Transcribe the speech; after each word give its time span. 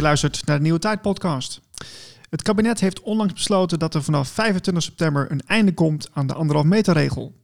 Je 0.00 0.06
luistert 0.06 0.46
naar 0.46 0.56
de 0.56 0.62
Nieuwe 0.62 0.78
Tijd 0.78 1.02
podcast. 1.02 1.60
Het 2.30 2.42
kabinet 2.42 2.80
heeft 2.80 3.00
onlangs 3.00 3.32
besloten 3.32 3.78
dat 3.78 3.94
er 3.94 4.02
vanaf 4.02 4.28
25 4.28 4.82
september 4.82 5.30
een 5.30 5.42
einde 5.46 5.74
komt 5.74 6.08
aan 6.12 6.26
de 6.26 6.34
anderhalf 6.34 6.66
meter 6.66 6.94
regel. 6.94 7.34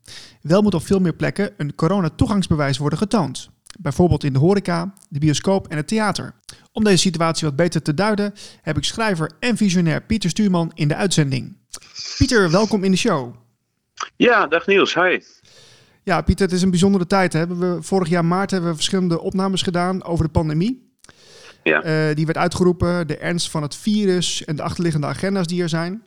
Wel 0.43 0.63
moet 0.63 0.75
op 0.75 0.87
veel 0.87 1.01
meer 1.01 1.15
plekken 1.15 1.55
een 1.57 1.75
coronatoegangsbewijs 1.75 2.79
worden 2.79 2.99
getoond. 2.99 3.51
Bijvoorbeeld 3.81 4.25
in 4.25 4.33
de 4.33 4.39
horeca, 4.39 4.93
de 5.09 5.19
bioscoop 5.19 5.69
en 5.69 5.77
het 5.77 5.89
theater. 5.89 6.35
Om 6.73 6.85
deze 6.85 6.97
situatie 6.97 7.47
wat 7.47 7.57
beter 7.57 7.83
te 7.83 7.95
duiden 7.95 8.35
heb 8.63 8.77
ik 8.77 8.85
schrijver 8.85 9.31
en 9.41 9.57
visionair 9.57 10.03
Pieter 10.03 10.31
Stuurman 10.31 10.71
in 10.75 10.89
de 10.89 10.97
uitzending. 10.97 11.57
Pieter, 12.19 12.51
welkom 12.51 12.85
in 12.85 12.91
de 12.91 12.97
show. 12.97 13.35
Ja, 14.17 14.47
dag 14.47 14.67
Niels, 14.67 14.95
hi. 14.95 15.21
Ja, 16.03 16.21
Pieter, 16.21 16.47
het 16.47 16.55
is 16.55 16.63
een 16.63 16.71
bijzondere 16.71 17.07
tijd. 17.07 17.33
Hè? 17.33 17.47
We, 17.47 17.79
vorig 17.81 18.09
jaar 18.09 18.25
maart 18.25 18.51
hebben 18.51 18.71
we 18.71 18.77
verschillende 18.77 19.21
opnames 19.21 19.63
gedaan 19.63 20.05
over 20.05 20.25
de 20.25 20.31
pandemie. 20.31 20.86
Ja. 21.67 21.85
Uh, 21.85 22.15
die 22.15 22.27
werd 22.27 22.39
uitgeroepen, 22.39 23.07
de 23.07 23.17
ernst 23.17 23.51
van 23.51 23.63
het 23.63 23.77
virus 23.77 24.45
en 24.45 24.57
de 24.57 24.63
achterliggende 24.63 25.07
agenda's 25.07 25.47
die 25.47 25.63
er 25.63 25.69
zijn. 25.69 26.03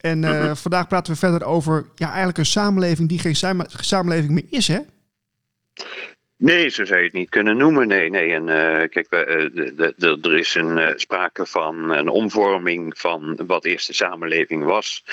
En 0.00 0.22
uh, 0.22 0.30
mm-hmm. 0.30 0.56
vandaag 0.56 0.88
praten 0.88 1.12
we 1.12 1.18
verder 1.18 1.44
over 1.44 1.86
ja, 1.94 2.06
eigenlijk 2.06 2.38
een 2.38 2.46
samenleving 2.46 3.08
die 3.08 3.18
geen 3.18 3.60
samenleving 3.66 4.30
meer 4.30 4.46
is, 4.50 4.68
hè? 4.68 4.78
Nee, 6.36 6.68
zo 6.68 6.84
zou 6.84 6.98
je 6.98 7.04
het 7.04 7.14
niet 7.14 7.28
kunnen 7.28 7.56
noemen. 7.56 7.88
Nee, 7.88 8.10
nee. 8.10 8.32
En 8.32 8.42
uh, 8.42 8.88
kijk, 8.88 9.06
er 9.10 10.38
is 10.38 10.54
een, 10.54 10.92
sprake 10.96 11.46
van 11.46 11.90
een 11.90 12.08
omvorming 12.08 12.98
van 12.98 13.38
wat 13.46 13.64
eerst 13.64 13.86
de 13.86 13.92
samenleving 13.92 14.64
was 14.64 15.04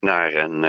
naar 0.00 0.34
een, 0.34 0.60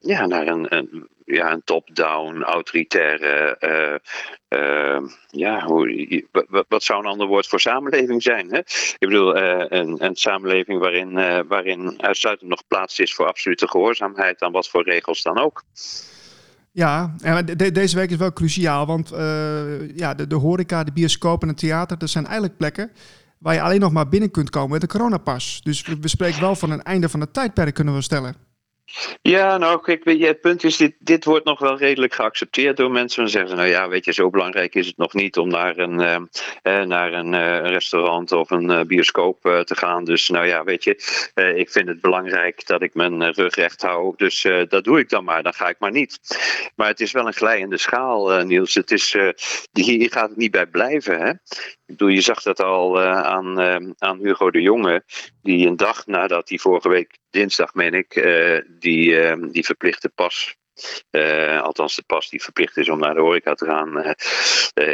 ja, 0.00 0.26
naar 0.26 0.46
een, 0.46 0.76
een 0.76 1.08
ja, 1.26 1.52
een 1.52 1.64
top-down, 1.64 2.42
autoritaire. 2.42 3.56
Uh, 3.60 4.58
uh, 4.60 5.10
ja, 5.30 5.64
hoe, 5.64 6.24
wat 6.68 6.82
zou 6.82 7.00
een 7.00 7.10
ander 7.10 7.26
woord 7.26 7.46
voor 7.46 7.60
samenleving 7.60 8.22
zijn? 8.22 8.50
Hè? 8.50 8.58
Ik 8.58 8.96
bedoel, 8.98 9.36
uh, 9.36 9.64
een, 9.68 10.04
een, 10.04 10.16
samenleving 10.16 10.78
waarin, 10.78 11.12
waarin 11.48 12.02
uitsluitend 12.02 12.50
nog 12.50 12.62
plaats 12.68 12.98
is 12.98 13.14
voor 13.14 13.26
absolute 13.26 13.68
gehoorzaamheid 13.68 14.42
aan 14.42 14.52
wat 14.52 14.68
voor 14.68 14.84
regels 14.84 15.22
dan 15.22 15.38
ook. 15.38 15.62
Ja, 16.72 17.14
deze 17.72 17.96
week 17.96 18.10
is 18.10 18.16
wel 18.16 18.32
cruciaal, 18.32 18.86
want 18.86 19.08
ja, 19.94 20.14
de, 20.14 20.34
horeca, 20.34 20.84
de 20.84 20.92
bioscoop 20.92 21.42
en 21.42 21.48
het 21.48 21.58
theater, 21.58 21.98
dat 21.98 22.10
zijn 22.10 22.24
eigenlijk 22.24 22.56
plekken 22.56 22.92
waar 23.38 23.54
je 23.54 23.62
alleen 23.62 23.80
nog 23.80 23.92
maar 23.92 24.08
binnen 24.08 24.30
kunt 24.30 24.50
komen 24.50 24.70
met 24.70 24.82
een 24.82 24.88
coronapas. 24.88 25.60
Dus 25.62 25.86
we 26.00 26.08
spreken 26.08 26.40
wel 26.40 26.54
van 26.56 26.70
een 26.70 26.82
einde 26.82 27.08
van 27.08 27.20
het 27.20 27.32
tijdperk, 27.32 27.74
kunnen 27.74 27.94
we 27.94 28.02
stellen. 28.02 28.45
Ja, 29.22 29.58
nou, 29.58 29.80
kijk, 29.80 30.04
je, 30.04 30.26
het 30.26 30.40
punt 30.40 30.64
is, 30.64 30.76
dit, 30.76 30.94
dit 30.98 31.24
wordt 31.24 31.44
nog 31.44 31.58
wel 31.58 31.78
redelijk 31.78 32.14
geaccepteerd 32.14 32.76
door 32.76 32.90
mensen. 32.90 33.22
Dan 33.22 33.30
zeggen 33.30 33.50
ze, 33.50 33.56
nou 33.56 33.68
ja, 33.68 33.88
weet 33.88 34.04
je, 34.04 34.12
zo 34.12 34.30
belangrijk 34.30 34.74
is 34.74 34.86
het 34.86 34.96
nog 34.96 35.14
niet 35.14 35.36
om 35.36 35.48
naar 35.48 35.78
een, 35.78 36.00
uh, 36.00 36.82
naar 36.82 37.12
een 37.12 37.32
uh, 37.32 37.60
restaurant 37.60 38.32
of 38.32 38.50
een 38.50 38.70
uh, 38.70 38.80
bioscoop 38.80 39.40
te 39.40 39.76
gaan. 39.76 40.04
Dus 40.04 40.28
nou 40.28 40.46
ja, 40.46 40.64
weet 40.64 40.84
je, 40.84 40.90
ik 41.56 41.70
vind 41.70 41.88
het 41.88 42.00
belangrijk 42.00 42.66
dat 42.66 42.82
ik 42.82 42.94
mijn 42.94 43.32
rug 43.32 43.54
recht 43.54 43.82
hou. 43.82 44.14
Dus 44.16 44.46
dat 44.68 44.84
doe 44.84 44.98
ik 44.98 45.08
dan 45.08 45.24
maar, 45.24 45.42
dan 45.42 45.54
ga 45.54 45.68
ik 45.68 45.78
maar 45.78 45.90
niet. 45.90 46.18
Maar 46.74 46.88
het 46.88 47.00
is 47.00 47.12
wel 47.12 47.26
een 47.26 47.32
glijende 47.32 47.78
schaal, 47.78 48.44
Niels. 48.44 48.74
Het 48.74 48.90
is, 48.90 49.16
hier 49.72 50.10
gaat 50.12 50.28
het 50.28 50.38
niet 50.38 50.50
bij 50.50 50.66
blijven, 50.66 51.20
hè. 51.20 51.32
Ik 51.86 51.96
bedoel, 51.96 52.08
je 52.08 52.20
zag 52.20 52.42
dat 52.42 52.60
al 52.60 53.00
aan, 53.02 53.60
aan 53.98 54.18
Hugo 54.18 54.50
de 54.50 54.60
Jonge, 54.60 55.04
die 55.42 55.66
een 55.66 55.76
dag 55.76 56.06
nadat 56.06 56.48
hij 56.48 56.58
vorige 56.58 56.88
week 56.88 57.18
dinsdag, 57.30 57.74
meen 57.74 57.94
ik, 57.94 58.16
uh, 58.16 58.60
die, 58.78 59.36
die 59.50 59.64
verplichte 59.64 60.08
pas. 60.08 60.56
Uh, 61.10 61.62
althans, 61.62 61.96
de 61.96 62.02
pas 62.06 62.28
die 62.28 62.42
verplicht 62.42 62.76
is 62.76 62.88
om 62.88 62.98
naar 62.98 63.14
de 63.14 63.20
horeca 63.20 63.54
te 63.54 63.66
gaan, 63.66 64.14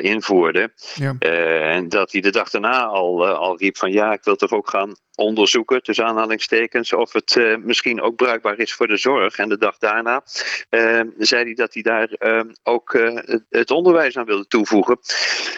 invoerde. 0.02 0.72
Ja. 0.94 1.16
en 1.18 1.88
dat 1.88 2.12
hij 2.12 2.20
de 2.20 2.30
dag 2.30 2.50
daarna 2.50 2.84
al, 2.84 3.26
al 3.26 3.58
riep 3.58 3.76
van 3.76 3.92
ja, 3.92 4.12
ik 4.12 4.24
wil 4.24 4.36
toch 4.36 4.52
ook 4.52 4.70
gaan 4.70 4.94
onderzoeken, 5.14 5.82
tussen 5.82 6.04
aanhalingstekens, 6.04 6.92
of 6.92 7.12
het 7.12 7.34
uh, 7.34 7.56
misschien 7.56 8.00
ook 8.00 8.16
bruikbaar 8.16 8.58
is 8.58 8.72
voor 8.72 8.88
de 8.88 8.96
zorg. 8.96 9.36
En 9.36 9.48
de 9.48 9.58
dag 9.58 9.78
daarna 9.78 10.22
uh, 10.70 11.00
zei 11.18 11.44
hij 11.44 11.54
dat 11.54 11.74
hij 11.74 11.82
daar 11.82 12.08
uh, 12.18 12.40
ook 12.62 12.98
het 13.48 13.70
onderwijs 13.70 14.16
aan 14.16 14.24
wilde 14.24 14.46
toevoegen. 14.46 14.98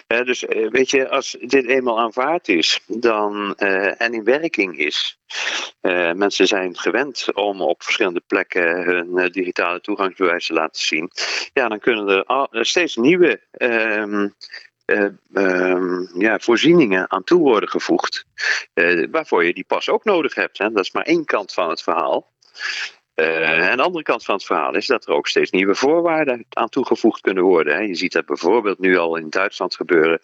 dus 0.06 0.44
weet 0.70 0.90
je, 0.90 1.08
als 1.08 1.36
dit 1.40 1.66
eenmaal 1.66 2.00
aanvaard 2.00 2.48
is 2.48 2.80
dan, 2.86 3.54
en 3.54 4.14
in 4.14 4.24
werking 4.24 4.78
is, 4.78 5.18
mensen 6.14 6.46
zijn 6.46 6.78
gewend 6.78 7.34
om 7.34 7.60
op 7.60 7.82
verschillende 7.82 8.22
plekken 8.26 8.82
hun 8.82 9.32
digitale 9.32 9.80
toegangsbewijs 9.80 10.46
te 10.46 10.52
laten 10.52 10.82
zien, 10.82 11.10
ja, 11.52 11.68
dan 11.68 11.78
kunnen 11.78 12.08
er 12.08 12.24
al, 12.24 12.48
steeds 12.50 12.96
nieuwe 12.96 13.40
ehm, 13.50 14.28
uh, 14.86 16.00
ja, 16.18 16.38
voorzieningen 16.38 17.10
aan 17.10 17.24
toe 17.24 17.40
worden 17.40 17.68
gevoegd. 17.68 18.26
Waarvoor 19.10 19.44
je 19.44 19.54
die 19.54 19.64
pas 19.64 19.88
ook 19.88 20.04
nodig 20.04 20.34
hebt. 20.34 20.58
Hè. 20.58 20.70
Dat 20.70 20.84
is 20.84 20.92
maar 20.92 21.04
één 21.04 21.24
kant 21.24 21.52
van 21.52 21.68
het 21.68 21.82
verhaal. 21.82 22.32
Uh, 23.14 23.70
en 23.70 23.76
de 23.76 23.82
andere 23.82 24.04
kant 24.04 24.24
van 24.24 24.34
het 24.34 24.44
verhaal 24.44 24.74
is 24.74 24.86
dat 24.86 25.06
er 25.06 25.14
ook 25.14 25.26
steeds 25.26 25.50
nieuwe 25.50 25.74
voorwaarden 25.74 26.46
aan 26.48 26.68
toegevoegd 26.68 27.20
kunnen 27.20 27.44
worden. 27.44 27.74
Hè. 27.74 27.80
Je 27.80 27.94
ziet 27.94 28.12
dat 28.12 28.26
bijvoorbeeld 28.26 28.78
nu 28.78 28.96
al 28.96 29.16
in 29.16 29.30
Duitsland 29.30 29.74
gebeuren, 29.74 30.20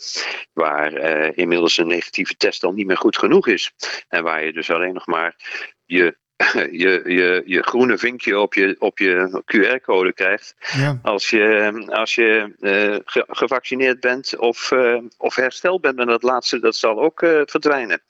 waar 0.53 0.93
inmiddels 1.35 1.79
een 1.79 1.87
negatieve 1.87 2.37
test 2.37 2.65
al 2.65 2.73
niet 2.73 2.87
meer 2.87 2.97
goed 2.97 3.19
genoeg 3.19 3.47
is. 3.47 3.73
En 4.09 4.23
waar 4.23 4.45
je 4.45 4.53
dus 4.53 4.71
alleen 4.71 4.95
nog 4.95 5.07
maar 5.07 5.37
je 5.85 6.19
je, 6.85 7.03
je, 7.05 7.43
je 7.47 7.63
groene 7.63 7.99
vinkje 7.99 8.41
op 8.41 8.55
je, 8.55 8.77
op 8.79 8.99
je 8.99 9.43
QR-code 9.45 10.13
krijgt. 10.13 10.55
Ja. 10.77 10.99
Als 11.03 11.31
je, 11.31 11.73
als 11.87 12.15
je 12.15 12.55
uh, 12.61 12.97
gevaccineerd 13.29 14.01
bent 14.01 14.37
of, 14.37 14.71
uh, 14.71 14.99
of 15.17 15.35
hersteld 15.35 15.81
bent. 15.81 15.99
En 15.99 16.07
dat 16.07 16.23
laatste 16.23 16.61
dat 16.61 16.77
zal 16.77 17.01
ook 17.01 17.23
uh, 17.23 17.41
verdwijnen. 17.45 18.03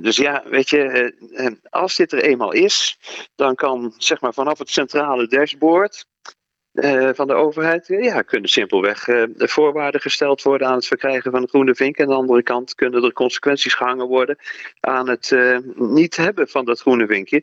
dus 0.00 0.16
ja, 0.16 0.42
weet 0.46 0.70
je, 0.70 1.14
als 1.70 1.96
dit 1.96 2.12
er 2.12 2.22
eenmaal 2.22 2.52
is, 2.52 2.98
dan 3.34 3.54
kan 3.54 3.94
zeg 3.98 4.20
maar 4.20 4.34
vanaf 4.34 4.58
het 4.58 4.70
centrale 4.70 5.26
dashboard. 5.26 6.06
Uh, 6.74 7.08
van 7.12 7.26
de 7.26 7.34
overheid 7.34 7.86
ja, 7.86 8.22
kunnen 8.22 8.50
simpelweg 8.50 9.04
de 9.04 9.48
voorwaarden 9.48 10.00
gesteld 10.00 10.42
worden 10.42 10.68
aan 10.68 10.74
het 10.74 10.86
verkrijgen 10.86 11.30
van 11.30 11.42
een 11.42 11.48
groene 11.48 11.74
vink. 11.74 11.96
En 11.96 12.04
aan 12.04 12.10
de 12.10 12.16
andere 12.16 12.42
kant 12.42 12.74
kunnen 12.74 13.04
er 13.04 13.12
consequenties 13.12 13.74
gehangen 13.74 14.06
worden 14.06 14.38
aan 14.80 15.08
het 15.08 15.30
uh, 15.30 15.58
niet 15.74 16.16
hebben 16.16 16.48
van 16.48 16.64
dat 16.64 16.80
groene 16.80 17.06
vinkje. 17.06 17.42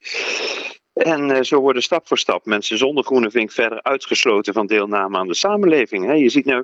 En 0.93 1.29
uh, 1.29 1.41
zo 1.41 1.59
worden 1.59 1.83
stap 1.83 2.07
voor 2.07 2.17
stap 2.17 2.45
mensen 2.45 2.77
zonder 2.77 3.03
groene 3.03 3.31
vink 3.31 3.51
verder 3.51 3.83
uitgesloten 3.83 4.53
van 4.53 4.67
deelname 4.67 5.17
aan 5.17 5.27
de 5.27 5.33
samenleving. 5.33 6.17
Je 6.19 6.29
ziet 6.29 6.45
nu 6.45 6.63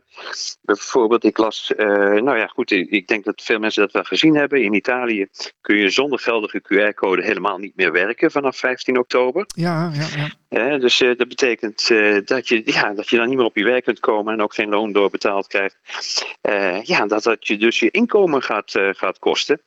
bijvoorbeeld, 0.62 1.24
ik 1.24 1.38
las, 1.38 1.74
uh, 1.78 1.88
nou 2.22 2.38
ja 2.38 2.48
goed, 2.48 2.72
ik 2.72 3.08
denk 3.08 3.24
dat 3.24 3.42
veel 3.42 3.60
mensen 3.60 3.82
dat 3.82 3.92
wel 3.92 4.04
gezien 4.04 4.36
hebben. 4.36 4.64
In 4.64 4.74
Italië 4.74 5.28
kun 5.62 5.78
je 5.78 5.90
zonder 5.90 6.20
geldige 6.20 6.62
QR-code 6.62 7.24
helemaal 7.24 7.58
niet 7.58 7.76
meer 7.76 7.92
werken 7.92 8.32
vanaf 8.32 8.58
15 8.58 8.98
oktober. 8.98 9.46
Ja, 9.48 9.92
ja, 9.94 10.30
ja. 10.50 10.78
Dus 10.78 11.02
uh, 11.02 11.18
dat 11.18 11.28
betekent 11.28 11.88
dat, 12.28 12.48
je, 12.48 12.62
ja, 12.66 12.94
dat 12.94 13.10
je 13.10 13.18
dan 13.18 13.28
niet 13.28 13.38
meer 13.38 13.46
op 13.46 13.58
je 13.58 13.64
werk 13.64 13.84
kunt 13.84 14.00
komen 14.00 14.34
en 14.34 14.42
ook 14.42 14.54
geen 14.54 14.70
loon 14.70 14.92
doorbetaald 14.92 15.48
krijgt. 15.48 15.78
ja, 16.84 17.06
dat 17.06 17.24
dat 17.24 17.48
je 17.48 17.58
dus 17.58 17.80
je 17.80 17.92
inkomen 17.92 18.44
gaat, 18.44 18.72
gaat 18.92 19.20
kosten. 19.20 19.62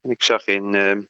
En 0.00 0.10
ik 0.10 0.22
zag 0.22 0.46
in 0.46 1.08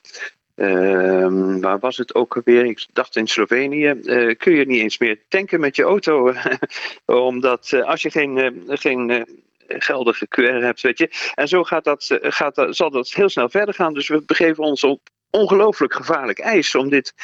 Uh, 0.56 1.56
waar 1.60 1.78
was 1.78 1.96
het 1.96 2.14
ook 2.14 2.36
alweer? 2.36 2.64
Ik 2.64 2.86
dacht 2.92 3.16
in 3.16 3.26
Slovenië. 3.26 3.94
Uh, 4.02 4.34
kun 4.36 4.54
je 4.54 4.66
niet 4.66 4.80
eens 4.80 4.98
meer 4.98 5.18
tanken 5.28 5.60
met 5.60 5.76
je 5.76 5.82
auto. 5.82 6.32
Omdat 7.04 7.70
uh, 7.74 7.84
als 7.84 8.02
je 8.02 8.10
geen, 8.10 8.38
eh, 8.38 8.76
geen 8.78 9.26
geldige 9.68 10.26
QR 10.28 10.62
hebt, 10.62 10.80
weet 10.80 10.98
je. 10.98 11.10
En 11.34 11.48
zo 11.48 11.64
gaat 11.64 11.84
dat, 11.84 12.18
gaat 12.20 12.54
dat, 12.54 12.76
zal 12.76 12.90
dat 12.90 13.08
heel 13.08 13.28
snel 13.28 13.48
verder 13.48 13.74
gaan. 13.74 13.94
Dus 13.94 14.08
we 14.08 14.22
begeven 14.26 14.64
ons 14.64 14.84
op 14.84 15.00
ongelooflijk 15.30 15.94
gevaarlijk 15.94 16.38
ijs 16.38 16.74
om 16.74 16.88
dit, 16.88 17.14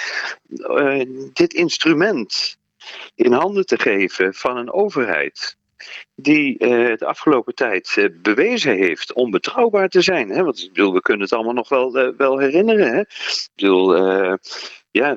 dit 1.32 1.52
instrument 1.54 2.58
in 3.14 3.32
handen 3.32 3.66
te 3.66 3.78
geven 3.78 4.34
van 4.34 4.56
een 4.56 4.72
overheid 4.72 5.56
die 6.14 6.56
uh, 6.58 6.96
de 6.96 7.06
afgelopen 7.06 7.54
tijd 7.54 7.94
uh, 7.98 8.08
bewezen 8.22 8.76
heeft 8.76 9.12
onbetrouwbaar 9.12 9.88
te 9.88 10.00
zijn. 10.00 10.28
Hè? 10.28 10.42
Want 10.42 10.62
ik 10.62 10.72
bedoel, 10.72 10.92
we 10.92 11.00
kunnen 11.00 11.22
het 11.22 11.32
allemaal 11.32 11.52
nog 11.52 11.68
wel, 11.68 11.98
uh, 11.98 12.16
wel 12.16 12.38
herinneren. 12.38 12.92
Hè? 12.92 13.00
Ik 13.00 13.50
bedoel, 13.54 13.94
ja, 14.90 15.14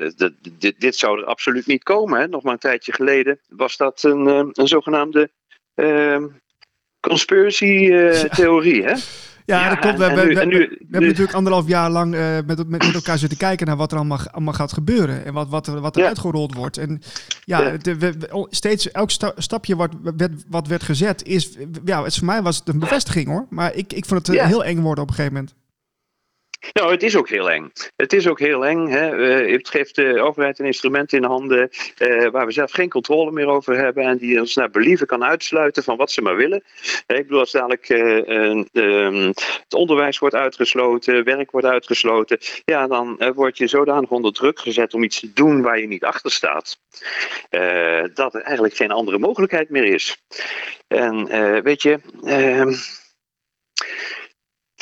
dit, 0.57 0.80
dit 0.80 0.95
zou 0.95 1.19
er 1.19 1.25
absoluut 1.25 1.68
niet 1.68 1.83
komen. 1.83 2.19
Hè? 2.19 2.27
Nog 2.27 2.44
maar 2.44 2.54
een 2.54 2.60
tijdje 2.60 2.94
geleden 2.94 3.39
was 3.50 3.77
dat 3.77 4.04
een, 4.04 4.25
een 4.54 4.68
zogenaamde 4.68 5.30
conspiracy-theorie. 7.00 8.83
Hè? 8.83 8.94
Ja, 9.45 9.69
dat 9.69 9.79
klopt. 9.79 9.97
We, 9.97 10.05
we, 10.05 10.15
we, 10.15 10.33
we, 10.33 10.77
hebben 10.91 11.09
natuurlijk 11.09 11.33
anderhalf 11.33 11.67
jaar 11.67 11.89
lang 11.89 12.15
uh, 12.15 12.37
met, 12.45 12.67
met, 12.67 12.93
elkaar 12.93 13.17
zitten 13.17 13.37
kijken 13.37 13.67
naar 13.67 13.77
wat 13.77 13.91
er 13.91 13.97
allemaal, 13.97 14.19
allemaal 14.31 14.53
gaat 14.53 14.73
gebeuren. 14.73 15.25
En 15.25 15.33
wat, 15.33 15.49
wat, 15.49 15.67
er, 15.67 15.79
wat 15.79 15.97
er 15.97 16.05
uitgerold 16.05 16.53
wordt. 16.53 16.77
En 16.77 17.01
ja, 17.45 17.77
De, 17.77 18.45
steeds 18.49 18.91
elk 18.91 19.09
stapje 19.37 19.75
wat, 19.75 19.91
wat 20.49 20.67
werd 20.67 20.83
gezet 20.83 21.23
is... 21.23 21.57
Ja, 21.85 22.03
het, 22.03 22.15
voor 22.15 22.25
mij 22.25 22.41
was 22.41 22.57
het 22.57 22.67
een 22.67 22.79
bevestiging 22.79 23.27
hoor. 23.27 23.45
Maar 23.49 23.75
ik, 23.75 23.93
ik 23.93 24.05
vond 24.05 24.27
het 24.27 24.39
heel 24.39 24.63
eng 24.63 24.79
worden 24.79 25.03
op 25.03 25.09
een 25.09 25.15
gegeven 25.15 25.35
moment. 25.35 25.55
Nou, 26.74 26.92
het 26.92 27.04
is 27.04 27.15
ook 27.15 27.30
heel 27.30 27.51
eng. 27.51 27.71
Het 27.95 28.13
is 28.13 28.27
ook 28.27 28.39
heel 28.39 28.65
eng. 28.65 28.88
Hè. 28.88 29.15
het 29.51 29.69
geeft 29.69 29.95
de 29.95 30.21
overheid 30.21 30.60
een 30.60 30.65
instrument 30.65 31.13
in 31.13 31.24
handen 31.24 31.69
uh, 31.98 32.30
waar 32.30 32.45
we 32.45 32.51
zelf 32.51 32.71
geen 32.71 32.89
controle 32.89 33.31
meer 33.31 33.48
over 33.48 33.77
hebben 33.77 34.04
en 34.04 34.18
die 34.18 34.39
ons 34.39 34.56
naar 34.56 34.69
believen 34.69 35.07
kan 35.07 35.24
uitsluiten 35.24 35.83
van 35.83 35.98
wat 35.98 36.12
ze 36.12 36.21
maar 36.21 36.36
willen. 36.36 36.63
ik 37.07 37.24
bedoel, 37.24 37.39
als 37.39 37.51
dadelijk 37.51 37.89
uh, 37.89 38.63
het 39.60 39.74
onderwijs 39.74 40.19
wordt 40.19 40.36
uitgesloten, 40.36 41.24
werk 41.24 41.51
wordt 41.51 41.68
uitgesloten, 41.68 42.38
ja, 42.65 42.88
dan 42.88 43.31
word 43.36 43.57
je 43.57 43.68
zodanig 43.68 44.10
onder 44.10 44.33
druk 44.33 44.60
gezet 44.60 44.94
om 44.94 45.04
iets 45.04 45.19
te 45.19 45.33
doen 45.33 45.62
waar 45.62 45.80
je 45.80 45.88
niet 45.88 46.04
achter 46.04 46.31
staat, 46.31 46.80
dat 48.13 48.36
er 48.36 48.42
eigenlijk 48.42 48.75
geen 48.75 48.92
andere 48.92 49.19
mogelijkheid 49.19 49.69
meer 49.69 49.86
is. 49.86 50.24
En 50.88 51.25
weet 51.63 51.81
je. 51.81 52.00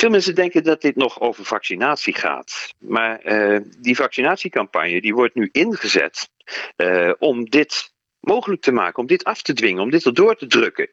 Veel 0.01 0.09
mensen 0.09 0.35
denken 0.35 0.63
dat 0.63 0.81
dit 0.81 0.95
nog 0.95 1.19
over 1.19 1.45
vaccinatie 1.45 2.13
gaat. 2.13 2.73
Maar 2.79 3.25
uh, 3.25 3.59
die 3.79 3.95
vaccinatiecampagne 3.95 5.01
die 5.01 5.13
wordt 5.13 5.35
nu 5.35 5.49
ingezet 5.51 6.29
uh, 6.77 7.11
om 7.19 7.49
dit 7.49 7.93
mogelijk 8.19 8.61
te 8.61 8.71
maken, 8.71 8.99
om 8.99 9.07
dit 9.07 9.23
af 9.23 9.41
te 9.41 9.53
dwingen, 9.53 9.83
om 9.83 9.89
dit 9.89 10.05
erdoor 10.05 10.35
te 10.35 10.47
drukken. 10.47 10.89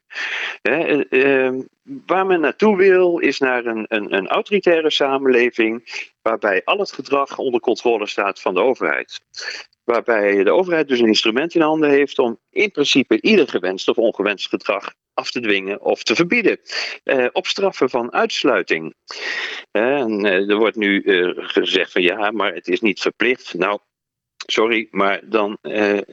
Uh, 0.63 1.61
waar 2.07 2.27
men 2.27 2.41
naartoe 2.41 2.77
wil, 2.77 3.19
is 3.19 3.39
naar 3.39 3.65
een, 3.67 3.85
een, 3.89 4.15
een 4.15 4.29
autoritaire 4.29 4.91
samenleving 4.91 6.07
waarbij 6.23 6.63
al 6.65 6.79
het 6.79 6.93
gedrag 6.93 7.39
onder 7.39 7.61
controle 7.61 8.07
staat 8.07 8.41
van 8.41 8.55
de 8.55 8.61
overheid. 8.61 9.21
Waarbij 9.89 10.45
de 10.45 10.51
overheid 10.51 10.89
dus 10.89 11.01
een 11.01 11.07
instrument 11.07 11.55
in 11.55 11.61
handen 11.61 11.91
heeft 11.91 12.19
om 12.19 12.39
in 12.51 12.71
principe 12.71 13.21
ieder 13.21 13.49
gewenst 13.49 13.89
of 13.89 13.97
ongewenst 13.97 14.49
gedrag 14.49 14.95
af 15.15 15.31
te 15.31 15.41
dwingen 15.41 15.81
of 15.81 16.03
te 16.03 16.15
verbieden. 16.15 16.61
Uh, 17.05 17.27
op 17.33 17.47
straffen 17.47 17.91
van 17.91 18.13
uitsluiting. 18.13 18.95
en 19.71 20.25
uh, 20.25 20.51
er 20.51 20.57
wordt 20.57 20.77
nu 20.77 21.03
uh, 21.03 21.33
gezegd 21.37 21.93
van 21.93 22.03
ja, 22.03 22.31
maar 22.31 22.55
het 22.55 22.69
is 22.69 22.81
niet 22.81 23.01
verplicht. 23.01 23.55
Nou, 23.55 23.79
sorry, 24.47 24.89
maar 24.91 25.21
dan 25.25 25.59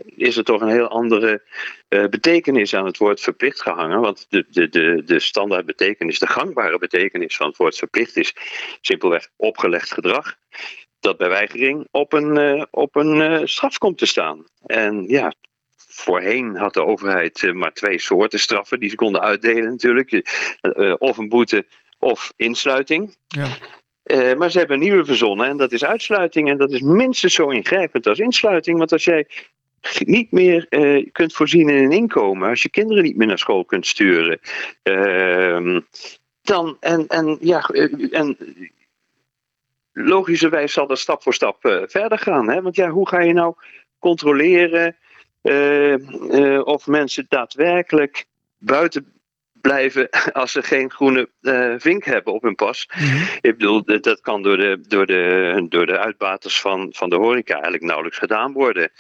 is 0.06 0.38
er 0.38 0.44
toch 0.44 0.62
een 0.62 0.68
heel 0.68 0.88
andere 0.88 1.44
betekenis 1.90 2.74
aan 2.74 2.86
het 2.86 2.98
woord 2.98 3.22
verplicht 3.22 3.62
gehangen. 3.62 4.00
Want 4.02 4.26
de, 4.30 4.46
de, 4.50 4.70
de, 4.70 5.02
de 5.06 5.20
standaard 5.20 5.66
betekenis, 5.66 6.20
de 6.20 6.28
gangbare 6.28 6.78
betekenis 6.78 7.36
van 7.36 7.48
het 7.48 7.58
woord 7.58 7.78
verplicht 7.78 8.18
is 8.18 8.34
simpelweg 8.82 9.30
opgelegd 9.36 9.92
gedrag 9.94 10.36
dat 11.00 11.18
bij 11.18 11.30
weigering 11.30 11.88
op 11.92 12.14
een, 12.14 12.68
op 12.72 12.96
een 12.96 13.48
straf 13.48 13.78
komt 13.78 13.98
te 13.98 14.06
staan. 14.06 14.46
En 14.66 15.04
ja, 15.08 15.34
Voorheen 15.96 16.56
had 16.56 16.74
de 16.74 16.86
overheid 16.86 17.44
eh, 17.44 17.52
maar 17.52 17.74
twee 17.74 18.00
soorten 18.00 18.40
straffen 18.40 18.80
die 18.80 18.90
ze 18.90 18.96
konden 18.96 19.22
uitdelen 19.22 19.70
natuurlijk. 19.70 20.12
Eh, 20.12 20.90
eh, 20.90 20.96
of 20.98 21.18
een 21.18 21.30
boete 21.30 21.66
of 22.00 22.34
insluiting. 22.36 23.16
Ja. 23.28 23.48
maar 24.36 24.52
ze 24.52 24.58
hebben 24.58 24.78
een 24.78 24.84
nieuwe 24.84 25.06
verzonnen 25.06 25.48
en 25.48 25.58
dat 25.58 25.72
is 25.72 25.86
uitsluiting. 25.86 26.50
En 26.50 26.58
dat 26.58 26.72
is 26.72 26.82
minstens 26.82 27.34
zo 27.34 27.50
ingrijpend 27.50 28.08
als 28.08 28.20
insluiting. 28.20 28.78
Want 28.78 28.92
als 28.92 29.04
jij 29.04 29.28
niet 30.00 30.32
meer 30.32 30.68
kunt 31.12 31.34
voorzien 31.34 31.70
in 31.70 31.84
een 31.84 31.92
inkomen, 31.92 32.50
als 32.50 32.62
je 32.62 32.70
kinderen 32.70 33.04
niet 33.04 33.16
meer 33.16 33.28
naar 33.28 33.40
school 33.40 33.66
kunt 33.66 33.88
sturen, 33.88 34.40
ehm, 34.84 35.80
dan 36.42 36.78
en, 36.80 37.08
en 37.08 37.38
ja, 37.42 37.62
en 38.12 38.38
logischerwijs 39.98 40.74
zal 40.74 40.88
dat 40.88 41.00
stap 41.00 41.24
voor 41.24 41.34
stap 41.34 41.58
verder 41.88 42.20
gaan. 42.20 42.50
Hè? 42.50 42.62
Want 42.62 42.76
ja, 42.76 42.90
hoe 42.90 43.08
ga 43.08 43.20
je 43.20 43.34
nou 43.34 43.56
controleren 44.00 44.96
eh, 45.42 45.94
eh, 45.94 46.66
of 46.66 46.88
mensen 46.88 47.26
daadwerkelijk 47.30 48.26
buiten 48.58 49.14
blijven 49.66 50.10
als 50.42 50.52
ze 50.52 50.64
geen 50.64 50.92
groene 50.92 51.30
uh, 51.42 51.74
vink 51.78 52.04
hebben 52.04 52.34
op 52.34 52.42
hun 52.42 52.56
pas. 52.56 52.90
Mhm. 52.96 53.24
Ik 53.42 53.58
bedoel, 53.58 53.84
dat 53.84 54.22
kan 54.22 54.44
door 54.44 54.58
de, 54.58 54.80
door 54.88 55.06
de, 55.06 55.66
door 55.70 55.86
de 55.86 55.98
uitbaters 55.98 56.60
van, 56.62 56.90
van 56.92 57.10
de 57.10 57.16
horeca 57.16 57.54
eigenlijk 57.54 57.84
nauwelijks 57.84 58.18
gedaan 58.18 58.54
worden. 58.54 58.92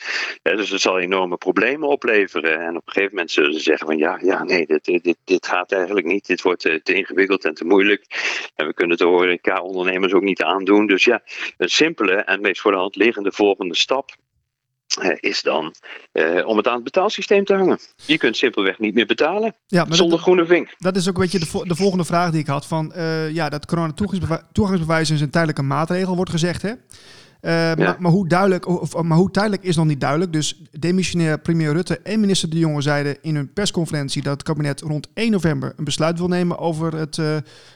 dus 0.41 0.69
het 0.69 0.81
zal 0.81 0.99
enorme 0.99 1.37
problemen 1.37 1.87
opleveren. 1.87 2.59
En 2.59 2.75
op 2.75 2.87
een 2.87 2.93
gegeven 2.93 3.15
moment 3.15 3.31
zullen 3.31 3.53
ze 3.53 3.59
zeggen 3.59 3.87
van 3.87 3.97
ja, 3.97 4.19
ja 4.21 4.43
nee, 4.43 4.65
dit, 4.65 5.03
dit, 5.03 5.17
dit 5.23 5.47
gaat 5.47 5.71
eigenlijk 5.71 6.05
niet. 6.05 6.25
Dit 6.25 6.41
wordt 6.41 6.61
te, 6.61 6.81
te 6.83 6.93
ingewikkeld 6.93 7.45
en 7.45 7.53
te 7.53 7.65
moeilijk. 7.65 8.05
En 8.55 8.67
we 8.67 8.73
kunnen 8.73 8.97
de 8.97 9.05
horeca-ondernemers 9.05 10.13
ook 10.13 10.23
niet 10.23 10.43
aandoen. 10.43 10.87
Dus 10.87 11.03
ja, 11.03 11.21
een 11.57 11.69
simpele 11.69 12.13
en 12.13 12.41
meest 12.41 12.61
voor 12.61 12.71
de 12.71 12.77
hand 12.77 12.95
liggende 12.95 13.31
volgende 13.31 13.75
stap 13.75 14.15
is 15.19 15.41
dan 15.41 15.73
uh, 16.13 16.47
om 16.47 16.57
het 16.57 16.67
aan 16.67 16.73
het 16.73 16.83
betaalsysteem 16.83 17.45
te 17.45 17.53
hangen. 17.53 17.79
Je 18.05 18.17
kunt 18.17 18.37
simpelweg 18.37 18.79
niet 18.79 18.93
meer 18.93 19.05
betalen 19.05 19.55
ja, 19.67 19.85
zonder 19.89 20.19
groene 20.19 20.45
vink. 20.45 20.75
Dat 20.77 20.95
is 20.95 21.09
ook 21.09 21.15
een 21.15 21.21
beetje 21.21 21.39
de, 21.39 21.67
de 21.67 21.75
volgende 21.75 22.05
vraag 22.05 22.31
die 22.31 22.39
ik 22.39 22.47
had. 22.47 22.65
Van, 22.65 22.93
uh, 22.95 23.31
ja, 23.31 23.49
dat 23.49 23.65
corona-toegangsbewijs 23.65 25.09
is 25.09 25.21
een 25.21 25.29
tijdelijke 25.29 25.61
maatregel, 25.61 26.15
wordt 26.15 26.31
gezegd. 26.31 26.61
Hè? 26.61 26.69
Uh, 26.69 27.51
maar, 27.75 27.95
maar, 27.99 28.11
hoe 28.11 28.27
duidelijk, 28.27 28.67
of, 28.67 29.01
maar 29.01 29.17
hoe 29.17 29.31
tijdelijk 29.31 29.63
is 29.63 29.75
nog 29.75 29.85
niet 29.85 29.99
duidelijk. 29.99 30.33
Dus 30.33 30.61
demissionair 30.71 31.39
premier 31.39 31.73
Rutte 31.73 31.99
en 31.99 32.19
minister 32.19 32.49
De 32.49 32.59
Jonge 32.59 32.81
zeiden 32.81 33.17
in 33.21 33.35
hun 33.35 33.53
persconferentie 33.53 34.21
dat 34.21 34.33
het 34.33 34.43
kabinet 34.43 34.81
rond 34.81 35.07
1 35.13 35.31
november 35.31 35.73
een 35.75 35.83
besluit 35.83 36.17
wil 36.17 36.27
nemen 36.27 36.57
over 36.57 36.95
het, 36.95 37.19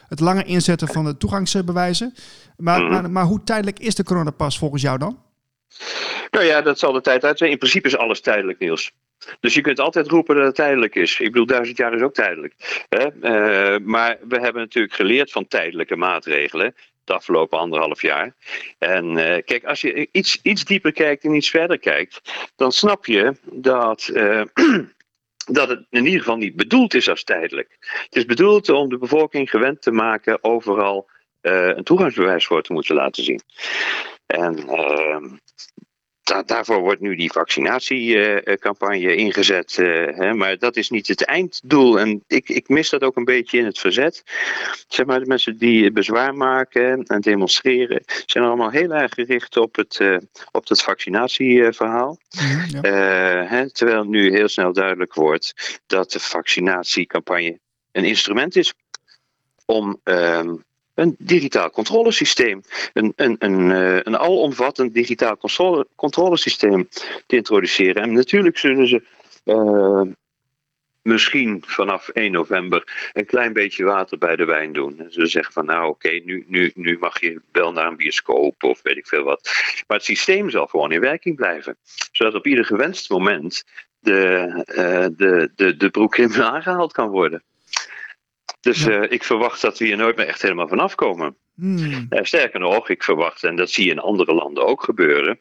het 0.08 0.20
lange 0.20 0.44
inzetten 0.44 0.88
van 0.88 1.06
de 1.06 1.18
toegangsbewijzen. 1.18 2.14
Maar, 2.58 2.82
mm. 2.82 2.90
maar, 2.90 3.12
maar 3.12 3.26
hoe 3.26 3.44
tijdelijk 3.44 3.80
is 3.80 3.96
de 3.96 4.04
coronapas 4.04 4.58
volgens 4.58 4.82
jou 4.82 4.98
dan? 4.98 5.18
Nou 6.32 6.46
ja, 6.46 6.62
dat 6.62 6.80
zal 6.80 6.92
de 6.92 7.02
tijd 7.02 7.26
uit 7.26 7.38
zijn. 7.38 7.52
In 7.52 7.58
principe 7.58 7.88
is 7.88 7.98
alles 7.98 8.22
tijdelijk, 8.22 8.60
Niels. 8.60 8.92
Dus 9.40 9.54
je 9.54 9.62
kunt 9.62 9.80
altijd 9.80 10.08
roepen 10.08 10.36
dat 10.36 10.46
het 10.46 10.56
tijdelijk 10.56 10.96
is. 10.96 11.20
Ik 11.20 11.32
bedoel, 11.32 11.46
duizend 11.46 11.78
jaar 11.78 11.94
is 11.94 12.02
ook 12.02 12.14
tijdelijk. 12.14 12.54
Hè? 12.90 13.06
Uh, 13.06 13.80
maar 13.86 14.18
we 14.28 14.40
hebben 14.40 14.62
natuurlijk 14.62 14.94
geleerd 14.94 15.32
van 15.32 15.48
tijdelijke 15.48 15.96
maatregelen. 15.96 16.76
De 17.04 17.14
afgelopen 17.14 17.60
anderhalf 17.60 18.02
jaar. 18.02 18.36
En 18.78 19.06
uh, 19.06 19.38
kijk, 19.46 19.64
als 19.64 19.82
je 19.82 20.08
iets, 20.12 20.40
iets 20.42 20.66
dieper 20.66 20.92
kijkt 20.92 21.24
en 21.24 21.34
iets 21.34 21.50
verder 21.50 21.80
kijkt, 21.80 22.22
dan 22.56 22.72
snap 22.72 23.06
je 23.06 23.36
dat. 23.52 24.10
Uh, 24.14 24.42
dat 25.52 25.70
het 25.70 25.86
in 25.90 26.06
ieder 26.06 26.20
geval 26.20 26.38
niet 26.38 26.56
bedoeld 26.56 26.94
is 26.94 27.10
als 27.10 27.24
tijdelijk. 27.24 27.78
Het 27.80 28.16
is 28.16 28.26
bedoeld 28.26 28.70
om 28.70 28.90
de 28.90 28.98
bevolking 28.98 29.50
gewend 29.50 29.82
te 29.82 29.92
maken 29.92 30.44
overal 30.44 31.10
een 31.42 31.84
toegangsbewijs 31.84 32.46
voor 32.46 32.62
te 32.62 32.74
moeten 32.74 32.96
laten 32.96 33.24
zien. 33.24 33.42
En 34.30 34.68
ehm, 34.68 35.28
daarvoor 36.46 36.80
wordt 36.80 37.02
nu 37.02 37.16
die 37.16 37.32
vaccinatiecampagne 37.32 39.16
ingezet. 39.16 39.78
Uh, 39.78 40.18
hè, 40.18 40.34
maar 40.34 40.58
dat 40.58 40.76
is 40.76 40.90
niet 40.90 41.08
het 41.08 41.26
einddoel. 41.26 42.00
En 42.00 42.24
ik, 42.28 42.50
ik 42.50 42.70
mis 42.70 42.90
dat 42.90 43.02
ook 43.02 43.16
een 43.16 43.26
beetje 43.26 43.58
in 43.58 43.66
het 43.66 43.80
verzet. 43.80 44.24
Zeg 44.88 45.06
maar, 45.06 45.20
de 45.20 45.26
mensen 45.26 45.58
die 45.58 45.92
bezwaar 45.92 46.36
maken 46.36 47.04
en 47.04 47.22
demonstreren, 47.22 48.04
zijn 48.26 48.44
allemaal 48.44 48.70
heel 48.70 48.92
erg 48.92 49.14
gericht 49.14 49.58
op 49.58 49.76
het, 49.76 50.00
uh, 50.02 50.18
op 50.52 50.68
het 50.68 50.82
vaccinatieverhaal. 50.82 52.18
Mhm, 52.36 52.86
hè, 53.48 53.72
terwijl 53.72 54.04
nu 54.04 54.32
heel 54.32 54.48
snel 54.48 54.74
duidelijk 54.74 55.14
wordt 55.14 55.80
dat 55.88 56.12
de 56.12 56.20
vaccinatiecampagne 56.20 57.60
een 57.92 58.06
instrument 58.06 58.56
is 58.56 58.74
om 59.66 60.00
ehm, 60.04 60.56
een 61.00 61.16
digitaal 61.18 61.70
controlesysteem. 61.70 62.62
Een, 62.94 63.14
een, 63.16 63.36
een, 63.40 63.72
eh, 63.72 64.00
een 64.04 64.18
alomvattend 64.18 64.94
digitaal 64.94 65.38
controle, 65.38 65.88
controlesysteem 65.96 66.90
te 67.26 67.36
introduceren. 67.36 68.04
En 68.04 68.14
natuurlijk 68.14 68.58
zullen 68.58 68.88
ze 68.88 69.04
uh, 69.46 70.02
misschien 71.02 71.64
vanaf 71.66 72.08
1 72.08 72.32
november 72.32 73.12
een 73.14 73.26
klein 73.26 73.54
beetje 73.54 73.84
water 73.84 74.18
bij 74.18 74.36
de 74.36 74.46
wijn 74.46 74.74
doen. 74.74 75.00
En 75.00 75.12
ze 75.12 75.26
zeggen 75.26 75.54
van 75.54 75.66
nou 75.66 75.90
oké, 75.90 76.10
nu, 76.10 76.46
nu, 76.48 76.72
nu 76.76 76.98
mag 77.00 77.20
je 77.20 77.42
wel 77.52 77.72
naar 77.72 77.88
een 77.88 77.98
bioscoop 77.98 78.64
of 78.64 78.82
weet 78.82 78.98
ik 78.98 79.08
veel 79.08 79.24
wat. 79.24 79.50
Maar 79.88 79.98
het 79.98 80.06
systeem 80.06 80.50
zal 80.50 80.68
gewoon 80.68 80.92
in 80.92 81.00
werking 81.00 81.36
blijven. 81.36 81.78
Zodat 82.12 82.36
op 82.36 82.48
ieder 82.48 82.66
gewenst 82.66 83.10
moment 83.10 83.64
de, 84.00 84.48
uh, 84.68 85.18
de, 85.18 85.52
de, 85.56 85.78
de 85.78 85.90
broek 85.90 86.20
aangehaald 86.20 86.92
kan 86.92 87.10
worden. 87.10 87.44
Dus 88.60 88.86
eh, 88.86 89.04
ik 89.10 89.24
verwacht 89.24 89.62
dat 89.62 89.78
we 89.78 89.86
hier 89.86 89.98
nooit 89.98 90.16
meer 90.16 90.28
echt 90.28 90.42
helemaal 90.42 90.68
vanaf 90.68 90.96
komen. 90.96 91.36
Hmm. 91.56 92.08
Uh, 92.10 92.20
sterker 92.24 92.60
nog, 92.60 92.90
ik 92.90 93.04
verwacht, 93.04 93.44
en 93.44 93.56
dat 93.56 93.70
zie 93.70 93.86
je 93.86 93.92
in 93.92 94.00
andere 94.00 94.34
landen 94.34 94.66
ook 94.66 94.84
gebeuren. 94.84 95.40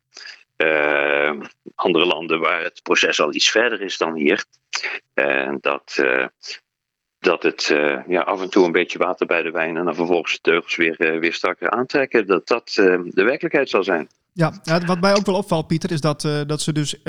Uh, 0.57 1.33
andere 1.75 2.07
landen 2.07 2.41
waar 2.41 2.63
het 2.63 2.81
proces 2.83 3.21
al 3.21 3.35
iets 3.35 3.51
verder 3.51 3.81
is 3.81 3.99
dan 3.99 4.15
hier. 4.15 4.45
En 5.15 5.59
dat, 5.61 6.05
dat 7.19 7.43
het 7.43 7.67
ja, 8.07 8.21
af 8.21 8.41
en 8.41 8.51
toe 8.51 8.67
een 8.67 8.73
beetje 8.73 8.99
water 8.99 9.27
bij 9.27 9.43
de 9.43 9.51
wijn 9.51 9.77
en 9.77 9.85
dan 9.85 9.95
vervolgens 9.95 10.33
de 10.33 10.41
teugels 10.41 10.77
weer, 10.77 11.21
weer 11.21 11.35
strakker 11.35 11.71
aantrekken. 11.71 12.27
Dat 12.27 12.47
dat 12.47 12.71
de 12.75 13.23
werkelijkheid 13.23 13.69
zal 13.71 13.85
zijn. 13.85 14.09
Ja, 14.33 14.53
wat 14.87 15.01
mij 15.01 15.15
ook 15.17 15.27
wel 15.27 15.35
opvalt, 15.35 15.67
Pieter, 15.67 15.93
is 15.93 16.01
dat, 16.01 16.21
dat 16.47 16.61
ze 16.61 16.73
dus. 16.73 17.03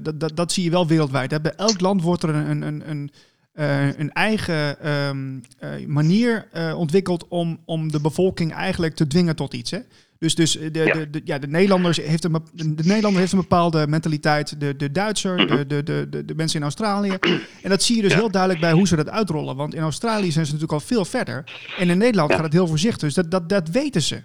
dat, 0.00 0.20
dat, 0.20 0.36
dat 0.36 0.52
zie 0.52 0.64
je 0.64 0.70
wel 0.70 0.86
wereldwijd. 0.86 1.30
Hè. 1.30 1.40
Bij 1.40 1.54
elk 1.56 1.80
land 1.80 2.02
wordt 2.02 2.22
er 2.22 2.34
een, 2.34 2.62
een, 2.62 2.90
een 2.90 3.10
uh, 3.58 3.98
een 3.98 4.12
eigen 4.12 4.90
um, 4.92 5.42
uh, 5.60 5.86
manier 5.86 6.48
uh, 6.54 6.78
ontwikkeld 6.78 7.28
om, 7.28 7.60
om 7.64 7.92
de 7.92 8.00
bevolking 8.00 8.52
eigenlijk 8.52 8.94
te 8.94 9.06
dwingen 9.06 9.36
tot 9.36 9.54
iets. 9.54 9.70
Hè? 9.70 9.78
Dus, 10.18 10.34
dus 10.34 10.52
de, 10.52 10.84
ja. 10.84 10.92
De, 10.92 11.10
de, 11.10 11.20
ja, 11.24 11.38
de, 11.38 11.46
Nederlanders 11.46 11.96
heeft 11.96 12.24
een, 12.24 12.32
de 12.52 12.84
Nederlander 12.84 13.20
heeft 13.20 13.32
een 13.32 13.38
bepaalde 13.38 13.86
mentaliteit. 13.86 14.60
De, 14.60 14.76
de 14.76 14.92
Duitser, 14.92 15.46
de, 15.46 15.66
de, 15.66 15.82
de, 15.82 16.24
de, 16.24 16.34
mensen 16.34 16.58
in 16.58 16.64
Australië. 16.64 17.16
En 17.62 17.70
dat 17.70 17.82
zie 17.82 17.96
je 17.96 18.02
dus 18.02 18.14
heel 18.14 18.30
duidelijk 18.30 18.60
bij 18.60 18.72
hoe 18.72 18.86
ze 18.86 18.96
dat 18.96 19.10
uitrollen. 19.10 19.56
Want 19.56 19.74
in 19.74 19.82
Australië 19.82 20.32
zijn 20.32 20.46
ze 20.46 20.52
natuurlijk 20.52 20.80
al 20.80 20.86
veel 20.86 21.04
verder. 21.04 21.44
En 21.78 21.90
in 21.90 21.98
Nederland 21.98 22.32
gaat 22.32 22.42
het 22.42 22.52
heel 22.52 22.66
voorzichtig. 22.66 23.00
Dus 23.00 23.14
dat, 23.14 23.30
dat, 23.30 23.48
dat 23.48 23.68
weten 23.68 24.02
ze. 24.02 24.22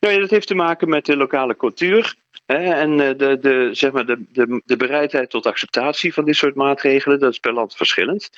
Nou 0.00 0.14
ja, 0.14 0.20
dat 0.20 0.30
heeft 0.30 0.46
te 0.46 0.54
maken 0.54 0.88
met 0.88 1.04
de 1.04 1.16
lokale 1.16 1.56
cultuur. 1.56 2.14
En 2.46 2.96
de, 2.96 3.38
de, 3.40 3.68
zeg 3.72 3.92
maar 3.92 4.06
de, 4.06 4.24
de, 4.28 4.62
de 4.64 4.76
bereidheid 4.76 5.30
tot 5.30 5.46
acceptatie 5.46 6.14
van 6.14 6.24
dit 6.24 6.36
soort 6.36 6.54
maatregelen, 6.54 7.18
dat 7.18 7.32
is 7.32 7.38
per 7.38 7.52
land 7.52 7.76
verschillend. 7.76 8.30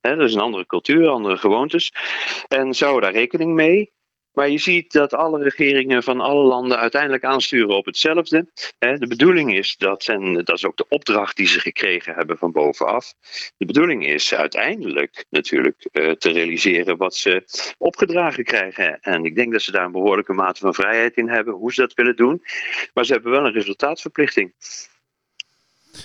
Dat 0.00 0.20
is 0.20 0.34
een 0.34 0.40
andere 0.40 0.66
cultuur, 0.66 1.08
andere 1.08 1.36
gewoontes. 1.36 1.92
En 2.48 2.74
zou 2.74 3.00
daar 3.00 3.12
rekening 3.12 3.54
mee? 3.54 3.94
Maar 4.36 4.48
je 4.48 4.58
ziet 4.58 4.92
dat 4.92 5.14
alle 5.14 5.42
regeringen 5.42 6.02
van 6.02 6.20
alle 6.20 6.42
landen 6.42 6.78
uiteindelijk 6.78 7.24
aansturen 7.24 7.76
op 7.76 7.84
hetzelfde. 7.84 8.46
De 8.78 9.06
bedoeling 9.08 9.54
is 9.54 9.76
dat, 9.76 10.08
en 10.08 10.34
dat 10.34 10.56
is 10.56 10.64
ook 10.64 10.76
de 10.76 10.88
opdracht 10.88 11.36
die 11.36 11.46
ze 11.46 11.60
gekregen 11.60 12.14
hebben 12.14 12.38
van 12.38 12.52
bovenaf. 12.52 13.14
De 13.56 13.66
bedoeling 13.66 14.06
is 14.06 14.34
uiteindelijk 14.34 15.24
natuurlijk 15.30 15.88
eh, 15.92 16.10
te 16.10 16.30
realiseren 16.30 16.96
wat 16.96 17.14
ze 17.14 17.44
opgedragen 17.78 18.44
krijgen. 18.44 19.00
En 19.00 19.24
ik 19.24 19.34
denk 19.34 19.52
dat 19.52 19.62
ze 19.62 19.72
daar 19.72 19.84
een 19.84 19.92
behoorlijke 19.92 20.32
mate 20.32 20.60
van 20.60 20.74
vrijheid 20.74 21.16
in 21.16 21.28
hebben 21.28 21.54
hoe 21.54 21.72
ze 21.72 21.80
dat 21.80 21.94
willen 21.94 22.16
doen. 22.16 22.42
Maar 22.94 23.04
ze 23.04 23.12
hebben 23.12 23.30
wel 23.30 23.46
een 23.46 23.52
resultaatverplichting. 23.52 24.52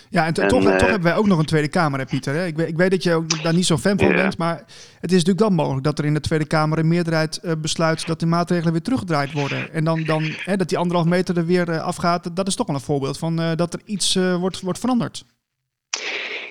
Ja, 0.09 0.25
en, 0.25 0.33
toch, 0.33 0.47
toch, 0.47 0.63
eh, 0.63 0.79
hebben 0.79 1.01
wij 1.01 1.15
ook 1.15 1.27
nog 1.27 1.39
een 1.39 1.45
Tweede 1.45 1.67
Kamer, 1.67 1.99
hè, 1.99 2.05
Pieter. 2.05 2.33
Hè? 2.33 2.45
Ik, 2.45 2.55
weet, 2.55 2.67
ik 2.67 2.77
weet 2.77 2.91
dat 2.91 3.03
je 3.03 3.13
ook 3.13 3.43
daar 3.43 3.53
niet 3.53 3.65
zo 3.65 3.77
fan 3.77 3.99
van 3.99 4.11
bent, 4.15 4.37
maar 4.37 4.55
het 4.99 5.11
is 5.11 5.17
natuurlijk 5.17 5.39
wel 5.39 5.49
mogelijk 5.49 5.83
dat 5.83 5.99
er 5.99 6.05
in 6.05 6.13
de 6.13 6.19
Tweede 6.19 6.47
Kamer 6.47 6.77
een 6.77 6.87
meerderheid 6.87 7.39
uh, 7.43 7.51
besluit 7.57 8.07
dat 8.07 8.19
de 8.19 8.25
maatregelen 8.25 8.71
weer 8.71 8.81
teruggedraaid 8.81 9.31
worden. 9.31 9.73
En 9.73 9.83
dan, 9.83 10.03
dan 10.03 10.23
hè, 10.23 10.57
dat 10.57 10.69
die 10.69 10.77
anderhalf 10.77 11.07
meter 11.07 11.37
er 11.37 11.45
weer 11.45 11.69
uh, 11.69 11.81
afgaat, 11.81 12.35
dat 12.35 12.47
is 12.47 12.55
toch 12.55 12.67
wel 12.67 12.75
een 12.75 12.81
voorbeeld 12.81 13.17
van 13.17 13.35
dat 13.55 13.73
er 13.73 13.81
iets 13.85 14.13
wordt, 14.13 14.61
wordt 14.61 14.79
veranderd. 14.79 15.25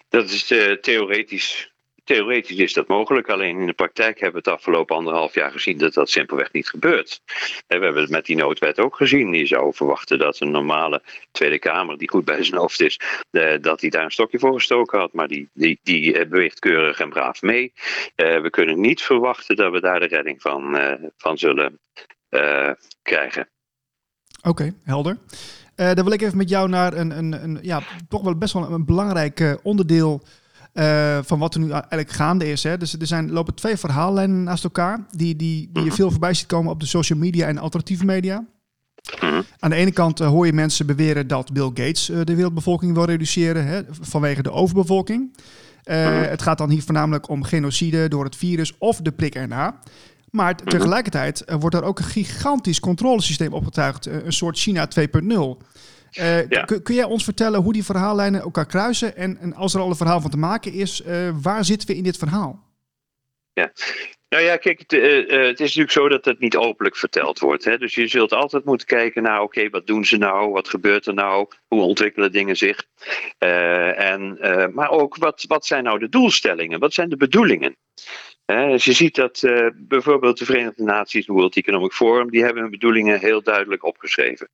Dat 0.09 0.31
is 0.31 0.47
theoretisch 0.81 1.70
Theoretisch 2.11 2.57
is 2.57 2.73
dat 2.73 2.89
mogelijk, 2.89 3.29
alleen 3.29 3.61
in 3.61 3.67
de 3.67 3.73
praktijk 3.73 4.21
hebben 4.21 4.43
we 4.43 4.51
het 4.51 4.59
afgelopen 4.59 4.97
anderhalf 4.97 5.35
jaar 5.35 5.51
gezien 5.51 5.79
dat 5.79 5.95
dat 5.95 6.11
simpelweg 6.11 6.53
niet 6.53 6.69
gebeurt. 6.69 7.21
We 7.67 7.75
hebben 7.75 8.01
het 8.01 8.11
met 8.11 8.27
die 8.27 8.37
noodwet 8.37 8.81
ook 8.81 8.97
gezien. 8.97 9.31
Die 9.31 9.47
zou 9.47 9.75
verwachten 9.75 10.19
dat 10.19 10.41
een 10.41 10.51
normale 10.51 11.03
Tweede 11.31 11.59
Kamer, 11.59 11.99
die 11.99 12.11
goed 12.11 12.25
bij 12.25 12.45
zijn 12.45 12.61
hoofd 12.61 12.81
is, 12.81 13.01
dat 13.61 13.81
hij 13.81 13.91
daar 13.91 14.05
een 14.05 14.11
stokje 14.11 14.39
voor 14.39 14.55
gestoken 14.55 14.99
had. 14.99 15.13
Maar 15.13 15.29
die, 15.29 15.49
die, 15.53 15.81
die 15.83 16.19
eh, 16.19 16.29
beweegt 16.29 16.59
keurig 16.59 17.01
en 17.01 17.09
braaf 17.09 17.43
mee. 17.43 17.73
Eh, 18.15 18.41
we 18.41 18.51
kunnen 18.51 18.81
niet 18.81 19.03
verwachten 19.03 19.57
dat 19.57 19.73
we 19.73 19.81
daar 19.81 20.01
de 20.01 20.07
redding 20.07 20.43
van, 20.43 20.77
uh, 20.77 20.93
van 21.17 21.39
zullen 21.39 21.79
krijgen. 23.03 23.49
Oké, 24.43 24.75
helder. 24.85 25.19
dan 25.75 26.05
wil 26.05 26.13
ik 26.13 26.23
even 26.23 26.37
met 26.37 26.49
jou 26.49 26.69
naar 26.69 26.93
een, 26.93 27.11
een, 27.11 27.33
een 27.33 27.59
ja, 27.63 27.83
toch 28.09 28.23
wel 28.23 28.39
best 28.39 28.53
wel 28.53 28.71
een 28.71 28.85
belangrijk 28.85 29.59
onderdeel 29.63 30.23
uh, 30.75 31.19
van 31.23 31.39
wat 31.39 31.55
er 31.55 31.61
nu 31.61 31.71
eigenlijk 31.71 32.11
gaande 32.11 32.51
is. 32.51 32.63
Hè. 32.63 32.77
Dus 32.77 32.93
er 32.99 33.07
zijn, 33.07 33.31
lopen 33.31 33.55
twee 33.55 33.77
verhaallijnen 33.77 34.43
naast 34.43 34.65
elkaar, 34.65 35.07
die, 35.11 35.37
die, 35.37 35.71
die 35.73 35.83
je 35.83 35.89
mhm. 35.89 35.97
veel 35.97 36.11
voorbij 36.11 36.35
ziet 36.35 36.47
komen 36.47 36.73
op 36.73 36.81
de 36.81 36.87
social 36.87 37.19
media 37.19 37.47
en 37.47 37.59
alternatieve 37.59 38.05
media. 38.05 38.45
Mhm. 39.21 39.43
Aan 39.59 39.71
de 39.71 39.77
ene 39.77 39.93
kant 39.93 40.21
uh, 40.21 40.27
hoor 40.27 40.47
je 40.47 40.53
mensen 40.53 40.87
beweren 40.87 41.27
dat 41.27 41.53
Bill 41.53 41.71
Gates 41.75 42.11
uh, 42.11 42.21
de 42.25 42.35
wereldbevolking 42.35 42.95
wil 42.95 43.05
reduceren 43.05 43.67
hè, 43.67 43.83
vanwege 44.01 44.43
de 44.43 44.53
overbevolking. 44.53 45.37
Mhm. 45.85 45.97
Het 46.29 46.43
gaat 46.43 46.59
dan 46.59 46.71
hier 46.71 46.83
voornamelijk 46.83 47.29
om 47.29 47.43
genocide 47.43 48.09
door 48.09 48.25
het 48.25 48.37
virus 48.37 48.79
of 48.79 49.01
de 49.01 49.13
prik 49.13 49.35
erna. 49.35 49.79
Maar 50.31 50.57
tegelijkertijd 50.57 51.45
wordt 51.59 51.77
er 51.77 51.83
ook 51.83 51.99
een 51.99 52.05
gigantisch 52.05 52.81
controlesysteem 52.81 53.53
opgetuigd, 53.53 54.07
een 54.07 54.33
soort 54.33 54.59
China 54.59 54.89
2.0. 54.99 55.07
Uh, 56.19 56.65
kun, 56.83 56.95
jij 56.95 57.05
ons 57.05 57.25
vertellen 57.25 57.61
hoe 57.61 57.73
die 57.73 57.85
verhaallijnen 57.85 58.41
elkaar 58.41 58.67
kruisen? 58.67 59.17
En, 59.17 59.39
en 59.41 59.55
als 59.55 59.75
er 59.75 59.81
al 59.81 59.89
een 59.89 59.97
verhaal 59.97 60.21
van 60.21 60.31
te 60.31 60.37
maken 60.37 60.73
is, 60.73 61.03
uh, 61.07 61.31
waar 61.43 61.65
zitten 61.65 61.89
we 61.89 61.97
in 61.97 62.03
dit 62.03 62.17
verhaal? 62.17 62.69
Ja, 63.53 63.73
nou 64.29 64.45
ja, 64.45 64.57
kijk, 64.57 64.79
het, 64.79 64.93
uh, 64.93 65.31
het, 65.47 65.61
is 65.61 65.67
natuurlijk 65.67 65.91
zo 65.91 66.09
dat 66.09 66.25
het 66.25 66.39
niet 66.39 66.57
openlijk 66.57 66.97
verteld 66.97 67.39
wordt. 67.39 67.65
Hè? 67.65 67.79
Dus 67.79 67.95
je 67.95 68.07
zult 68.07 68.33
altijd 68.33 68.65
moeten 68.65 68.87
kijken 68.87 69.23
naar, 69.23 69.43
oké, 69.43 69.69
wat 69.69 69.87
doen 69.87 70.05
ze 70.05 70.17
nou? 70.17 70.51
Wat 70.51 70.69
gebeurt 70.69 71.07
er 71.07 71.15
nou? 71.15 71.49
Hoe 71.69 71.83
ontwikkelen 71.83 72.33
dingen 72.33 72.57
zich? 72.57 72.87
en, 73.39 74.39
maar 74.75 74.91
ook, 74.91 75.17
wat, 75.17 75.45
wat 75.49 75.67
zijn 75.67 75.85
nou 75.85 75.99
de 75.99 76.09
doelstellingen? 76.09 76.81
Wat 76.81 76.95
zijn 76.95 77.09
de 77.09 77.17
bedoelingen? 77.17 77.77
dus 78.45 78.85
je 78.85 78.93
ziet 78.93 79.15
dat 79.15 79.43
bijvoorbeeld 79.75 80.39
de 80.39 80.45
Verenigde 80.45 80.83
Naties, 80.83 81.27
de 81.27 81.33
World 81.33 81.57
Economic 81.57 81.93
Forum, 81.93 82.31
die 82.31 82.45
hebben 82.45 82.63
hun 82.63 82.71
bedoelingen 82.71 83.21
heel 83.21 83.43
duidelijk 83.43 83.85
opgeschreven 83.85 84.49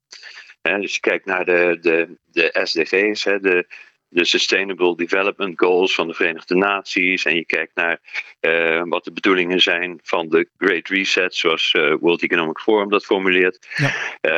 dus 0.81 0.95
je 0.95 1.01
kijkt 1.01 1.25
naar 1.25 1.45
de, 1.45 1.79
de, 1.81 2.17
de 2.31 2.61
SDG's, 2.63 3.25
hè, 3.25 3.41
de, 3.41 3.67
de 4.17 4.25
Sustainable 4.25 4.97
Development 4.97 5.59
Goals 5.59 5.95
van 5.95 6.07
de 6.07 6.15
Verenigde 6.15 6.55
Naties. 6.55 7.25
En 7.25 7.35
je 7.35 7.45
kijkt 7.45 7.75
naar 7.75 8.01
uh, 8.41 8.83
wat 8.85 9.05
de 9.05 9.13
bedoelingen 9.13 9.61
zijn 9.61 10.01
van 10.03 10.29
de 10.29 10.49
Great 10.59 10.89
Reset, 10.89 11.35
zoals 11.35 11.75
uh, 11.77 11.95
World 12.01 12.23
Economic 12.23 12.59
Forum 12.59 12.89
dat 12.89 13.05
formuleert. 13.05 13.69
Ja. 13.77 13.93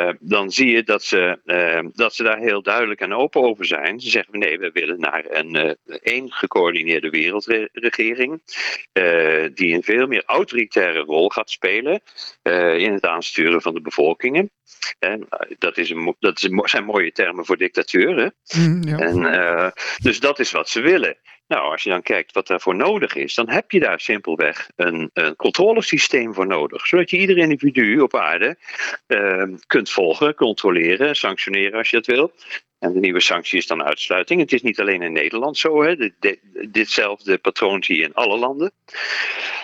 Uh, 0.08 0.14
dan 0.20 0.50
zie 0.50 0.70
je 0.70 0.82
dat 0.82 1.02
ze, 1.02 1.38
dat 1.94 2.14
ze 2.14 2.22
daar 2.22 2.38
heel 2.38 2.62
duidelijk 2.62 3.00
en 3.00 3.14
open 3.14 3.42
over 3.42 3.64
zijn. 3.64 4.00
Ze 4.00 4.10
zeggen 4.10 4.38
nee, 4.38 4.58
we 4.58 4.70
willen 4.72 5.00
naar 5.00 5.24
een 5.28 5.76
één 6.02 6.32
gecoördineerde 6.32 7.10
wereldregering. 7.10 8.42
die 9.54 9.74
een 9.74 9.82
veel 9.82 10.06
meer 10.06 10.22
autoritaire 10.26 11.00
rol 11.00 11.28
gaat 11.28 11.50
spelen 11.50 12.00
in 12.76 12.92
het 12.92 13.06
aansturen 13.06 13.62
van 13.62 13.74
de 13.74 13.80
bevolkingen. 13.80 14.50
En 14.98 15.28
dat, 15.58 15.78
is 15.78 15.90
een, 15.90 16.16
dat 16.18 16.40
zijn 16.64 16.84
mooie 16.84 17.12
termen 17.12 17.44
voor 17.44 17.56
dictatuur. 17.56 18.16
Hè? 18.16 18.58
Mm, 18.60 18.82
ja. 18.82 18.98
En 18.98 19.24
eh, 19.24 19.67
dus 20.02 20.20
dat 20.20 20.38
is 20.38 20.50
wat 20.50 20.68
ze 20.68 20.80
willen. 20.80 21.16
Nou, 21.48 21.70
als 21.70 21.82
je 21.82 21.90
dan 21.90 22.02
kijkt 22.02 22.32
wat 22.32 22.46
daarvoor 22.46 22.76
nodig 22.76 23.14
is, 23.14 23.34
dan 23.34 23.48
heb 23.48 23.70
je 23.70 23.80
daar 23.80 24.00
simpelweg 24.00 24.70
een, 24.76 25.10
een 25.12 25.36
controlesysteem 25.36 26.34
voor 26.34 26.46
nodig. 26.46 26.86
Zodat 26.86 27.10
je 27.10 27.18
ieder 27.18 27.38
individu 27.38 28.00
op 28.00 28.14
aarde 28.14 28.56
uh, 29.06 29.42
kunt 29.66 29.90
volgen, 29.90 30.34
controleren, 30.34 31.16
sanctioneren 31.16 31.78
als 31.78 31.90
je 31.90 31.96
dat 31.96 32.06
wil. 32.06 32.32
En 32.78 32.92
de 32.92 33.00
nieuwe 33.00 33.20
sanctie 33.20 33.58
is 33.58 33.66
dan 33.66 33.82
uitsluiting. 33.82 34.40
Het 34.40 34.52
is 34.52 34.62
niet 34.62 34.80
alleen 34.80 35.02
in 35.02 35.12
Nederland 35.12 35.58
zo. 35.58 35.82
Hè. 35.82 36.10
ditzelfde 36.70 37.38
patroon 37.38 37.82
zie 37.82 37.96
je 37.96 38.02
in 38.02 38.14
alle 38.14 38.38
landen. 38.38 38.72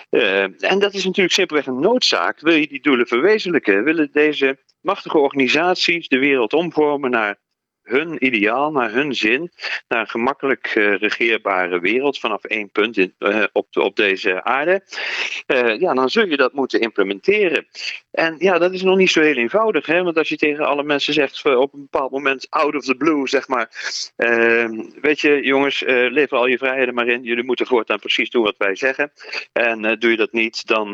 Uh, 0.09 0.41
en 0.43 0.79
dat 0.79 0.93
is 0.93 1.05
natuurlijk 1.05 1.35
simpelweg 1.35 1.65
een 1.65 1.79
noodzaak. 1.79 2.39
Wil 2.39 2.55
je 2.55 2.67
die 2.67 2.81
doelen 2.81 3.07
verwezenlijken? 3.07 3.83
Willen 3.83 4.09
deze 4.11 4.57
machtige 4.81 5.17
organisaties 5.17 6.07
de 6.07 6.19
wereld 6.19 6.53
omvormen 6.53 7.09
naar 7.09 7.37
hun 7.85 8.25
ideaal, 8.25 8.71
naar 8.71 8.91
hun 8.91 9.15
zin, 9.15 9.51
naar 9.87 9.99
een 9.99 10.07
gemakkelijk 10.07 10.75
uh, 10.75 10.97
regeerbare 10.97 11.79
wereld 11.79 12.19
vanaf 12.19 12.43
één 12.43 12.69
punt 12.69 12.97
in, 12.97 13.13
uh, 13.19 13.43
op, 13.51 13.67
op 13.77 13.95
deze 13.95 14.43
aarde, 14.43 14.81
uh, 15.47 15.79
ja, 15.79 15.93
dan 15.93 16.09
zul 16.09 16.25
je 16.25 16.37
dat 16.37 16.53
moeten 16.53 16.79
implementeren. 16.79 17.67
En 18.11 18.35
ja, 18.37 18.57
dat 18.57 18.73
is 18.73 18.81
nog 18.81 18.97
niet 18.97 19.11
zo 19.11 19.21
heel 19.21 19.35
eenvoudig, 19.35 19.85
hè? 19.85 20.03
want 20.03 20.17
als 20.17 20.29
je 20.29 20.37
tegen 20.37 20.65
alle 20.65 20.83
mensen 20.83 21.13
zegt 21.13 21.45
op 21.45 21.73
een 21.73 21.81
bepaald 21.81 22.11
moment 22.11 22.47
out 22.49 22.75
of 22.75 22.83
the 22.83 22.95
blue, 22.95 23.27
zeg 23.27 23.47
maar, 23.47 23.69
ehm, 24.15 24.83
weet 25.01 25.19
je, 25.19 25.41
jongens, 25.41 25.83
lever 25.85 26.37
al 26.37 26.47
je 26.47 26.57
vrijheden 26.57 26.93
maar 26.93 27.07
in, 27.07 27.23
jullie 27.23 27.43
moeten 27.43 27.67
voortaan 27.67 27.99
precies 27.99 28.29
doen 28.29 28.43
wat 28.43 28.57
wij 28.57 28.75
zeggen. 28.75 29.11
En 29.51 29.99
doe 29.99 30.11
je 30.11 30.17
dat 30.17 30.31
niet, 30.31 30.67
dan 30.67 30.87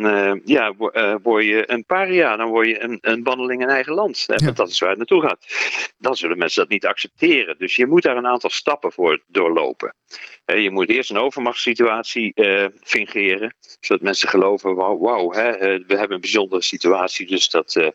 ja, 0.46 0.74
word 1.22 1.46
je 1.46 1.64
een 1.72 1.86
paria, 1.86 2.36
dan 2.36 2.50
word 2.50 2.68
je 2.68 2.84
een, 2.84 2.98
een 3.02 3.24
wandeling 3.24 3.62
in 3.62 3.70
eigen 3.70 3.94
land. 3.94 4.24
Hè? 4.28 4.36
Want 4.46 4.58
dat 4.58 4.70
is 4.70 4.80
waar 4.80 4.90
het 4.90 4.98
naartoe 4.98 5.22
gaat. 5.22 5.46
Dan 5.98 6.16
zullen 6.16 6.38
mensen 6.38 6.62
dat 6.62 6.72
niet 6.72 6.81
accepteren. 6.88 7.58
Dus 7.58 7.76
je 7.76 7.88
moet 7.88 8.04
daar 8.04 8.18
een 8.18 8.28
aantal 8.28 8.50
stappen 8.50 8.92
voor 8.92 9.24
doorlopen. 9.28 9.96
Je 10.46 10.72
moet 10.72 10.90
eerst 10.90 11.10
een 11.10 11.18
overmachtssituatie 11.18 12.32
uh, 12.36 12.66
fingeren, 12.82 13.56
zodat 13.80 14.04
mensen 14.04 14.30
geloven: 14.30 14.76
wauw, 14.76 15.32
eh, 15.32 15.80
we 15.88 15.98
hebben 15.98 16.12
een 16.12 16.22
bijzondere 16.22 16.62
situatie, 16.62 17.28
dus 17.28 17.50
dat, 17.50 17.76
uh, 17.76 17.88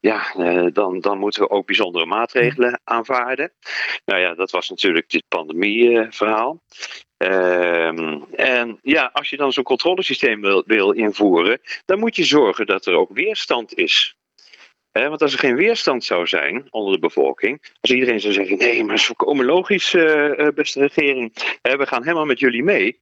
ja, 0.00 0.32
dan, 0.72 1.00
dan 1.00 1.18
moeten 1.18 1.42
we 1.42 1.50
ook 1.50 1.66
bijzondere 1.66 2.06
maatregelen 2.06 2.80
aanvaarden. 2.84 3.52
Nou 4.04 4.20
ja, 4.20 4.34
dat 4.34 4.50
was 4.50 4.68
natuurlijk 4.68 5.10
dit 5.10 5.24
pandemieverhaal. 5.28 6.62
Uh, 7.18 7.86
en 8.40 8.78
ja, 8.82 9.10
als 9.12 9.30
je 9.30 9.36
dan 9.36 9.52
zo'n 9.52 9.64
controlesysteem 9.64 10.40
wil, 10.40 10.62
wil 10.66 10.90
invoeren, 10.90 11.60
dan 11.84 11.98
moet 11.98 12.16
je 12.16 12.24
zorgen 12.24 12.66
dat 12.66 12.86
er 12.86 12.94
ook 12.94 13.10
weerstand 13.12 13.74
is 13.74 14.16
want 14.92 15.22
als 15.22 15.32
er 15.32 15.38
geen 15.38 15.56
weerstand 15.56 16.04
zou 16.04 16.26
zijn 16.26 16.66
onder 16.70 16.92
de 16.92 16.98
bevolking, 16.98 17.62
als 17.80 17.90
iedereen 17.90 18.20
zou 18.20 18.32
zeggen: 18.32 18.58
nee, 18.58 18.80
maar 18.80 18.90
het 18.90 19.00
is 19.00 19.06
volkomen 19.06 19.44
logisch, 19.44 19.94
uh, 19.94 20.48
beste 20.54 20.80
regering, 20.80 21.32
we 21.62 21.86
gaan 21.86 22.02
helemaal 22.02 22.24
met 22.24 22.40
jullie 22.40 22.62
mee. 22.62 23.00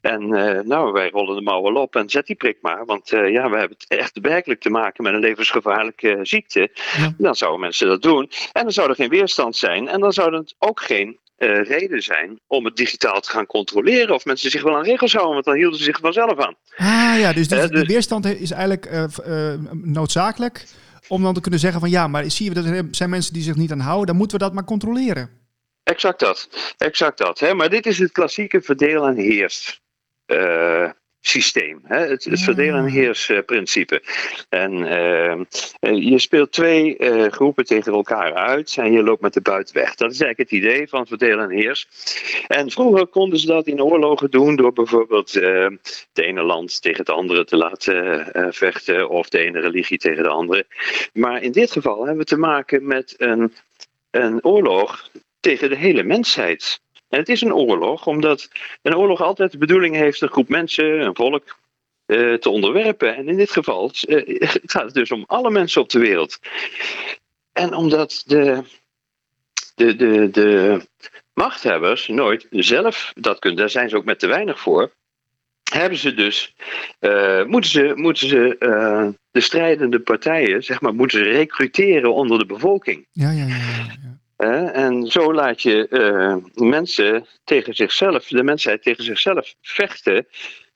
En 0.00 0.22
uh, 0.22 0.60
nou, 0.60 0.92
wij 0.92 1.10
rollen 1.10 1.36
de 1.36 1.42
mouw 1.42 1.62
wel 1.62 1.82
op 1.82 1.96
en 1.96 2.10
zet 2.10 2.26
die 2.26 2.36
prik 2.36 2.58
maar, 2.60 2.84
want 2.84 3.08
ja, 3.08 3.50
we 3.50 3.58
hebben 3.58 3.76
het 3.78 3.84
echt 3.88 4.18
werkelijk 4.20 4.60
te 4.60 4.70
maken 4.70 5.04
met 5.04 5.14
een 5.14 5.20
levensgevaarlijke 5.20 6.18
ziekte. 6.22 6.70
Dan 7.18 7.34
zouden 7.34 7.60
mensen 7.60 7.86
dat 7.86 8.02
doen. 8.02 8.30
En 8.52 8.62
dan 8.62 8.72
zou 8.72 8.88
er 8.88 8.94
geen 8.94 9.08
weerstand 9.08 9.56
zijn 9.56 9.88
en 9.88 10.00
dan 10.00 10.12
zou 10.12 10.36
het 10.36 10.54
ook 10.58 10.80
geen 10.80 11.18
reden 11.36 12.02
zijn 12.02 12.40
om 12.46 12.64
het 12.64 12.76
digitaal 12.76 13.20
te 13.20 13.30
gaan 13.30 13.46
controleren. 13.46 14.14
Of 14.14 14.24
mensen 14.24 14.50
zich 14.50 14.62
wel 14.62 14.76
aan 14.76 14.84
regels 14.84 15.12
houden, 15.12 15.34
want 15.34 15.44
dan 15.44 15.54
hielden 15.54 15.78
ze 15.78 15.84
zich 15.84 15.98
vanzelf 16.00 16.38
aan. 16.38 16.54
Ah 16.76 17.14
ja, 17.18 17.32
dus, 17.32 17.48
dus 17.48 17.68
de 17.68 17.84
weerstand 17.84 18.26
is 18.26 18.50
eigenlijk 18.50 18.90
noodzakelijk 19.72 20.64
om 21.08 21.22
dan 21.22 21.34
te 21.34 21.40
kunnen 21.40 21.60
zeggen 21.60 21.80
van 21.80 21.90
ja, 21.90 22.08
maar 22.08 22.30
zie 22.30 22.54
je, 22.54 22.60
er 22.60 22.86
zijn 22.90 23.10
mensen 23.10 23.32
die 23.32 23.42
zich 23.42 23.56
niet 23.56 23.72
aan 23.72 23.80
houden, 23.80 24.06
dan 24.06 24.16
moeten 24.16 24.38
we 24.38 24.44
dat 24.44 24.54
maar 24.54 24.64
controleren. 24.64 25.30
Exact 25.82 26.20
dat, 26.20 26.48
exact 26.76 27.18
dat. 27.18 27.38
Hè? 27.38 27.54
Maar 27.54 27.70
dit 27.70 27.86
is 27.86 27.98
het 27.98 28.12
klassieke 28.12 28.60
verdeel 28.60 29.06
en 29.06 29.16
heers 29.16 29.82
uh, 30.26 30.90
systeem. 31.26 31.80
Hè? 31.84 31.98
Het, 31.98 32.24
het 32.24 32.40
verdelen 32.40 32.84
en 32.84 32.90
heersprincipe. 32.90 34.02
En 34.48 34.72
je 35.80 36.18
speelt 36.18 36.52
twee 36.52 36.96
groepen 37.30 37.64
tegen 37.64 37.92
elkaar 37.92 38.34
uit 38.34 38.76
en 38.76 38.92
je 38.92 39.02
loopt 39.02 39.20
met 39.20 39.34
de 39.34 39.40
buit 39.40 39.72
weg. 39.72 39.94
Dat 39.94 40.12
is 40.12 40.20
eigenlijk 40.20 40.50
het 40.50 40.60
idee 40.60 40.88
van 40.88 41.06
verdelen 41.06 41.50
en 41.50 41.56
heers. 41.56 41.88
En 42.46 42.70
vroeger 42.70 43.06
konden 43.06 43.38
ze 43.38 43.46
dat 43.46 43.66
in 43.66 43.82
oorlogen 43.82 44.30
doen 44.30 44.56
door 44.56 44.72
bijvoorbeeld 44.72 45.32
de 45.32 45.78
ene 46.12 46.42
land 46.42 46.82
tegen 46.82 46.98
het 46.98 47.10
andere 47.10 47.44
te 47.44 47.56
laten 47.56 48.28
vechten 48.54 49.08
of 49.08 49.28
de 49.28 49.38
ene 49.38 49.60
religie 49.60 49.98
tegen 49.98 50.22
de 50.22 50.28
andere. 50.28 50.66
Maar 51.12 51.42
in 51.42 51.52
dit 51.52 51.70
geval 51.70 51.98
hebben 51.98 52.16
we 52.18 52.24
te 52.24 52.38
maken 52.38 52.86
met 52.86 53.14
een, 53.16 53.52
een 54.10 54.44
oorlog 54.44 55.10
tegen 55.40 55.68
de 55.68 55.76
hele 55.76 56.02
mensheid. 56.02 56.80
En 57.14 57.20
het 57.20 57.28
is 57.28 57.40
een 57.40 57.54
oorlog, 57.54 58.06
omdat 58.06 58.48
een 58.82 58.96
oorlog 58.96 59.20
altijd 59.20 59.52
de 59.52 59.58
bedoeling 59.58 59.94
heeft 59.94 60.20
een 60.20 60.28
groep 60.28 60.48
mensen, 60.48 61.00
een 61.00 61.14
volk, 61.14 61.58
eh, 62.06 62.34
te 62.34 62.50
onderwerpen. 62.50 63.16
En 63.16 63.28
in 63.28 63.36
dit 63.36 63.50
geval 63.50 63.90
uh, 64.08 64.48
gaat 64.64 64.84
het 64.84 64.94
dus 64.94 65.10
om 65.10 65.24
alle 65.26 65.50
mensen 65.50 65.82
op 65.82 65.88
de 65.88 65.98
wereld. 65.98 66.38
En 67.52 67.74
omdat 67.74 68.22
de, 68.26 68.62
de, 69.74 69.96
de, 69.96 70.30
de 70.30 70.80
machthebbers 71.34 72.08
nooit 72.08 72.46
zelf 72.50 73.12
dat 73.14 73.38
kunnen, 73.38 73.60
daar 73.60 73.70
zijn 73.70 73.88
ze 73.88 73.96
ook 73.96 74.04
met 74.04 74.18
te 74.18 74.26
weinig 74.26 74.60
voor, 74.60 74.92
hebben 75.72 75.98
ze 75.98 76.14
dus, 76.14 76.54
uh, 77.00 77.44
moeten 77.44 77.70
ze, 77.70 77.92
moeten 77.94 78.28
ze 78.28 78.56
de 79.30 79.40
strijdende 79.40 80.00
partijen, 80.00 80.62
zeg 80.62 80.80
maar, 80.80 80.94
moeten 80.94 81.18
ze 81.18 81.24
recruteren 81.24 82.14
onder 82.14 82.38
de 82.38 82.46
bevolking. 82.46 83.06
Ja, 83.12 83.30
ja. 83.30 83.46
ja 83.46 84.13
en 84.72 85.06
zo 85.06 85.34
laat 85.34 85.62
je 85.62 85.86
uh, 85.90 86.66
mensen 86.68 87.26
tegen 87.44 87.74
zichzelf, 87.74 88.26
de 88.26 88.42
mensheid 88.42 88.82
tegen 88.82 89.04
zichzelf 89.04 89.54
vechten. 89.60 90.26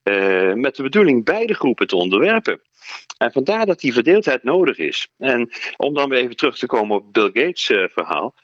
Uh, 0.03 0.53
met 0.53 0.77
de 0.77 0.83
bedoeling 0.83 1.25
beide 1.25 1.55
groepen 1.55 1.87
te 1.87 1.97
onderwerpen. 1.97 2.61
En 3.19 3.33
vandaar 3.33 3.67
dat 3.67 3.81
die 3.81 3.93
verdeeldheid 3.93 4.43
nodig 4.43 4.79
is. 4.79 5.09
En 5.19 5.51
om 5.77 5.95
dan 5.95 6.09
weer 6.09 6.19
even 6.19 6.37
terug 6.37 6.59
te 6.59 6.67
komen 6.67 6.97
op 6.97 7.13
Bill 7.13 7.31
Gates' 7.33 7.69
uh, 7.69 7.85
verhaal. 7.89 8.35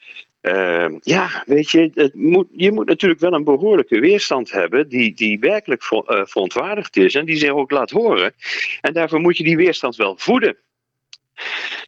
ja, 1.01 1.43
weet 1.47 1.71
je, 1.71 1.91
het 1.95 2.15
moet, 2.15 2.47
je 2.53 2.73
moet 2.73 2.87
natuurlijk 2.87 3.21
wel 3.21 3.33
een 3.33 3.45
behoorlijke 3.45 4.01
weerstand 4.01 4.51
hebben 4.51 4.89
die, 4.89 5.15
die 5.15 5.39
werkelijk 5.39 5.83
verontwaardigd 5.83 6.97
is 6.97 7.15
en 7.15 7.25
die 7.25 7.37
zich 7.37 7.51
ook 7.51 7.71
laat 7.71 7.91
horen. 7.91 8.35
En 8.81 8.93
daarvoor 8.93 9.21
moet 9.21 9.37
je 9.37 9.45
die 9.45 9.57
weerstand 9.57 9.97
wel 9.97 10.17
voeden 10.17 10.57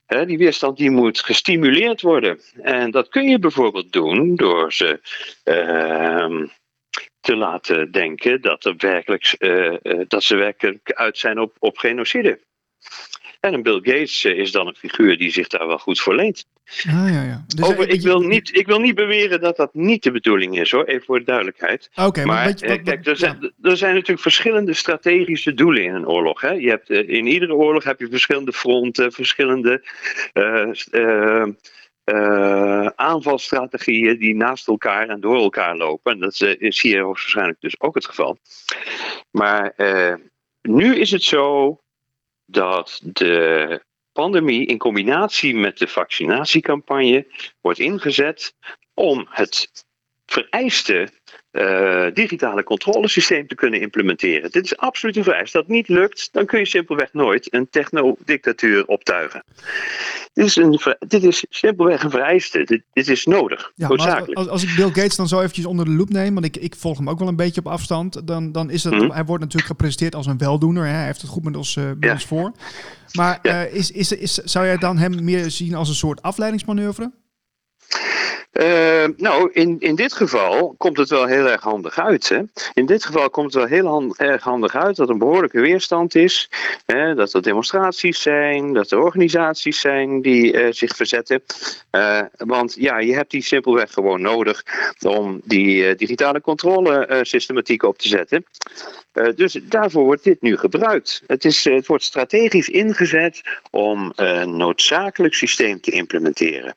die 0.07 0.39
weerstand 0.39 0.77
die 0.77 0.91
moet 0.91 1.21
gestimuleerd 1.21 2.01
worden. 2.01 2.41
En 2.63 2.91
dat 2.91 3.09
kun 3.09 3.29
je 3.29 3.39
bijvoorbeeld 3.39 3.93
doen 3.93 4.37
door 4.37 4.73
ze 4.73 5.01
ehm, 5.45 6.47
te 7.21 7.37
laten 7.37 7.91
denken 7.91 8.41
dat, 8.41 8.65
er 8.65 8.75
werkelijk, 8.77 9.35
uh, 9.39 9.77
dat 10.09 10.23
ze 10.23 10.37
werkelijk 10.37 10.93
uit 10.93 11.19
zijn 11.19 11.39
op, 11.39 11.57
op 11.59 11.79
genocide. 11.79 12.41
En 13.47 13.55
een 13.55 13.63
Bill 13.63 13.81
Gates 13.83 14.25
eh, 14.25 14.39
is 14.39 14.53
dan 14.53 14.67
een 14.67 14.75
figuur 14.75 15.19
die 15.19 15.31
zich 15.31 15.49
daar 15.49 15.67
wel 15.67 15.79
goed 15.79 16.01
voor 16.01 16.15
leent. 16.15 16.47
Ah, 16.87 17.11
ja, 17.13 17.23
ja. 17.23 17.45
Dus 17.47 17.65
Over, 17.65 17.89
ik, 17.89 18.01
wil 18.01 18.21
niet, 18.21 18.57
ik 18.57 18.67
wil 18.67 18.81
niet 18.81 18.95
beweren 18.95 19.41
dat 19.41 19.57
dat 19.57 19.75
niet 19.75 20.03
de 20.03 20.11
bedoeling 20.11 20.59
is 20.59 20.71
hoor, 20.71 20.85
even 20.85 21.05
voor 21.05 21.19
de 21.19 21.25
duidelijkheid. 21.25 21.91
Oké, 21.95 22.25
maar, 22.25 22.37
maar 22.37 22.49
je, 22.49 22.83
kijk, 22.83 23.07
er 23.07 23.17
zijn, 23.17 23.53
er 23.63 23.77
zijn 23.77 23.93
natuurlijk 23.93 24.21
verschillende 24.21 24.75
strategische 24.75 25.55
doelen 25.55 25.85
in 25.85 25.95
een 25.95 26.09
oorlog. 26.09 26.41
Hè? 26.41 26.51
Je 26.51 26.69
hebt, 26.69 26.91
in 26.91 27.27
iedere 27.27 27.55
oorlog 27.55 27.85
heb 27.85 28.01
je 28.01 28.09
verschillende 28.09 28.53
fronten, 28.53 29.13
verschillende 29.13 29.85
uh, 30.35 31.47
uh, 32.05 32.87
aanvalsstrategieën 32.87 34.19
die 34.19 34.35
naast 34.35 34.69
elkaar 34.69 35.09
en 35.09 35.21
door 35.21 35.37
elkaar 35.37 35.77
lopen. 35.77 36.13
En 36.13 36.21
dat 36.21 36.41
is 36.59 36.83
hier 36.83 37.05
waarschijnlijk 37.05 37.61
dus 37.61 37.81
ook 37.81 37.95
het 37.95 38.07
geval. 38.07 38.39
Maar 39.31 39.75
nu 40.63 40.97
is 40.97 41.11
het 41.11 41.23
zo 41.23 41.81
dat 42.47 43.01
de 43.03 43.85
pandemie 44.13 44.67
in 44.67 44.79
combinatie 44.79 45.55
met 45.55 45.79
de 45.79 45.89
vaccinatiecampagne 45.89 47.27
wordt 47.61 47.79
ingezet 47.79 48.55
om 48.95 49.27
het 49.31 49.86
vereiste 50.27 51.09
uh, 51.53 52.07
digitale 52.15 52.63
controlesysteem 52.63 53.47
te 53.47 53.55
kunnen 53.55 53.81
implementeren. 53.81 54.51
Dit 54.51 54.65
is 54.65 54.77
absoluut 54.77 55.17
een 55.17 55.25
vereist. 55.25 55.53
Dat 55.53 55.69
niet 55.69 55.89
lukt, 55.89 56.29
dan 56.33 56.47
kun 56.47 56.59
je 56.59 56.67
simpelweg 56.67 57.13
nooit 57.13 57.55
een 57.55 57.69
technodictatuur 57.71 58.87
optuigen. 58.87 59.45
Dit 60.33 60.47
is, 60.47 60.57
een, 60.57 60.81
dit 61.09 61.25
is 61.25 61.45
simpelweg 61.49 62.03
een 62.03 62.11
vereiste. 62.11 62.65
Dit, 62.65 62.83
dit 62.93 63.09
is 63.09 63.27
nodig. 63.27 63.73
Ja, 63.75 63.89
noodzakelijk. 63.89 64.39
Als, 64.39 64.49
als, 64.49 64.63
ik 64.63 64.77
Bill 64.77 64.87
Gates 64.87 65.17
dan 65.17 65.29
zo 65.29 65.39
eventjes 65.39 65.67
onder 65.67 65.85
de 65.85 65.91
loep 65.91 66.09
neem, 66.09 66.35
want 66.35 66.47
ik, 66.47 66.57
ik 66.57 66.75
volg 66.75 66.99
hem 66.99 67.09
ook 67.09 67.19
wel 67.19 67.29
een 67.29 67.37
beetje 67.37 67.61
op 67.61 67.67
afstand, 67.67 68.27
dan, 68.27 68.53
dan 68.53 68.71
is 68.71 68.85
het, 68.85 68.95
mhm. 68.95 69.11
hij 69.11 69.25
wordt 69.25 69.43
natuurlijk 69.43 69.71
gepresenteerd 69.71 70.15
als 70.15 70.27
een 70.27 70.39
weldoener. 70.39 70.85
Hè? 70.85 70.93
Hij 70.93 71.07
heeft 71.07 71.21
het 71.21 71.31
goed 71.31 71.45
met 71.45 71.57
ons, 71.57 71.77
uh, 71.77 71.85
met 72.01 72.11
ons 72.11 72.27
voor. 72.27 72.53
Maar 73.13 73.39
uh, 73.43 73.75
is, 73.75 73.91
is, 73.91 74.13
is, 74.13 74.35
zou 74.35 74.67
jij 74.67 74.77
dan 74.77 74.99
hem 74.99 75.25
meer 75.25 75.51
zien 75.51 75.75
als 75.75 75.89
een 75.89 75.95
soort 75.95 76.23
afleidingsmanoeuvre? 76.23 77.11
Uh, 78.61 79.05
nou, 79.17 79.51
in, 79.53 79.77
in 79.79 79.95
dit 79.95 80.13
geval 80.13 80.75
komt 80.79 80.97
het 80.97 81.09
wel 81.09 81.27
heel 81.27 81.49
erg 81.49 81.63
handig 81.63 81.99
uit. 81.99 82.29
Hè? 82.29 82.41
In 82.75 82.87
dit 82.87 83.05
geval 83.05 83.31
komt 83.31 83.55
het 83.55 83.63
wel 83.63 83.83
heel 83.83 84.15
erg 84.17 84.43
handig 84.43 84.75
uit 84.75 84.97
dat 84.97 85.09
er 85.09 85.17
behoorlijke 85.17 85.61
weerstand 85.61 86.15
is. 86.15 86.51
Hè? 86.87 87.15
Dat 87.15 87.33
er 87.33 87.43
demonstraties 87.43 88.23
zijn, 88.23 88.73
dat 88.73 88.91
er 88.91 88.99
organisaties 88.99 89.81
zijn 89.81 90.23
die 90.23 90.53
uh, 90.53 90.73
zich 90.73 90.97
verzetten. 90.97 91.43
Uh, 91.91 92.21
want 92.37 92.75
ja, 92.79 92.99
je 92.99 93.15
hebt 93.15 93.31
die 93.31 93.43
simpelweg 93.43 93.93
gewoon 93.93 94.21
nodig 94.21 94.63
om 95.07 95.41
die 95.45 95.95
digitale 95.95 96.41
controle 96.41 97.21
systematiek 97.23 97.83
op 97.83 97.99
te 97.99 98.09
zetten. 98.09 98.45
dus 99.35 99.59
daarvoor 99.63 100.05
wordt 100.05 100.25
dit 100.25 100.43
nu 100.43 100.57
gebruikt. 100.57 101.23
Het, 101.27 101.45
is, 101.45 101.65
het 101.65 101.87
wordt 101.87 102.05
strategisch 102.05 102.69
ingezet 102.69 103.43
om 103.71 104.13
een 104.15 104.57
noodzakelijk 104.57 105.35
systeem 105.35 105.81
te 105.81 105.91
implementeren. 105.91 106.75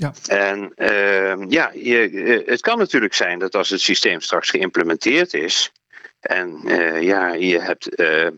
Ja. 0.00 0.12
En 0.26 0.72
uh, 0.76 1.34
ja, 1.48 1.70
je, 1.74 2.10
eh, 2.10 2.46
het 2.46 2.60
kan 2.60 2.78
natuurlijk 2.78 3.14
zijn 3.14 3.38
dat 3.38 3.54
als 3.54 3.68
het 3.68 3.80
systeem 3.80 4.20
straks 4.20 4.50
geïmplementeerd 4.50 5.34
is. 5.34 5.72
En 6.20 6.60
uh, 6.64 7.02
ja, 7.02 7.32
je 7.32 7.60
hebt 7.60 8.00
uh, 8.00 8.28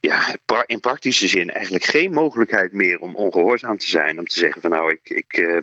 ja, 0.00 0.36
in 0.66 0.80
praktische 0.80 1.28
zin 1.28 1.50
eigenlijk 1.50 1.84
geen 1.84 2.12
mogelijkheid 2.12 2.72
meer 2.72 2.98
om 2.98 3.16
ongehoorzaam 3.16 3.78
te 3.78 3.86
zijn. 3.86 4.18
Om 4.18 4.26
te 4.26 4.38
zeggen 4.38 4.60
van 4.60 4.70
nou, 4.70 4.92
ik, 4.92 5.10
ik, 5.10 5.62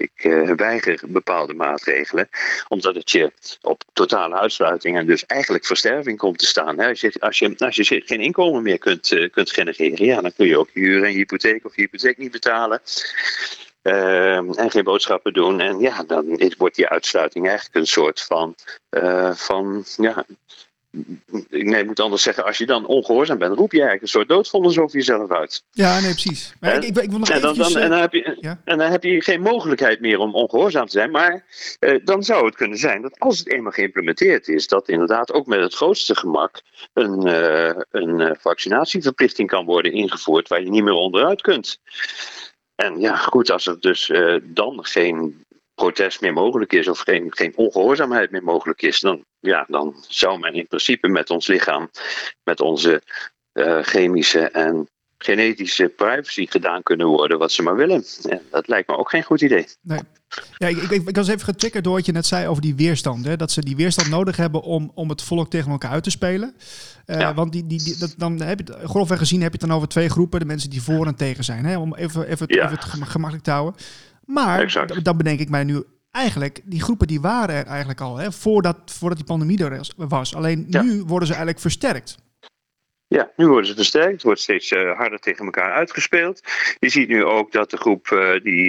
ik 0.00 0.24
uh, 0.24 0.50
weiger 0.50 1.00
bepaalde 1.06 1.54
maatregelen, 1.54 2.28
omdat 2.68 2.94
het 2.94 3.10
je 3.10 3.32
op 3.60 3.82
totale 3.92 4.34
uitsluiting 4.34 4.96
en 4.96 5.06
dus 5.06 5.26
eigenlijk 5.26 5.64
versterving 5.66 6.18
komt 6.18 6.38
te 6.38 6.46
staan. 6.46 6.78
Hè. 6.78 6.88
Als, 6.88 7.00
je, 7.00 7.12
als, 7.18 7.38
je, 7.38 7.54
als 7.58 7.76
je 7.76 8.02
geen 8.04 8.20
inkomen 8.20 8.62
meer 8.62 8.78
kunt, 8.78 9.10
uh, 9.10 9.30
kunt 9.30 9.52
genereren, 9.52 10.06
ja, 10.06 10.20
dan 10.20 10.32
kun 10.36 10.46
je 10.46 10.58
ook 10.58 10.70
huur 10.72 11.04
en 11.04 11.12
hypotheek 11.12 11.64
of 11.64 11.76
je 11.76 11.82
hypotheek 11.82 12.18
niet 12.18 12.30
betalen. 12.30 12.80
Uh, 13.82 14.58
en 14.58 14.70
geen 14.70 14.84
boodschappen 14.84 15.32
doen. 15.32 15.60
En 15.60 15.78
ja, 15.78 16.02
dan 16.02 16.52
wordt 16.58 16.76
die 16.76 16.88
uitsluiting 16.88 17.46
eigenlijk 17.46 17.76
een 17.76 17.86
soort 17.86 18.22
van, 18.22 18.54
uh, 18.90 19.34
van 19.34 19.84
ja, 19.96 20.24
nee, 21.50 21.80
ik 21.80 21.86
moet 21.86 22.00
anders 22.00 22.22
zeggen, 22.22 22.44
als 22.44 22.58
je 22.58 22.66
dan 22.66 22.86
ongehoorzaam 22.86 23.38
bent, 23.38 23.56
roep 23.56 23.72
je 23.72 23.78
eigenlijk 23.78 24.02
een 24.02 24.18
soort 24.18 24.28
doodvonnis 24.28 24.78
over 24.78 24.96
jezelf 24.96 25.30
uit. 25.30 25.64
Ja, 25.70 26.00
nee, 26.00 26.10
precies. 26.10 26.54
Maar 26.60 26.74
ik, 26.74 26.82
ik, 26.82 26.98
ik, 26.98 27.10
wil 27.10 27.18
nog 27.18 27.28
en, 27.28 27.40
dan, 27.40 27.56
dan, 27.56 27.76
en, 27.76 27.90
dan 27.90 28.00
heb 28.00 28.12
je, 28.12 28.36
ja? 28.40 28.60
en 28.64 28.78
dan 28.78 28.90
heb 28.90 29.02
je 29.02 29.22
geen 29.22 29.40
mogelijkheid 29.40 30.00
meer 30.00 30.18
om 30.18 30.34
ongehoorzaam 30.34 30.86
te 30.86 30.92
zijn. 30.92 31.10
Maar 31.10 31.44
eh, 31.78 32.04
dan 32.04 32.22
zou 32.22 32.46
het 32.46 32.54
kunnen 32.54 32.78
zijn 32.78 33.02
dat 33.02 33.18
als 33.18 33.38
het 33.38 33.52
eenmaal 33.52 33.72
geïmplementeerd 33.72 34.48
is, 34.48 34.66
dat 34.66 34.88
inderdaad 34.88 35.32
ook 35.32 35.46
met 35.46 35.60
het 35.60 35.74
grootste 35.74 36.16
gemak 36.16 36.62
een, 36.92 37.26
uh, 37.26 37.72
een 37.90 38.20
uh, 38.20 38.30
vaccinatieverplichting 38.38 39.48
kan 39.48 39.64
worden 39.64 39.92
ingevoerd 39.92 40.48
waar 40.48 40.62
je 40.62 40.70
niet 40.70 40.84
meer 40.84 40.92
onderuit 40.92 41.40
kunt. 41.40 41.80
En 42.74 43.00
ja, 43.00 43.16
goed, 43.16 43.50
als 43.50 43.66
er 43.66 43.80
dus 43.80 44.08
uh, 44.08 44.36
dan 44.42 44.84
geen 44.84 45.44
protest 45.80 46.20
meer 46.20 46.32
mogelijk 46.32 46.72
is 46.72 46.88
of 46.88 46.98
geen, 46.98 47.26
geen 47.30 47.52
ongehoorzaamheid 47.56 48.30
meer 48.30 48.42
mogelijk 48.42 48.82
is, 48.82 49.00
dan, 49.00 49.24
ja, 49.38 49.64
dan 49.68 49.94
zou 50.08 50.38
men 50.38 50.54
in 50.54 50.66
principe 50.66 51.08
met 51.08 51.30
ons 51.30 51.46
lichaam, 51.46 51.90
met 52.42 52.60
onze 52.60 53.02
uh, 53.52 53.82
chemische 53.82 54.40
en 54.50 54.88
genetische 55.18 55.88
privacy 55.88 56.46
gedaan 56.46 56.82
kunnen 56.82 57.06
worden 57.06 57.38
wat 57.38 57.52
ze 57.52 57.62
maar 57.62 57.76
willen. 57.76 58.04
En 58.28 58.40
dat 58.50 58.68
lijkt 58.68 58.88
me 58.88 58.96
ook 58.96 59.10
geen 59.10 59.22
goed 59.22 59.40
idee. 59.40 59.66
Nee. 59.80 60.00
Ja, 60.56 60.66
ik, 60.66 60.76
ik, 60.76 61.08
ik 61.08 61.16
was 61.16 61.28
even 61.28 61.44
getriggerd 61.44 61.84
door 61.84 61.94
wat 61.94 62.06
je 62.06 62.12
net 62.12 62.26
zei 62.26 62.46
over 62.46 62.62
die 62.62 62.74
weerstand. 62.74 63.24
Hè? 63.24 63.36
Dat 63.36 63.50
ze 63.50 63.60
die 63.60 63.76
weerstand 63.76 64.08
nodig 64.08 64.36
hebben 64.36 64.62
om, 64.62 64.92
om 64.94 65.08
het 65.08 65.22
volk 65.22 65.50
tegen 65.50 65.70
elkaar 65.70 65.90
uit 65.90 66.02
te 66.02 66.10
spelen. 66.10 66.54
Uh, 67.06 67.20
ja. 67.20 67.34
Want 67.34 67.52
die, 67.52 67.66
die, 67.66 67.82
die, 67.82 67.96
dat, 67.98 68.14
dan 68.16 68.40
heb 68.40 68.58
je, 68.58 68.78
grofweg 68.84 69.18
gezien 69.18 69.42
heb 69.42 69.52
je 69.52 69.58
het 69.58 69.68
dan 69.68 69.76
over 69.76 69.88
twee 69.88 70.08
groepen. 70.08 70.40
De 70.40 70.46
mensen 70.46 70.70
die 70.70 70.82
voor 70.82 71.06
en 71.06 71.14
tegen 71.14 71.44
zijn. 71.44 71.64
Hè? 71.64 71.78
Om 71.78 71.94
even, 71.94 72.26
even, 72.28 72.46
ja. 72.48 72.64
even 72.64 72.76
het 72.76 72.84
gemakkelijk 72.84 73.44
te 73.44 73.50
houden. 73.50 73.80
Maar 74.32 74.86
dan 75.02 75.16
bedenk 75.16 75.40
ik 75.40 75.48
mij 75.48 75.64
nu 75.64 75.84
eigenlijk, 76.10 76.60
die 76.64 76.82
groepen 76.82 77.06
die 77.06 77.20
waren 77.20 77.54
er 77.54 77.66
eigenlijk 77.66 78.00
al, 78.00 78.16
hè, 78.16 78.32
voordat, 78.32 78.76
voordat 78.84 79.18
die 79.18 79.26
pandemie 79.26 79.64
er 79.64 79.86
was. 79.96 80.34
Alleen 80.34 80.66
nu 80.68 81.02
worden 81.02 81.26
ze 81.26 81.34
eigenlijk 81.34 81.62
versterkt. 81.62 82.16
Ja, 83.06 83.30
nu 83.36 83.46
worden 83.46 83.66
ze 83.66 83.74
versterkt. 83.74 84.12
Het 84.12 84.22
wordt 84.22 84.40
steeds 84.40 84.70
uh, 84.70 84.96
harder 84.96 85.18
tegen 85.18 85.44
elkaar 85.44 85.72
uitgespeeld. 85.72 86.40
Je 86.78 86.88
ziet 86.88 87.08
nu 87.08 87.24
ook 87.24 87.52
dat 87.52 87.70
de 87.70 87.76
groep 87.76 88.08
uh, 88.08 88.40
die, 88.42 88.68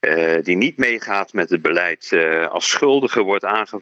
uh, 0.00 0.42
die 0.42 0.56
niet 0.56 0.76
meegaat 0.76 1.32
met 1.32 1.50
het 1.50 1.62
beleid 1.62 2.12
als 2.48 2.70
schuldige 2.70 3.22
wordt 3.22 3.44
aange 3.44 3.80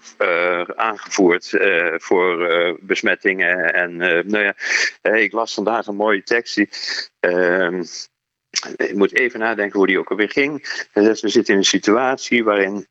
aangevoerd 0.76 1.58
voor 1.96 2.48
besmettingen. 2.80 3.74
En 3.74 3.96
nou 4.26 4.44
ja, 4.44 4.54
ik 5.02 5.32
las 5.32 5.54
vandaag 5.54 5.86
een 5.86 5.96
mooie 5.96 6.22
tekst. 6.22 6.54
Die, 6.54 6.68
ehm, 7.20 7.82
ik 8.76 8.94
moet 8.94 9.14
even 9.14 9.40
nadenken 9.40 9.78
hoe 9.78 9.86
die 9.86 9.98
ook 9.98 10.10
alweer 10.10 10.30
ging. 10.30 10.86
Dus 10.92 11.20
we 11.20 11.28
zitten 11.28 11.52
in 11.52 11.58
een 11.58 11.66
situatie 11.66 12.44
waarin 12.44 12.86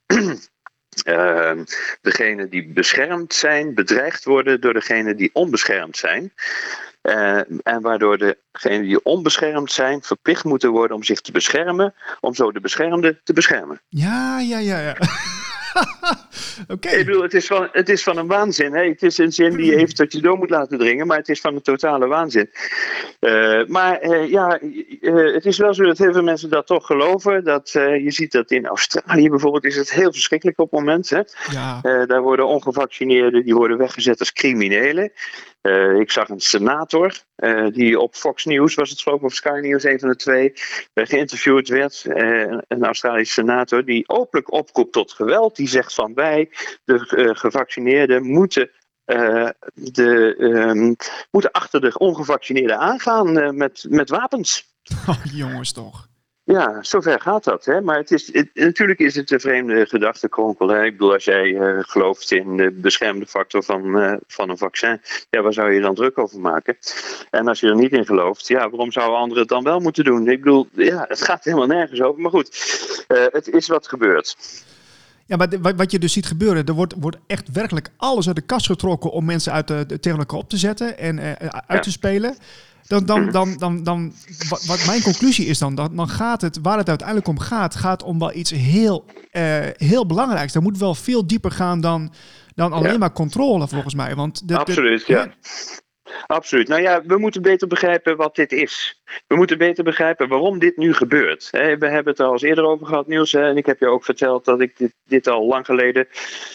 uh, 1.08 1.52
degenen 2.02 2.50
die 2.50 2.68
beschermd 2.68 3.34
zijn 3.34 3.74
bedreigd 3.74 4.24
worden 4.24 4.62
door 4.62 4.74
degenen 4.74 5.18
die 5.18 5.30
onbeschermd 5.34 5.98
zijn. 5.98 6.34
Uh, 7.02 7.38
en 7.64 7.82
waardoor 7.82 8.18
degenen 8.52 8.82
die 8.82 9.04
onbeschermd 9.04 9.72
zijn 9.72 10.02
verplicht 10.02 10.44
moeten 10.44 10.70
worden 10.70 10.96
om 10.96 11.04
zich 11.04 11.22
te 11.22 11.32
beschermen, 11.32 11.94
om 12.20 12.34
zo 12.34 12.52
de 12.52 12.60
beschermden 12.60 13.20
te 13.24 13.34
beschermen. 13.34 13.82
Ja, 13.88 14.40
ja, 14.40 14.60
ja, 14.60 14.80
ja. 14.80 14.96
Oké. 16.68 16.90
Ik 16.90 17.06
bedoel, 17.06 17.22
het 17.22 17.34
is 17.34 17.48
van, 17.48 17.70
het 17.72 17.90
is 17.90 18.04
van 18.04 18.18
een 18.18 18.28
waanzin. 18.28 18.74
Hè? 18.74 18.88
Het 18.88 19.04
is 19.04 19.18
een 19.18 19.32
zin 19.32 19.56
die 19.56 19.66
je 19.66 19.76
even 19.76 19.96
tot 19.96 20.12
je 20.12 20.22
door 20.22 20.38
moet 20.38 20.50
laten 20.50 20.78
dringen, 20.78 21.08
maar 21.08 21.18
het 21.18 21.30
is 21.30 21.42
van 21.42 21.56
een 21.56 21.62
totale 21.62 22.08
waanzin. 22.08 22.50
Uh, 23.20 23.66
maar 23.66 24.04
uh, 24.04 24.30
ja, 24.30 24.60
uh, 24.62 25.34
het 25.34 25.46
is 25.46 25.58
wel 25.58 25.74
zo 25.74 25.84
dat 25.84 25.98
heel 25.98 26.14
veel 26.14 26.24
mensen 26.24 26.50
dat 26.50 26.68
toch 26.68 26.86
geloven. 26.86 27.44
Dat, 27.44 27.70
je 27.72 28.12
ziet 28.12 28.32
dat 28.32 28.52
in 28.52 28.66
Australië 28.66 29.30
bijvoorbeeld 29.30 29.66
is 29.66 29.76
het 29.76 29.92
heel 29.92 30.12
verschrikkelijk 30.12 30.60
op 30.60 30.72
het 30.72 30.80
moment. 30.80 31.10
Hè? 31.10 31.22
Ja. 31.52 31.82
daar 32.06 32.22
worden 32.22 32.48
ongevaccineerden 32.48 33.44
die 33.44 33.56
worden 33.56 33.78
weggezet 33.78 34.20
als 34.20 34.34
criminelen. 34.34 35.12
Uh, 35.62 36.00
ik 36.00 36.12
zag 36.12 36.30
een 36.30 36.40
senator 36.40 37.14
uh, 37.36 37.68
die 37.72 38.00
op 38.00 38.16
Fox 38.16 38.46
News, 38.46 38.76
was 38.76 38.90
het 38.90 39.02
geloof 39.02 39.22
of 39.22 39.34
Sky 39.34 39.60
News, 39.62 39.84
een 39.84 40.00
van 40.00 40.10
de 40.10 40.16
twee, 40.16 40.54
uh, 40.94 41.06
geïnterviewd 41.06 41.68
werd. 41.68 42.04
een 42.68 42.84
Australische 42.84 43.34
senator 43.34 43.86
die 43.86 44.10
openlijk 44.10 44.52
oproept 44.52 44.92
tot 44.92 45.12
geweld. 45.12 45.56
Die 45.56 45.68
zegt 45.68 45.94
van 45.94 46.14
wij, 46.14 46.50
de 46.84 47.00
gevaccineerden, 47.36 48.26
moeten 48.26 48.72
de, 49.74 50.36
um, 50.40 50.96
moeten 51.32 51.52
achter 51.52 51.82
de 51.82 51.98
ongevaccineerden 51.98 52.78
aangaan 52.78 53.58
met, 53.58 53.86
met 53.90 54.10
wapens. 54.10 54.76
Oh, 55.08 55.26
jongens 55.34 55.72
toch. 55.72 56.11
Ja, 56.44 56.84
zover 56.84 57.22
gaat 57.22 57.44
dat. 57.44 57.66
Hè? 57.66 57.82
Maar 57.82 57.98
het 57.98 58.12
is, 58.12 58.34
het, 58.34 58.50
natuurlijk 58.54 59.00
is 59.00 59.16
het 59.16 59.32
een 59.32 59.40
vreemde 59.40 59.86
gedachtenkronkel. 59.86 60.84
Ik 60.84 60.92
bedoel, 60.92 61.14
als 61.14 61.24
jij 61.24 61.46
uh, 61.46 61.80
gelooft 61.82 62.32
in 62.32 62.58
de 62.58 62.72
beschermde 62.72 63.26
factor 63.26 63.64
van, 63.64 63.98
uh, 63.98 64.14
van 64.28 64.50
een 64.50 64.58
vaccin, 64.58 65.02
ja, 65.30 65.42
waar 65.42 65.54
zou 65.54 65.74
je 65.74 65.82
dan 65.82 65.96
druk 65.96 66.18
over 66.18 66.40
maken? 66.40 66.78
En 67.30 67.48
als 67.48 67.60
je 67.60 67.68
er 67.68 67.76
niet 67.76 67.92
in 67.92 68.06
gelooft, 68.06 68.48
ja, 68.48 68.70
waarom 68.70 68.92
zouden 68.92 69.20
anderen 69.20 69.40
het 69.40 69.50
dan 69.50 69.64
wel 69.64 69.80
moeten 69.80 70.04
doen? 70.04 70.28
Ik 70.28 70.44
bedoel, 70.44 70.68
ja, 70.72 71.06
het 71.08 71.22
gaat 71.22 71.44
helemaal 71.44 71.68
nergens 71.68 72.02
over. 72.02 72.22
Maar 72.22 72.32
goed, 72.32 72.50
uh, 73.08 73.26
het 73.32 73.48
is 73.48 73.68
wat 73.68 73.88
gebeurt. 73.88 74.36
Ja, 75.26 75.36
maar 75.36 75.76
wat 75.76 75.92
je 75.92 76.00
dus 76.00 76.14
ziet 76.14 76.26
gebeuren, 76.26 76.66
er 76.66 76.74
wordt, 76.74 76.94
wordt 77.00 77.18
echt 77.28 77.52
werkelijk 77.52 77.90
alles 77.98 78.28
uit 78.28 78.36
de 78.36 78.42
kast 78.42 78.66
getrokken 78.66 79.12
om 79.12 79.26
mensen 79.26 79.54
uit 79.54 79.68
de, 79.68 79.86
de 79.86 80.00
tegen 80.00 80.20
elkaar 80.20 80.40
op 80.40 80.50
te 80.50 80.58
zetten 80.58 80.98
en 80.98 81.20
uit 81.20 81.64
ja. 81.68 81.80
te 81.80 81.92
spelen 81.92 82.36
dan, 82.92 83.06
dan, 83.06 83.32
dan, 83.32 83.58
dan, 83.58 83.84
dan, 83.84 84.14
wat 84.66 84.86
mijn 84.86 85.02
conclusie 85.02 85.46
is 85.46 85.60
dan, 85.60 85.76
dan 85.76 86.10
gaat 86.10 86.42
het, 86.42 86.60
waar 86.62 86.78
het 86.78 86.90
uiteindelijk 86.90 87.28
om 87.28 87.40
gaat, 87.40 87.76
gaat 87.76 88.04
om 88.04 88.20
wel 88.20 88.34
iets 88.34 88.52
heel, 88.52 89.06
uh, 89.32 89.58
heel 89.72 90.06
belangrijks. 90.06 90.54
Dat 90.54 90.64
moet 90.64 90.78
wel 90.78 90.96
veel 90.96 91.28
dieper 91.28 91.52
gaan 91.52 91.82
dan, 91.82 92.14
dan 92.56 92.74
alleen 92.74 93.00
maar 93.00 93.12
controle, 93.12 93.68
volgens 93.68 93.94
mij. 93.94 94.16
Want 94.16 94.48
de, 94.48 94.58
Absoluut, 94.58 95.06
de, 95.06 95.14
ja. 95.14 95.34
Absoluut. 96.26 96.68
Nou 96.68 96.82
ja, 96.82 97.02
we 97.06 97.18
moeten 97.18 97.42
beter 97.42 97.68
begrijpen 97.68 98.18
wat 98.18 98.36
dit 98.36 98.52
is. 98.52 99.02
We 99.28 99.36
moeten 99.36 99.58
beter 99.58 99.84
begrijpen 99.84 100.28
waarom 100.28 100.60
dit 100.60 100.78
nu 100.78 100.94
gebeurt. 100.94 101.50
We 101.50 101.58
hebben 101.60 102.06
het 102.06 102.20
er 102.20 102.26
al 102.26 102.32
eens 102.32 102.42
eerder 102.42 102.66
over 102.66 102.88
gehad, 102.88 103.08
Niels. 103.08 103.34
En 103.34 103.58
ik 103.58 103.66
heb 103.66 103.80
je 103.80 103.88
ook 103.88 104.04
verteld 104.04 104.46
dat 104.46 104.62
ik 104.62 104.78
dit, 104.78 104.94
dit 105.04 105.28
al 105.28 105.46
lang 105.46 105.66
geleden, 105.66 106.08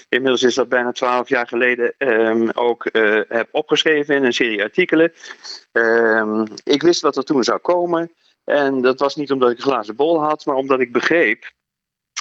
inmiddels 0.08 0.42
is 0.42 0.54
dat 0.54 0.68
bijna 0.68 0.92
twaalf 0.92 1.28
jaar 1.28 1.48
geleden, 1.48 1.94
um, 1.98 2.50
ook 2.50 2.88
uh, 2.92 3.20
heb 3.28 3.48
opgeschreven 3.50 4.14
in 4.14 4.24
een 4.24 4.32
serie 4.32 4.62
artikelen. 4.62 5.12
Um, 5.72 6.44
ik 6.64 6.82
wist 6.82 7.00
wat 7.00 7.16
er 7.16 7.24
toen 7.24 7.44
zou 7.44 7.58
komen. 7.58 8.12
En 8.44 8.80
dat 8.80 9.00
was 9.00 9.16
niet 9.16 9.32
omdat 9.32 9.50
ik 9.50 9.56
een 9.56 9.62
glazen 9.62 9.96
bol 9.96 10.22
had, 10.22 10.46
maar 10.46 10.56
omdat 10.56 10.80
ik 10.80 10.92
begreep 10.92 11.54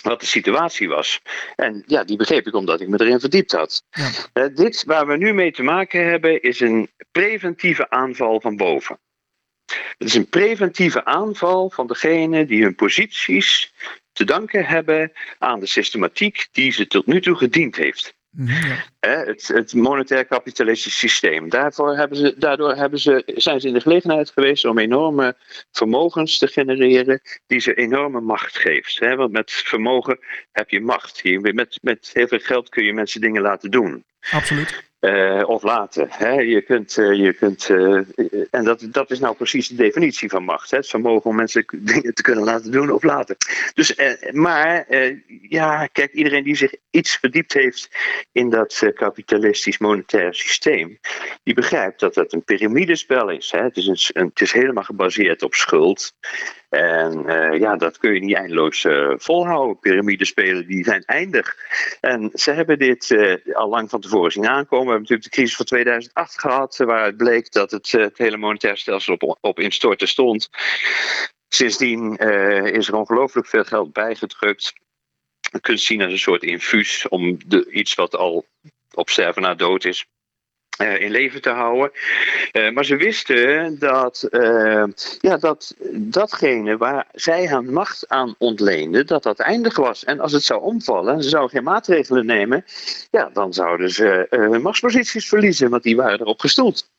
wat 0.02 0.20
de 0.20 0.26
situatie 0.26 0.88
was. 0.88 1.22
En 1.56 1.84
ja, 1.86 2.04
die 2.04 2.18
begreep 2.18 2.48
ik 2.48 2.54
omdat 2.54 2.82
ik 2.82 2.88
me 2.88 3.00
erin 3.00 3.20
verdiept 3.20 3.52
had. 3.52 3.84
Ja. 3.90 4.10
Uh, 4.34 4.56
dit 4.56 4.84
waar 4.84 5.08
we 5.08 5.18
nu 5.18 5.34
mee 5.34 5.52
te 5.52 5.64
maken 5.64 6.06
hebben 6.06 6.42
is 6.42 6.60
een 6.60 6.90
preventieve 7.12 7.90
aanval 7.90 8.42
van 8.42 8.58
boven. 8.58 9.00
Het 9.98 10.08
is 10.08 10.14
een 10.14 10.30
preventieve 10.30 11.06
aanval 11.06 11.70
van 11.70 11.88
degene 11.88 12.46
die 12.46 12.64
hun 12.64 12.76
posities 12.76 13.74
te 14.12 14.24
danken 14.24 14.66
hebben 14.66 15.12
aan 15.40 15.60
de 15.60 15.66
systematiek 15.66 16.48
die 16.52 16.72
ze 16.72 16.88
tot 16.88 17.06
nu 17.06 17.22
toe 17.22 17.36
gediend 17.36 17.76
heeft. 17.76 18.15
Mhm, 18.36 18.76
het, 19.00 19.48
het, 19.48 19.74
monetair 19.74 20.26
kapitalistisch 20.26 20.98
systeem. 20.98 21.50
Daarvoor 21.50 21.98
hebben 21.98 22.18
ze, 22.18 22.36
daardoor 22.38 22.76
hebben 22.76 23.00
ze, 23.00 23.24
zijn 23.26 23.62
ze 23.62 23.68
in 23.68 23.74
de 23.74 23.82
gelegenheid 23.82 24.30
geweest 24.30 24.66
om 24.66 24.78
enorme 24.78 25.36
vermogens 25.72 26.38
te 26.38 26.48
genereren 26.48 27.22
die 27.48 27.60
ze 27.60 27.74
enorme 27.74 28.22
macht 28.22 28.58
geeft. 28.58 29.00
Want 29.00 29.32
met 29.32 29.52
vermogen 29.52 30.20
heb 30.52 30.70
je 30.70 30.82
macht. 30.82 31.24
Met, 31.24 31.80
met 31.82 32.10
heel 32.14 32.28
veel 32.28 32.40
geld 32.40 32.70
kun 32.70 32.84
je 32.84 32.94
mensen 32.94 33.22
dingen 33.22 33.42
laten 33.42 33.72
doen. 33.72 34.04
Absoluut. 34.32 34.84
Uh, 35.00 35.44
of 35.46 35.64
laten. 35.64 36.08
Hè. 36.10 36.32
Je 36.32 36.62
kunt, 36.62 36.98
uh, 36.98 37.14
je 37.14 37.34
kunt 37.34 37.70
uh, 37.70 38.02
en 38.52 38.64
dat, 38.64 38.88
dat 38.92 39.12
is 39.12 39.20
nou 39.20 39.36
precies 39.36 39.68
de 39.68 39.76
definitie 39.76 40.30
van 40.30 40.44
macht. 40.44 40.72
Hè. 40.72 40.78
Het 40.78 40.88
vermogen 40.88 41.30
om 41.30 41.36
mensen 41.36 41.66
dingen 41.94 42.14
te 42.14 42.22
kunnen 42.22 42.44
laten 42.44 42.72
doen 42.72 42.92
of 42.92 43.04
laten. 43.04 43.36
Dus, 43.74 43.96
maar 44.32 44.86
ja, 45.42 45.88
kijk, 45.88 46.14
iedereen 46.14 46.44
die 46.44 46.56
zich 46.56 46.74
iets 46.92 47.18
verdiept 47.18 47.54
heeft 47.54 47.90
in 48.32 48.50
dat 48.50 48.92
kapitalistisch 48.94 49.78
monetair 49.78 50.34
systeem, 50.34 51.00
die 51.44 51.54
begrijpt 51.54 52.00
dat 52.00 52.14
dat 52.14 52.34
een 52.34 52.44
piramidespel 52.44 53.30
is. 53.30 53.52
Hè. 53.52 53.64
Het, 53.64 53.78
is 53.78 53.88
een, 53.88 54.26
het 54.26 54.42
is 54.42 54.52
helemaal 54.52 54.84
gebaseerd 54.84 55.44
op 55.44 55.54
schuld. 55.54 56.14
En 56.70 57.24
uh, 57.26 57.60
ja, 57.60 57.76
dat 57.76 57.98
kun 57.98 58.14
je 58.14 58.20
niet 58.20 58.36
eindeloos 58.36 58.84
uh, 58.84 59.14
volhouden. 59.18 59.80
Piramidespelen 59.80 60.68
die 60.68 60.84
zijn 60.84 61.04
eindig. 61.06 61.56
En 62.02 62.30
ze 62.34 62.52
hebben 62.52 62.80
dit 62.80 63.10
uh, 63.10 63.36
al 63.54 63.70
lang 63.70 63.90
van 63.90 64.02
tevoren 64.02 64.32
zien 64.32 64.48
aankomen. 64.48 64.86
We 64.86 64.92
hebben 64.92 65.02
natuurlijk 65.02 65.24
de 65.24 65.36
crisis 65.36 65.56
van 65.56 65.66
2008 65.66 66.40
gehad, 66.40 66.78
waaruit 66.78 67.18
bleek 67.18 67.52
dat 67.52 67.72
het, 67.72 67.92
het 67.92 68.18
hele 68.18 68.38
monetaire 68.38 68.80
stelsel 68.80 69.14
op, 69.14 69.38
op 69.42 69.60
instorten 69.60 70.08
stond. 70.08 70.50
Sindsdien 71.48 72.16
is 72.66 72.88
er 72.88 72.96
ongelooflijk 72.96 73.48
veel 73.48 73.64
geld 73.64 73.94
bijgedrukt. 73.94 74.74
Je 75.52 75.60
kunt 75.60 75.82
zien 75.82 76.02
als 76.02 76.12
een 76.12 76.20
soort 76.20 76.44
infuus 76.44 77.08
om 77.08 77.38
de, 77.48 77.72
iets 77.72 77.94
wat 77.94 78.16
al 78.16 78.46
op 78.94 79.10
sterven 79.10 79.42
na 79.42 79.56
dood 79.56 79.86
is, 79.86 80.06
uh, 80.82 81.02
in 81.02 81.12
leven 81.12 81.42
te 81.42 81.50
houden. 81.50 81.92
Uh, 82.52 82.72
maar 82.72 82.86
ze 82.86 82.96
wisten 82.96 83.80
dat, 83.80 84.28
uh, 84.32 84.84
ja, 85.20 85.38
dat 85.38 85.76
datgene 85.92 86.78
waar 86.78 87.08
zij 87.14 87.48
hun 87.48 87.74
macht 87.74 88.10
aan 88.10 88.36
ontleenden, 88.38 89.08
dat 89.08 89.24
dat 89.24 89.40
eindig 89.40 89.76
was. 89.76 90.04
En 90.04 90.20
als 90.20 90.32
het 90.32 90.44
zou 90.44 90.62
omvallen, 90.62 91.24
ze 91.24 91.30
zouden 91.30 91.52
geen 91.52 91.64
maatregelen 91.64 92.26
nemen, 92.26 92.66
ja, 93.12 93.30
dan 93.34 93.54
zouden 93.54 93.90
ze 93.90 94.28
hun 94.30 94.62
machtsposities 94.62 95.28
verliezen, 95.28 95.70
want 95.70 95.84
die 95.84 95.96
waren 95.96 96.20
erop 96.20 96.40
gestoeld. 96.40 96.90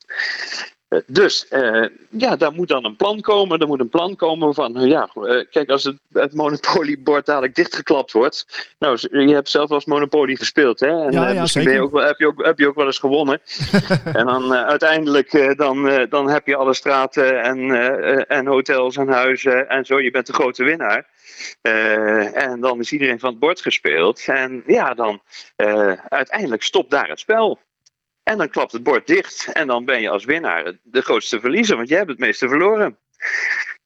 Dus 1.07 1.47
uh, 1.51 1.87
ja, 2.11 2.37
daar 2.37 2.53
moet 2.53 2.69
dan 2.69 2.85
een 2.85 2.97
plan 2.97 3.21
komen. 3.21 3.59
Er 3.59 3.67
moet 3.67 3.81
een 3.81 3.89
plan 3.89 4.17
komen 4.17 4.55
van, 4.55 4.73
ja, 4.89 5.11
uh, 5.15 5.45
kijk, 5.51 5.71
als 5.71 5.85
het, 5.85 5.97
het 6.13 6.35
monopoliebord 6.35 7.27
dadelijk 7.27 7.55
dichtgeklapt 7.55 8.13
wordt. 8.13 8.75
Nou, 8.79 8.99
je 9.27 9.35
hebt 9.35 9.49
zelf 9.49 9.71
als 9.71 9.85
monopolie 9.85 10.37
gespeeld, 10.37 10.81
hè? 10.81 11.05
En 11.05 11.13
ja, 11.13 11.29
ja, 11.29 11.41
misschien 11.41 11.65
ben 11.65 11.73
je 11.73 11.81
ook, 11.81 12.01
heb, 12.01 12.19
je 12.19 12.27
ook, 12.27 12.45
heb 12.45 12.59
je 12.59 12.69
ook 12.69 12.75
wel 12.75 12.87
eens 12.87 12.99
gewonnen. 12.99 13.41
en 14.13 14.27
dan 14.27 14.55
uiteindelijk, 14.55 15.55
dan, 15.57 16.07
dan 16.09 16.31
heb 16.31 16.47
je 16.47 16.57
alle 16.57 16.75
straten 16.75 17.43
en, 17.43 17.71
en 18.29 18.47
hotels 18.47 18.97
en 18.97 19.09
huizen 19.09 19.69
en 19.69 19.85
zo. 19.85 20.01
Je 20.01 20.11
bent 20.11 20.27
de 20.27 20.33
grote 20.33 20.65
winnaar. 20.65 21.07
en 22.33 22.61
dan 22.61 22.81
is 22.81 22.93
iedereen 22.93 23.19
van 23.19 23.31
het 23.31 23.39
bord 23.39 23.61
gespeeld. 23.61 24.25
En 24.27 24.63
ja, 24.67 24.95
dan 24.95 25.21
uiteindelijk 26.09 26.63
stopt 26.63 26.91
daar 26.91 27.09
het 27.09 27.21
spel. 27.21 27.59
En 28.29 28.39
dan 28.39 28.49
klapt 28.49 28.73
het 28.73 28.83
bord 28.83 29.07
dicht 29.07 29.53
en 29.53 29.67
dan 29.67 29.85
ben 29.85 30.01
je 30.01 30.11
als 30.11 30.25
winnaar 30.25 30.73
de 30.83 31.01
grootste 31.01 31.41
verliezer, 31.41 31.77
want 31.77 31.89
jij 31.89 31.99
hebt 31.99 32.11
het 32.11 32.19
meeste 32.19 32.49
verloren. 32.49 32.99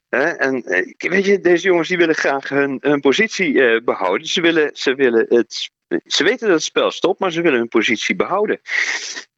en 0.08 0.64
eh, 0.64 1.10
weet 1.10 1.24
je, 1.24 1.40
deze 1.40 1.66
jongens 1.66 1.88
die 1.88 1.96
willen 1.96 2.14
graag 2.14 2.48
hun, 2.48 2.78
hun 2.80 3.00
positie 3.00 3.62
eh, 3.62 3.84
behouden. 3.84 4.26
Ze, 4.26 4.40
willen, 4.40 4.70
ze, 4.72 4.94
willen 4.94 5.26
het, 5.28 5.70
ze 6.06 6.24
weten 6.24 6.46
dat 6.46 6.56
het 6.56 6.62
spel 6.62 6.90
stopt, 6.90 7.20
maar 7.20 7.32
ze 7.32 7.42
willen 7.42 7.58
hun 7.58 7.68
positie 7.68 8.16
behouden. 8.16 8.60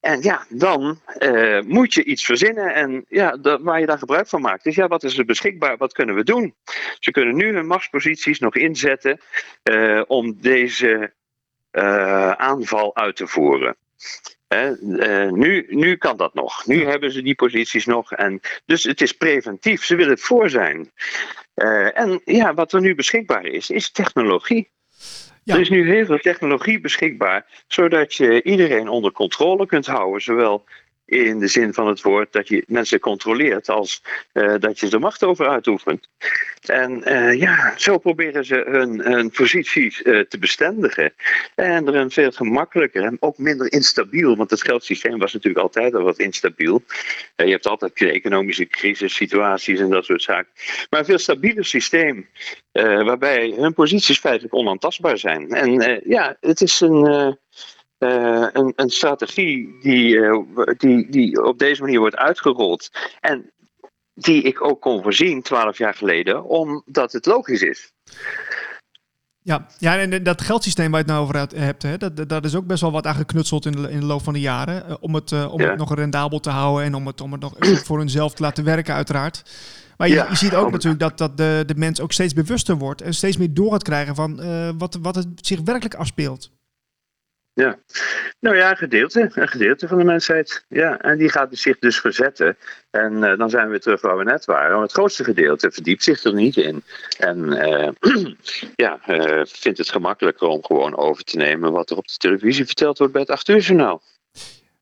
En 0.01 0.23
ja, 0.23 0.47
dan 0.49 1.01
uh, 1.19 1.61
moet 1.61 1.95
je 1.95 2.05
iets 2.05 2.25
verzinnen 2.25 2.75
en 2.75 3.05
ja, 3.09 3.39
waar 3.61 3.81
je 3.81 3.87
daar 3.87 3.99
gebruik 3.99 4.29
van 4.29 4.41
maakt. 4.41 4.65
Dus 4.65 4.75
ja, 4.75 4.89
wat 4.89 5.03
is 5.05 5.19
er 5.19 5.25
beschikbaar? 5.25 5.77
Wat 5.77 5.93
kunnen 5.93 6.15
we 6.15 6.25
doen? 6.25 6.55
Ze 6.99 7.11
kunnen 7.11 7.37
nu 7.37 7.55
hun 7.55 7.67
machtsposities 7.67 8.39
nog 8.39 8.57
inzetten 8.57 9.21
om 10.07 10.41
deze 10.41 11.13
aanval 12.37 12.97
uit 12.97 13.17
te 13.17 13.27
voeren. 13.27 13.77
Nu, 15.31 15.67
nu 15.69 15.97
kan 15.97 16.17
dat 16.17 16.35
nog. 16.35 16.67
Nu 16.67 16.85
hebben 16.85 17.13
ze 17.13 17.23
die 17.23 17.35
posities 17.35 17.87
nog. 17.87 18.13
En, 18.13 18.41
dus 18.67 18.85
het 18.85 19.01
is 19.01 19.13
preventief. 19.13 19.85
Ze 19.85 19.97
willen 19.97 20.13
het 20.13 20.23
voor 20.23 20.51
zijn. 20.51 20.91
en 21.95 22.21
ja, 22.25 22.55
wat 22.55 22.73
er 22.73 22.81
nu 22.81 22.95
beschikbaar 22.95 23.45
is, 23.45 23.71
is 23.71 23.91
technologie. 23.91 24.71
Er 25.45 25.61
is 25.61 25.69
nu 25.69 25.91
heel 25.91 26.05
veel 26.05 26.19
technologie 26.19 26.81
beschikbaar, 26.81 27.47
zodat 27.67 28.15
je 28.15 28.43
iedereen 28.43 28.89
onder 28.89 29.13
controle 29.13 29.67
kunt 29.67 29.87
houden. 29.87 30.23
Zowel 30.23 30.65
in 31.05 31.39
de 31.39 31.47
zin 31.47 31.75
van 31.75 31.87
het 31.87 32.03
woord 32.03 32.33
dat 32.33 32.49
je 32.49 32.65
mensen 32.67 33.01
controleert 33.01 33.69
als 33.69 34.03
uh, 34.33 34.55
dat 34.59 34.79
je 34.79 34.89
de 34.89 34.99
macht 34.99 35.25
over 35.25 35.49
uitoefent. 35.49 36.09
En 36.63 37.03
uh, 37.13 37.35
ja, 37.35 37.75
zo 37.77 37.99
proberen 37.99 38.45
ze 38.45 38.65
hun, 38.67 39.01
hun 39.01 39.31
posities 39.31 40.03
uh, 40.03 40.21
te 40.21 40.39
bestendigen. 40.39 41.13
En 41.55 41.87
er 41.87 41.95
een 41.95 42.11
veel 42.11 42.31
gemakkelijker 42.31 43.05
en 43.05 43.17
ook 43.21 43.39
minder 43.39 43.73
instabiel, 43.73 44.37
want 44.37 44.51
het 44.51 44.63
geldsysteem 44.63 45.19
was 45.19 45.33
natuurlijk 45.33 45.65
altijd 45.65 45.95
al 45.95 46.03
wat 46.03 46.19
instabiel. 46.19 46.83
je 47.37 47.51
hebt 47.51 47.67
altijd 47.67 48.01
economische 48.01 48.67
crisissituaties 48.67 49.81
en 49.81 49.91
dat 49.91 50.05
soort 50.05 50.23
zaken. 50.23 50.53
Maar 50.91 51.01
een 51.01 51.07
veel 51.07 51.19
stabieler 51.19 51.65
systeem, 51.65 52.29
waarbij 52.73 53.55
hun 53.57 53.75
posities 53.75 54.19
feitelijk 54.19 54.55
onaantastbaar 54.55 55.19
zijn. 55.19 55.51
En 55.51 56.01
ja, 56.05 56.37
het 56.41 56.61
is 56.61 56.81
een 56.81 57.39
uh, 58.03 58.47
een, 58.53 58.73
een, 58.77 58.91
strategie 58.91 59.79
die, 59.81 60.15
uh, 60.15 60.39
die, 60.77 61.11
die 61.11 61.45
op 61.45 61.59
deze 61.59 61.83
manier 61.83 61.99
wordt 61.99 62.17
uitgerold. 62.17 62.91
En 63.21 63.53
die 64.15 64.43
ik 64.43 64.65
ook 64.65 64.81
kon 64.81 65.03
voorzien 65.03 65.43
twaalf 65.43 65.79
jaar 65.79 65.95
geleden, 65.95 66.45
omdat 66.45 67.13
het 67.13 67.27
logisch 67.27 67.63
is. 67.63 67.93
Ja, 69.45 69.67
ja, 69.79 69.99
en 69.99 70.23
dat 70.23 70.41
geldsysteem 70.41 70.91
waar 70.91 71.01
je 71.01 71.07
het 71.07 71.15
nou 71.15 71.23
over 71.23 71.59
hebt, 71.65 71.83
hè, 71.83 71.97
dat, 71.97 72.29
dat 72.29 72.45
is 72.45 72.55
ook 72.55 72.67
best 72.67 72.81
wel 72.81 72.93
wat 72.93 73.07
aangeknutseld 73.07 73.67
in 73.67 73.73
de, 73.73 73.91
in 73.91 74.01
de 74.01 74.07
loop 74.07 74.23
van 74.23 74.33
de 74.33 74.41
jaren. 74.41 74.85
Uh, 74.89 74.95
om 75.01 75.15
het, 75.15 75.33
om 75.47 75.61
het 75.61 75.77
nog 75.77 75.95
rendabel 75.95 76.41
te 76.41 76.51
houden 76.51 76.85
en 76.85 76.95
om 76.95 77.07
het, 77.07 77.21
om 77.21 77.33
het 77.33 77.41
nog 77.41 77.55
voor 77.85 77.99
hunzelf 77.99 78.35
te 78.35 78.43
laten 78.43 78.65
werken, 78.65 78.95
uiteraard. 78.95 79.43
Maar 79.97 80.09
je, 80.09 80.27
je 80.29 80.37
ziet 80.37 80.55
ook 80.55 80.71
natuurlijk 80.71 81.01
dat, 81.01 81.19
dat 81.19 81.37
de, 81.37 81.63
de 81.67 81.75
mens 81.77 82.01
ook 82.01 82.13
steeds 82.13 82.33
bewuster 82.33 82.77
wordt 82.77 83.03
en 83.03 83.15
steeds 83.15 83.37
meer 83.37 83.55
door 83.55 83.73
gaat 83.73 83.83
krijgen 83.83 84.15
van 84.15 84.43
wat, 84.79 84.99
wat 85.03 85.15
het 85.15 85.27
zich 85.37 85.61
werkelijk 85.61 85.95
afspeelt. 85.95 86.51
Ja, 87.55 87.79
nou 88.41 88.57
ja, 88.57 88.71
een 88.71 88.77
gedeelte, 88.77 89.31
een 89.35 89.49
gedeelte 89.49 89.89
van 89.89 89.99
de 89.99 90.05
mensheid. 90.05 90.65
Ja, 90.69 91.01
en 91.01 91.19
die 91.19 91.29
gaat 91.29 91.49
zich 91.51 91.79
dus 91.79 92.01
verzetten. 92.01 92.57
En 92.91 93.13
uh, 93.13 93.39
dan 93.39 93.51
zijn 93.51 93.65
we 93.65 93.71
weer 93.71 93.81
terug 93.81 94.01
waar 94.01 94.17
we 94.17 94.25
net 94.25 94.45
waren. 94.45 94.71
Want 94.71 94.83
het 94.83 94.93
grootste 94.93 95.25
gedeelte 95.25 95.71
verdiept 95.71 96.03
zich 96.03 96.25
er 96.25 96.35
niet 96.35 96.57
in. 96.57 96.83
En 97.19 97.39
uh, 97.39 97.89
ja, 98.85 99.01
uh, 99.09 99.41
vindt 99.45 99.79
het 99.79 99.91
gemakkelijker 99.91 100.49
om 100.49 100.65
gewoon 100.65 100.97
over 100.97 101.25
te 101.25 101.37
nemen 101.37 101.73
wat 101.73 101.91
er 101.91 101.97
op 101.97 102.07
de 102.07 102.17
televisie 102.17 102.67
verteld 102.67 102.99
wordt 102.99 103.13
bij 103.13 103.23
het 103.23 103.31
8 103.31 103.49
uur 103.49 103.61
journaal. 103.61 104.03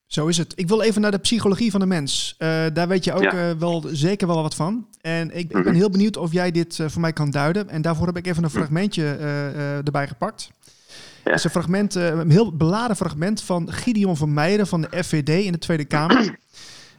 Zo 0.07 0.27
is 0.27 0.39
het. 0.39 0.53
Ik 0.57 0.69
wil 0.69 0.83
even 0.83 1.01
naar 1.01 1.11
de 1.11 1.19
psychologie 1.19 1.71
van 1.71 1.81
de 1.81 1.87
mens. 1.87 2.35
daar 2.73 2.89
weet 2.89 3.05
je 3.05 3.13
ook 3.13 3.23
ja. 3.23 3.59
wel 3.59 3.85
zeker 3.93 4.27
wel 4.27 4.43
wat 4.43 4.55
van. 4.55 4.89
En 5.01 5.31
ik, 5.31 5.37
ik 5.37 5.49
ben 5.49 5.63
mhm. 5.63 5.75
heel 5.75 5.91
benieuwd 5.91 6.17
of 6.17 6.33
jij 6.33 6.51
dit 6.51 6.79
voor 6.87 7.01
mij 7.01 7.13
kan 7.13 7.31
duiden. 7.31 7.69
En 7.69 7.83
daarvoor 7.83 8.07
heb 8.07 8.17
ik 8.17 8.27
even 8.27 8.45
een 8.45 8.51
fragmentje 8.51 9.05
erbij 9.85 10.09
gepakt. 10.09 10.51
Ja. 11.25 11.33
is 11.33 11.45
een 11.45 11.51
fragment, 11.51 11.97
eh, 11.97 12.07
een 12.07 12.31
heel 12.31 12.57
beladen 12.57 12.97
fragment 12.97 13.43
van 13.43 13.73
Gideon 13.73 14.17
van 14.17 14.35
Meijeren 14.35 14.67
van 14.67 14.81
de 14.81 15.05
FVD 15.05 15.29
in 15.29 15.53
de 15.53 15.59
Tweede 15.59 15.85
Kamer. 15.85 16.39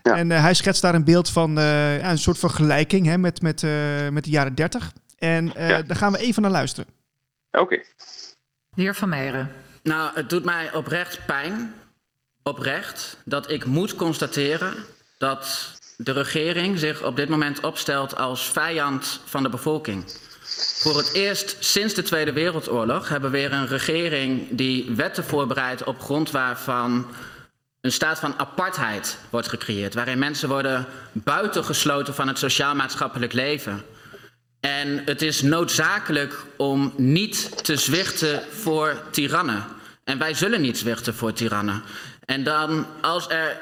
Ja. 0.04 0.16
En 0.16 0.30
uh, 0.30 0.42
hij 0.42 0.54
schetst 0.54 0.82
daar 0.82 0.96
een 0.96 1.04
beeld 1.04 1.30
van 1.30 1.58
uh, 1.58 2.00
ja, 2.00 2.10
een 2.10 2.18
soort 2.18 2.38
vergelijking 2.38 3.06
hè, 3.06 3.18
met, 3.18 3.42
met, 3.42 3.62
uh, 3.62 3.72
met 4.10 4.24
de 4.24 4.30
jaren 4.30 4.56
30. 4.56 4.92
En 5.18 5.52
ja. 5.56 5.82
daar 5.82 5.98
gaan 5.98 6.12
we 6.12 6.18
even 6.18 6.42
naar 6.42 6.52
luisteren. 6.52 6.90
Oké. 7.52 7.64
Okay. 7.64 7.86
De 8.70 8.82
heer 8.82 8.96
Van 8.96 9.10
Meijeren. 9.10 9.52
Nou, 9.84 10.12
het 10.14 10.30
doet 10.30 10.44
mij 10.44 10.74
oprecht 10.74 11.26
pijn, 11.26 11.74
oprecht, 12.44 13.18
dat 13.26 13.52
ik 13.52 13.66
moet 13.66 13.96
constateren 13.96 14.74
dat 15.18 15.72
de 15.98 16.12
regering 16.12 16.80
zich 16.80 17.04
op 17.04 17.16
dit 17.16 17.30
moment 17.30 17.60
opstelt 17.60 18.18
als 18.18 18.52
vijand 18.52 19.22
van 19.26 19.44
de 19.44 19.50
bevolking. 19.50 20.04
Voor 20.82 20.98
het 20.98 21.14
eerst 21.14 21.56
sinds 21.60 21.94
de 21.94 22.04
Tweede 22.04 22.34
Wereldoorlog 22.34 23.10
hebben 23.10 23.32
we 23.32 23.38
weer 23.38 23.54
een 23.54 23.68
regering 23.68 24.48
die 24.50 24.92
wetten 24.96 25.24
voorbereidt 25.24 25.84
op 25.84 26.02
grond 26.02 26.32
waarvan 26.32 27.08
een 27.82 27.92
staat 27.92 28.20
van 28.20 28.40
apartheid 28.40 29.18
wordt 29.30 29.48
gecreëerd, 29.48 29.94
waarin 29.94 30.20
mensen 30.20 30.50
worden 30.50 30.86
buitengesloten 31.12 32.16
van 32.16 32.28
het 32.28 32.38
sociaal-maatschappelijk 32.38 33.34
leven. 33.34 33.84
En 34.60 35.02
het 35.06 35.22
is 35.22 35.42
noodzakelijk 35.42 36.46
om 36.58 36.94
niet 36.98 37.64
te 37.66 37.76
zwichten 37.76 38.44
voor 38.52 39.02
tirannen. 39.12 39.66
En 40.04 40.18
wij 40.18 40.34
zullen 40.34 40.62
niet 40.62 40.78
zwichten 40.78 41.16
voor 41.16 41.34
tirannen. 41.34 41.84
En 42.26 42.44
dan, 42.44 42.86
als 43.02 43.30
er 43.30 43.58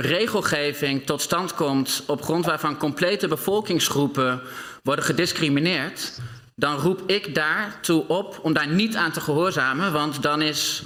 regelgeving 0.00 1.06
tot 1.06 1.20
stand 1.20 1.54
komt 1.54 2.02
op 2.06 2.22
grond 2.22 2.44
waarvan 2.44 2.76
complete 2.76 3.28
bevolkingsgroepen 3.28 4.40
worden 4.82 5.04
gediscrimineerd, 5.04 6.20
dan 6.54 6.76
roep 6.76 7.02
ik 7.06 7.34
daartoe 7.34 8.06
op 8.06 8.38
om 8.42 8.52
daar 8.52 8.68
niet 8.68 8.96
aan 8.96 9.12
te 9.12 9.20
gehoorzamen, 9.20 9.92
want 9.92 10.22
dan 10.22 10.42
is 10.42 10.82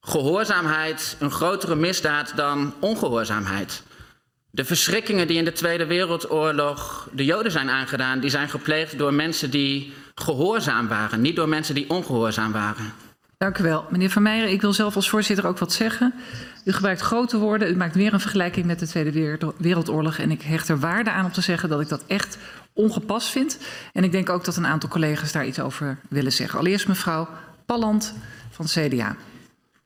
gehoorzaamheid 0.00 1.16
een 1.18 1.30
grotere 1.30 1.74
misdaad 1.74 2.32
dan 2.36 2.74
ongehoorzaamheid. 2.80 3.82
De 4.50 4.64
verschrikkingen 4.64 5.26
die 5.26 5.38
in 5.38 5.44
de 5.44 5.52
Tweede 5.52 5.86
Wereldoorlog 5.86 7.08
de 7.12 7.24
Joden 7.24 7.52
zijn 7.52 7.70
aangedaan, 7.70 8.20
die 8.20 8.30
zijn 8.30 8.48
gepleegd 8.48 8.98
door 8.98 9.14
mensen 9.14 9.50
die 9.50 9.92
gehoorzaam 10.14 10.88
waren, 10.88 11.20
niet 11.20 11.36
door 11.36 11.48
mensen 11.48 11.74
die 11.74 11.90
ongehoorzaam 11.90 12.52
waren. 12.52 12.92
Dank 13.38 13.58
u 13.58 13.62
wel. 13.62 13.84
Meneer 13.90 14.10
Van 14.10 14.22
Meijeren, 14.22 14.52
ik 14.52 14.60
wil 14.60 14.72
zelf 14.72 14.96
als 14.96 15.08
voorzitter 15.08 15.46
ook 15.46 15.58
wat 15.58 15.72
zeggen. 15.72 16.14
U 16.64 16.72
gebruikt 16.72 17.00
grote 17.00 17.38
woorden, 17.38 17.70
u 17.70 17.76
maakt 17.76 17.94
weer 17.94 18.12
een 18.12 18.20
vergelijking 18.20 18.66
met 18.66 18.78
de 18.78 18.86
Tweede 18.86 19.38
Wereldoorlog. 19.56 20.18
En 20.18 20.30
ik 20.30 20.42
hecht 20.42 20.68
er 20.68 20.78
waarde 20.78 21.10
aan 21.10 21.24
om 21.24 21.32
te 21.32 21.40
zeggen 21.40 21.68
dat 21.68 21.80
ik 21.80 21.88
dat 21.88 22.04
echt 22.06 22.38
ongepast 22.72 23.28
vind. 23.28 23.58
En 23.92 24.04
ik 24.04 24.12
denk 24.12 24.28
ook 24.28 24.44
dat 24.44 24.56
een 24.56 24.66
aantal 24.66 24.88
collega's 24.88 25.32
daar 25.32 25.46
iets 25.46 25.60
over 25.60 25.98
willen 26.08 26.32
zeggen. 26.32 26.58
Allereerst 26.58 26.88
mevrouw 26.88 27.28
Palland 27.66 28.14
van 28.50 28.66
CDA. 28.66 29.16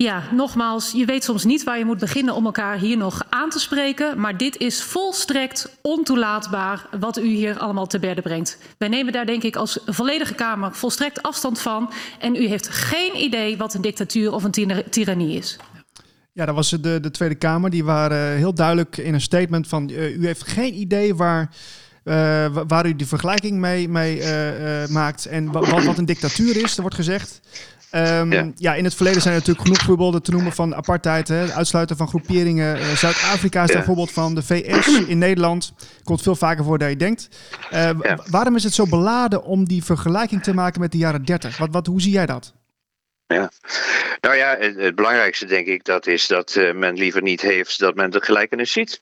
Ja, 0.03 0.23
nogmaals, 0.33 0.93
je 0.93 1.05
weet 1.05 1.25
soms 1.25 1.45
niet 1.45 1.65
waar 1.65 1.79
je 1.79 1.85
moet 1.85 1.99
beginnen 1.99 2.35
om 2.35 2.45
elkaar 2.45 2.79
hier 2.79 2.97
nog 2.97 3.27
aan 3.29 3.51
te 3.51 3.59
spreken. 3.59 4.21
Maar 4.21 4.37
dit 4.37 4.57
is 4.57 4.83
volstrekt 4.83 5.77
ontoelaatbaar 5.83 6.87
wat 7.01 7.19
u 7.19 7.27
hier 7.27 7.59
allemaal 7.59 7.87
te 7.87 7.99
berden 7.99 8.23
brengt. 8.23 8.59
Wij 8.79 8.89
nemen 8.89 9.13
daar 9.13 9.27
denk 9.27 9.43
ik 9.43 9.57
als 9.57 9.79
volledige 9.87 10.35
Kamer 10.35 10.75
volstrekt 10.75 11.23
afstand 11.23 11.61
van. 11.61 11.91
En 12.19 12.35
u 12.35 12.47
heeft 12.47 12.69
geen 12.69 13.17
idee 13.17 13.57
wat 13.57 13.75
een 13.75 13.81
dictatuur 13.81 14.33
of 14.33 14.45
een 14.45 14.85
tirannie 14.91 15.37
is. 15.37 15.57
Ja, 16.33 16.47
dat 16.47 16.55
was 16.55 16.71
de, 16.71 17.01
de 17.01 17.11
Tweede 17.11 17.35
Kamer. 17.35 17.71
Die 17.71 17.85
waren 17.85 18.37
heel 18.37 18.55
duidelijk 18.55 18.97
in 18.97 19.15
een 19.15 19.21
statement 19.21 19.69
van... 19.69 19.91
Uh, 19.91 20.17
u 20.17 20.27
heeft 20.27 20.49
geen 20.49 20.75
idee 20.75 21.15
waar 21.15 21.51
uh, 22.05 22.47
waar 22.67 22.87
u 22.87 22.97
die 22.97 23.07
vergelijking 23.07 23.59
mee, 23.59 23.89
mee 23.89 24.19
uh, 24.19 24.87
maakt 24.87 25.27
en 25.27 25.53
wat, 25.53 25.85
wat, 25.85 25.99
een 25.99 26.05
dictatuur 26.05 26.57
is, 26.57 26.75
er 26.77 26.81
wordt 26.81 26.97
gezegd. 26.97 27.41
Um, 27.94 28.33
ja. 28.33 28.50
ja. 28.57 28.74
in 28.74 28.85
het 28.85 28.94
verleden 28.94 29.22
zijn 29.22 29.35
er 29.35 29.40
natuurlijk 29.40 29.66
genoeg 29.66 29.83
voorbeelden 29.83 30.22
te 30.22 30.31
noemen 30.31 30.53
van 30.53 30.74
apartheid. 30.74 31.29
Hè, 31.29 31.35
het 31.35 31.50
uitsluiten 31.50 31.96
van 31.96 32.09
groeperingen. 32.09 32.96
Zuid-Afrika 32.96 33.62
is 33.62 33.68
ja. 33.68 33.74
daar 33.74 33.85
voorbeeld 33.85 34.12
van. 34.12 34.35
De 34.35 34.42
VS 34.42 34.87
in 35.07 35.18
Nederland 35.18 35.72
komt 36.03 36.22
veel 36.22 36.37
vaker 36.37 36.64
voor 36.64 36.79
dan 36.79 36.88
je 36.88 36.96
denkt. 36.96 37.29
Ja. 37.70 38.18
Waarom 38.31 38.57
is 38.57 38.64
het 38.64 38.74
zo 38.74 38.87
beladen 38.87 39.42
om 39.42 39.64
die 39.64 39.85
vergelijking 39.85 40.42
te 40.42 40.55
maken 40.55 40.81
met 40.81 40.92
de 40.92 40.98
jaren 40.98 41.24
30? 41.24 41.59
Wat, 41.59 41.68
wat, 41.70 41.87
hoe 41.87 42.00
zie 42.00 42.12
jij 42.12 42.26
dat? 42.26 42.55
Ja, 43.26 43.50
nou 44.20 44.37
ja, 44.37 44.57
het, 44.59 44.76
het 44.76 44.94
belangrijkste 44.94 45.46
denk 45.46 45.66
ik 45.66 45.85
dat 45.85 46.07
is 46.07 46.26
dat 46.26 46.61
men 46.74 46.94
liever 46.94 47.22
niet 47.22 47.40
heeft 47.40 47.79
dat 47.79 47.94
men 47.94 48.11
de 48.11 48.20
gelijkenis 48.20 48.72
ziet 48.72 49.00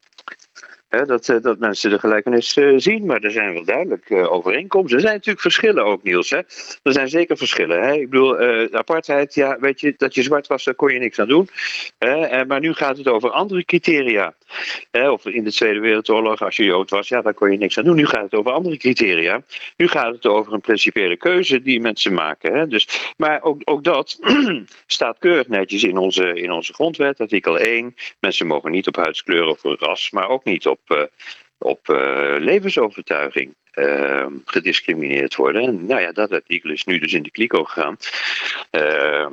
dat, 0.88 1.29
eh, 1.29 1.37
dat 1.40 1.59
mensen 1.59 1.90
de 1.90 1.98
gelijkenis 1.98 2.57
uh, 2.57 2.79
zien, 2.79 3.07
maar 3.07 3.20
er 3.20 3.31
zijn 3.31 3.53
wel 3.53 3.64
duidelijk 3.64 4.11
uh, 4.11 4.33
overeenkomsten. 4.33 4.96
Er 4.96 5.03
zijn 5.03 5.14
natuurlijk 5.14 5.40
verschillen 5.40 5.85
ook, 5.85 6.03
Niels. 6.03 6.31
Hè? 6.31 6.37
Er 6.83 6.92
zijn 6.92 7.09
zeker 7.09 7.37
verschillen. 7.37 7.83
Hè? 7.83 7.92
Ik 7.92 8.11
bedoel, 8.11 8.38
apartheid, 8.72 9.35
ja, 9.35 9.59
weet 9.61 9.81
je, 9.81 9.94
dat 9.96 10.14
je 10.14 10.22
zwart 10.22 10.46
was, 10.46 10.64
daar 10.64 10.74
kon 10.74 10.92
je 10.92 10.98
niks 10.98 11.18
aan 11.18 11.29
doen. 11.29 11.48
Maar 12.46 12.61
nu 12.61 12.72
gaat 12.72 12.96
het 12.96 13.09
over 13.09 13.31
andere 13.31 13.64
criteria. 13.64 14.35
Of 14.93 15.27
in 15.27 15.45
de 15.45 15.53
Tweede 15.53 15.81
Wereldoorlog, 15.81 16.43
als 16.43 16.57
je 16.57 16.65
Jood 16.65 16.91
was, 16.91 17.09
ja, 17.09 17.23
daar 17.23 17.35
kon 17.35 17.51
je 17.51 17.59
niks 17.59 17.79
aan 17.79 17.85
doen. 17.85 17.97
Nu 17.97 18.07
gaat 18.07 18.23
het 18.23 18.35
over 18.35 18.53
andere 18.53 18.77
criteria. 18.77 19.43
Nu 19.77 19.89
gaat 19.89 20.15
het 20.15 20.27
over 20.27 20.53
een 20.53 20.61
principiële 20.61 21.17
keuze 21.17 21.63
die 21.63 21.81
mensen 21.81 22.15
maken. 22.15 22.55
Hè? 22.55 22.67
Dus, 22.67 23.13
maar 23.17 23.43
ook, 23.43 23.61
ook 23.65 23.85
dat 23.85 24.19
staat 24.87 25.19
keurig 25.19 25.49
netjes 25.49 25.83
in 25.83 25.97
onze, 25.97 26.35
in 26.35 26.53
onze 26.53 26.75
grondwet, 26.75 27.21
artikel 27.21 27.59
1. 27.59 27.95
Mensen 28.21 28.47
mogen 28.47 28.71
niet 28.71 28.87
op 28.87 28.97
huidskleur 28.97 29.47
of 29.47 29.63
ras, 29.63 30.11
maar 30.11 30.29
ook 30.29 30.45
niet 30.45 30.67
op 30.67 30.81
uh, 30.89 31.03
op 31.59 31.89
uh, 31.89 32.37
levensovertuiging 32.39 33.55
uh, 33.75 34.27
gediscrimineerd 34.45 35.37
worden. 35.37 35.63
En 35.63 35.87
nou 35.87 36.01
ja, 36.01 36.13
dat 36.13 36.33
artikel 36.33 36.71
is 36.71 36.85
nu 36.85 36.99
dus 36.99 37.13
in 37.13 37.23
de 37.23 37.31
kliko 37.31 37.65
gegaan. 37.65 37.97
Ehm, 38.71 39.33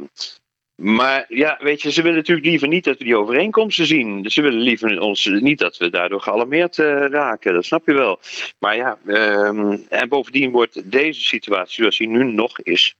maar 0.75 1.25
ja, 1.27 1.57
weet 1.61 1.81
je, 1.81 1.91
ze 1.91 2.01
willen 2.01 2.17
natuurlijk 2.17 2.47
liever 2.47 2.67
niet 2.67 2.83
dat 2.83 2.97
we 2.97 3.03
die 3.03 3.17
overeenkomsten 3.17 3.85
zien. 3.85 4.29
Ze 4.29 4.41
willen 4.41 4.59
liever 4.59 4.99
ons 4.99 5.25
niet 5.25 5.59
dat 5.59 5.77
we 5.77 5.89
daardoor 5.89 6.21
gealarmeerd 6.21 6.77
uh, 6.77 7.05
raken. 7.07 7.53
Dat 7.53 7.65
snap 7.65 7.88
je 7.88 7.93
wel. 7.93 8.19
Maar 8.59 8.75
ja, 8.75 8.97
ehm, 9.07 9.77
en 9.89 10.09
bovendien 10.09 10.51
wordt 10.51 10.91
deze 10.91 11.21
situatie 11.21 11.75
zoals 11.75 11.97
die 11.97 12.07
nu 12.07 12.23
nog 12.23 12.59
is 12.59 12.95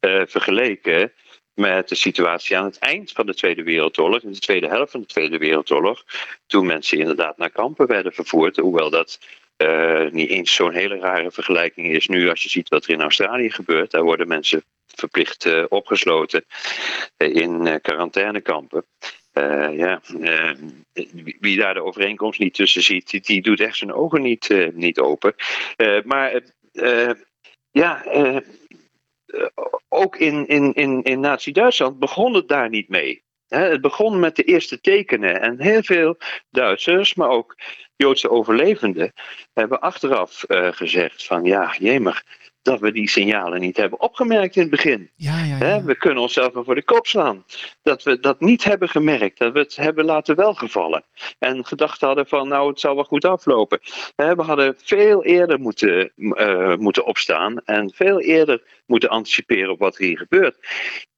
uh, 0.00 0.22
vergeleken 0.26 1.12
met 1.54 1.88
de 1.88 1.94
situatie 1.94 2.56
aan 2.56 2.64
het 2.64 2.78
eind 2.78 3.12
van 3.12 3.26
de 3.26 3.34
Tweede 3.34 3.62
Wereldoorlog, 3.62 4.22
in 4.22 4.32
de 4.32 4.38
tweede 4.38 4.68
helft 4.68 4.90
van 4.90 5.00
de 5.00 5.06
Tweede 5.06 5.38
Wereldoorlog, 5.38 6.04
toen 6.46 6.66
mensen 6.66 6.98
inderdaad 6.98 7.36
naar 7.36 7.50
kampen 7.50 7.86
werden 7.86 8.12
vervoerd, 8.12 8.56
hoewel 8.56 8.90
dat 8.90 9.18
uh, 9.56 10.10
niet 10.10 10.28
eens 10.28 10.54
zo'n 10.54 10.72
hele 10.72 10.98
rare 10.98 11.30
vergelijking 11.30 11.86
is 11.86 12.06
nu 12.06 12.28
als 12.28 12.42
je 12.42 12.48
ziet 12.48 12.68
wat 12.68 12.84
er 12.84 12.90
in 12.90 13.00
Australië 13.00 13.50
gebeurt. 13.50 13.90
Daar 13.90 14.02
worden 14.02 14.28
mensen 14.28 14.64
verplicht 14.98 15.44
uh, 15.44 15.64
opgesloten 15.68 16.44
uh, 17.18 17.34
in 17.34 17.80
quarantainekampen. 17.80 18.84
ja, 19.72 20.00
wie 21.40 21.56
daar 21.56 21.74
de 21.74 21.82
overeenkomst 21.82 22.40
niet 22.40 22.54
tussen 22.54 22.82
ziet, 22.82 23.26
die, 23.26 23.42
doet 23.42 23.60
echt 23.60 23.76
zijn 23.76 23.92
ogen 23.92 24.22
niet, 24.22 24.70
niet 24.72 24.98
open. 24.98 25.34
maar 26.04 26.40
ja, 27.70 28.04
ook 29.88 30.16
in, 30.16 30.46
in, 30.46 30.72
in, 30.72 31.02
in 31.02 31.20
Nazi-Duitsland 31.20 31.98
begon 31.98 32.34
het 32.34 32.48
daar 32.48 32.68
niet 32.68 32.88
mee. 32.88 33.22
het 33.48 33.80
begon 33.80 34.20
met 34.20 34.36
de 34.36 34.42
eerste 34.42 34.80
tekenen 34.80 35.40
en 35.40 35.60
heel 35.60 35.82
veel 35.82 36.16
Duitsers, 36.50 37.14
maar 37.14 37.28
ook 37.28 37.56
Joodse 37.96 38.30
overlevenden 38.30 39.12
hebben 39.52 39.80
achteraf 39.80 40.44
gezegd 40.48 41.24
van 41.26 41.44
ja, 41.44 41.74
jemig, 41.78 42.24
dat 42.66 42.80
we 42.80 42.92
die 42.92 43.08
signalen 43.08 43.60
niet 43.60 43.76
hebben 43.76 44.00
opgemerkt 44.00 44.56
in 44.56 44.62
het 44.62 44.70
begin. 44.70 45.10
Ja, 45.16 45.44
ja, 45.44 45.56
ja. 45.58 45.82
we 45.82 45.96
kunnen 45.96 46.22
onszelf 46.22 46.52
maar 46.52 46.64
voor 46.64 46.74
de 46.74 46.84
kop 46.84 47.06
slaan. 47.06 47.44
Dat 47.82 48.02
we 48.02 48.20
dat 48.20 48.40
niet 48.40 48.64
hebben 48.64 48.88
gemerkt, 48.88 49.38
dat 49.38 49.52
we 49.52 49.58
het 49.58 49.76
hebben 49.76 50.04
laten 50.04 50.36
welgevallen. 50.36 51.04
En 51.38 51.66
gedacht 51.66 52.00
hadden 52.00 52.26
van 52.26 52.48
nou, 52.48 52.68
het 52.68 52.80
zal 52.80 52.94
wel 52.94 53.04
goed 53.04 53.24
aflopen. 53.24 53.80
we 54.16 54.42
hadden 54.42 54.74
veel 54.78 55.24
eerder 55.24 55.60
moeten, 55.60 56.12
uh, 56.16 56.76
moeten 56.76 57.06
opstaan 57.06 57.60
en 57.64 57.92
veel 57.94 58.20
eerder 58.20 58.62
moeten 58.86 59.08
anticiperen 59.08 59.70
op 59.70 59.78
wat 59.78 59.98
er 59.98 60.04
hier 60.04 60.18
gebeurt. 60.18 60.56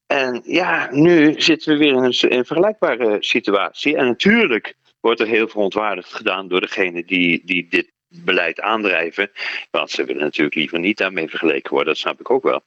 En 0.07 0.43
ja, 0.45 0.89
nu 0.91 1.41
zitten 1.41 1.73
we 1.73 1.79
weer 1.79 1.95
in 1.95 2.03
een, 2.03 2.31
in 2.31 2.39
een 2.39 2.45
vergelijkbare 2.45 3.17
situatie. 3.21 3.97
En 3.97 4.07
natuurlijk 4.07 4.75
wordt 5.01 5.21
er 5.21 5.27
heel 5.27 5.49
verontwaardigd 5.49 6.15
gedaan 6.15 6.49
door 6.49 6.61
degene 6.61 7.05
die, 7.05 7.43
die 7.45 7.67
dit 7.69 7.93
beleid 8.09 8.61
aandrijven. 8.61 9.31
Want 9.71 9.91
ze 9.91 10.05
willen 10.05 10.23
natuurlijk 10.23 10.55
liever 10.55 10.79
niet 10.79 10.97
daarmee 10.99 11.29
vergeleken 11.29 11.71
worden, 11.71 11.93
dat 11.93 12.03
snap 12.03 12.21
ik 12.21 12.31
ook 12.31 12.43
wel. 12.43 12.63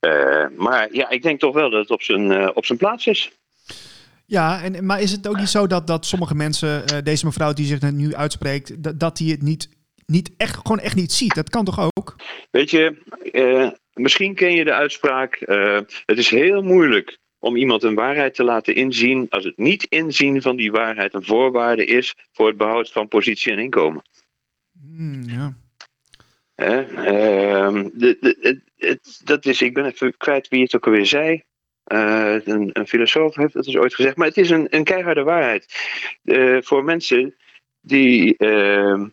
Uh, 0.00 0.46
maar 0.56 0.88
ja, 0.92 1.10
ik 1.10 1.22
denk 1.22 1.40
toch 1.40 1.54
wel 1.54 1.70
dat 1.70 1.80
het 1.80 1.90
op 1.90 2.02
zijn, 2.02 2.30
uh, 2.30 2.50
op 2.54 2.66
zijn 2.66 2.78
plaats 2.78 3.06
is. 3.06 3.30
Ja, 4.26 4.62
en, 4.62 4.86
maar 4.86 5.00
is 5.00 5.12
het 5.12 5.28
ook 5.28 5.36
niet 5.36 5.48
zo 5.48 5.66
dat, 5.66 5.86
dat 5.86 6.06
sommige 6.06 6.34
mensen, 6.34 6.82
uh, 6.92 6.98
deze 7.02 7.26
mevrouw 7.26 7.52
die 7.52 7.66
zich 7.66 7.92
nu 7.92 8.14
uitspreekt, 8.14 8.82
dat, 8.82 9.00
dat 9.00 9.16
die 9.16 9.30
het 9.30 9.42
niet, 9.42 9.68
niet 10.06 10.30
echt, 10.36 10.56
gewoon 10.56 10.78
echt 10.78 10.96
niet 10.96 11.12
ziet? 11.12 11.34
Dat 11.34 11.50
kan 11.50 11.64
toch 11.64 11.80
ook? 11.80 12.16
Weet 12.50 12.70
je, 12.70 13.02
misschien 13.92 14.34
ken 14.34 14.54
je 14.54 14.64
de 14.64 14.72
uitspraak, 14.72 15.38
het 16.04 16.18
is 16.18 16.30
heel 16.30 16.62
moeilijk 16.62 17.18
om 17.38 17.56
iemand 17.56 17.82
een 17.82 17.94
waarheid 17.94 18.34
te 18.34 18.44
laten 18.44 18.74
inzien 18.74 19.26
als 19.30 19.44
het 19.44 19.56
niet 19.56 19.84
inzien 19.84 20.42
van 20.42 20.56
die 20.56 20.70
waarheid 20.70 21.14
een 21.14 21.24
voorwaarde 21.24 21.84
is 21.84 22.14
voor 22.32 22.46
het 22.46 22.56
behoud 22.56 22.92
van 22.92 23.08
positie 23.08 23.52
en 23.52 23.58
inkomen. 23.58 24.02
Hmm, 24.80 25.22
ja. 25.22 25.54
Uh, 26.56 27.84
de, 27.92 28.16
de, 28.20 28.60
het, 28.76 29.20
dat 29.24 29.46
is, 29.46 29.62
ik 29.62 29.74
ben 29.74 29.84
even 29.84 30.16
kwijt 30.16 30.48
wie 30.48 30.62
het 30.62 30.74
ook 30.74 30.86
alweer 30.86 31.06
zei. 31.06 31.42
Uh, 31.92 32.36
een, 32.44 32.70
een, 32.72 32.86
filosoof 32.86 33.34
heeft 33.34 33.52
dat 33.52 33.64
dus 33.64 33.76
ooit 33.76 33.94
gezegd, 33.94 34.16
maar 34.16 34.26
het 34.26 34.36
is 34.36 34.50
een, 34.50 34.66
een 34.70 34.84
keiharde 34.84 35.22
waarheid. 35.22 35.74
Uh, 36.22 36.62
voor 36.62 36.84
mensen 36.84 37.36
die 37.80 38.36
ehm, 38.36 39.08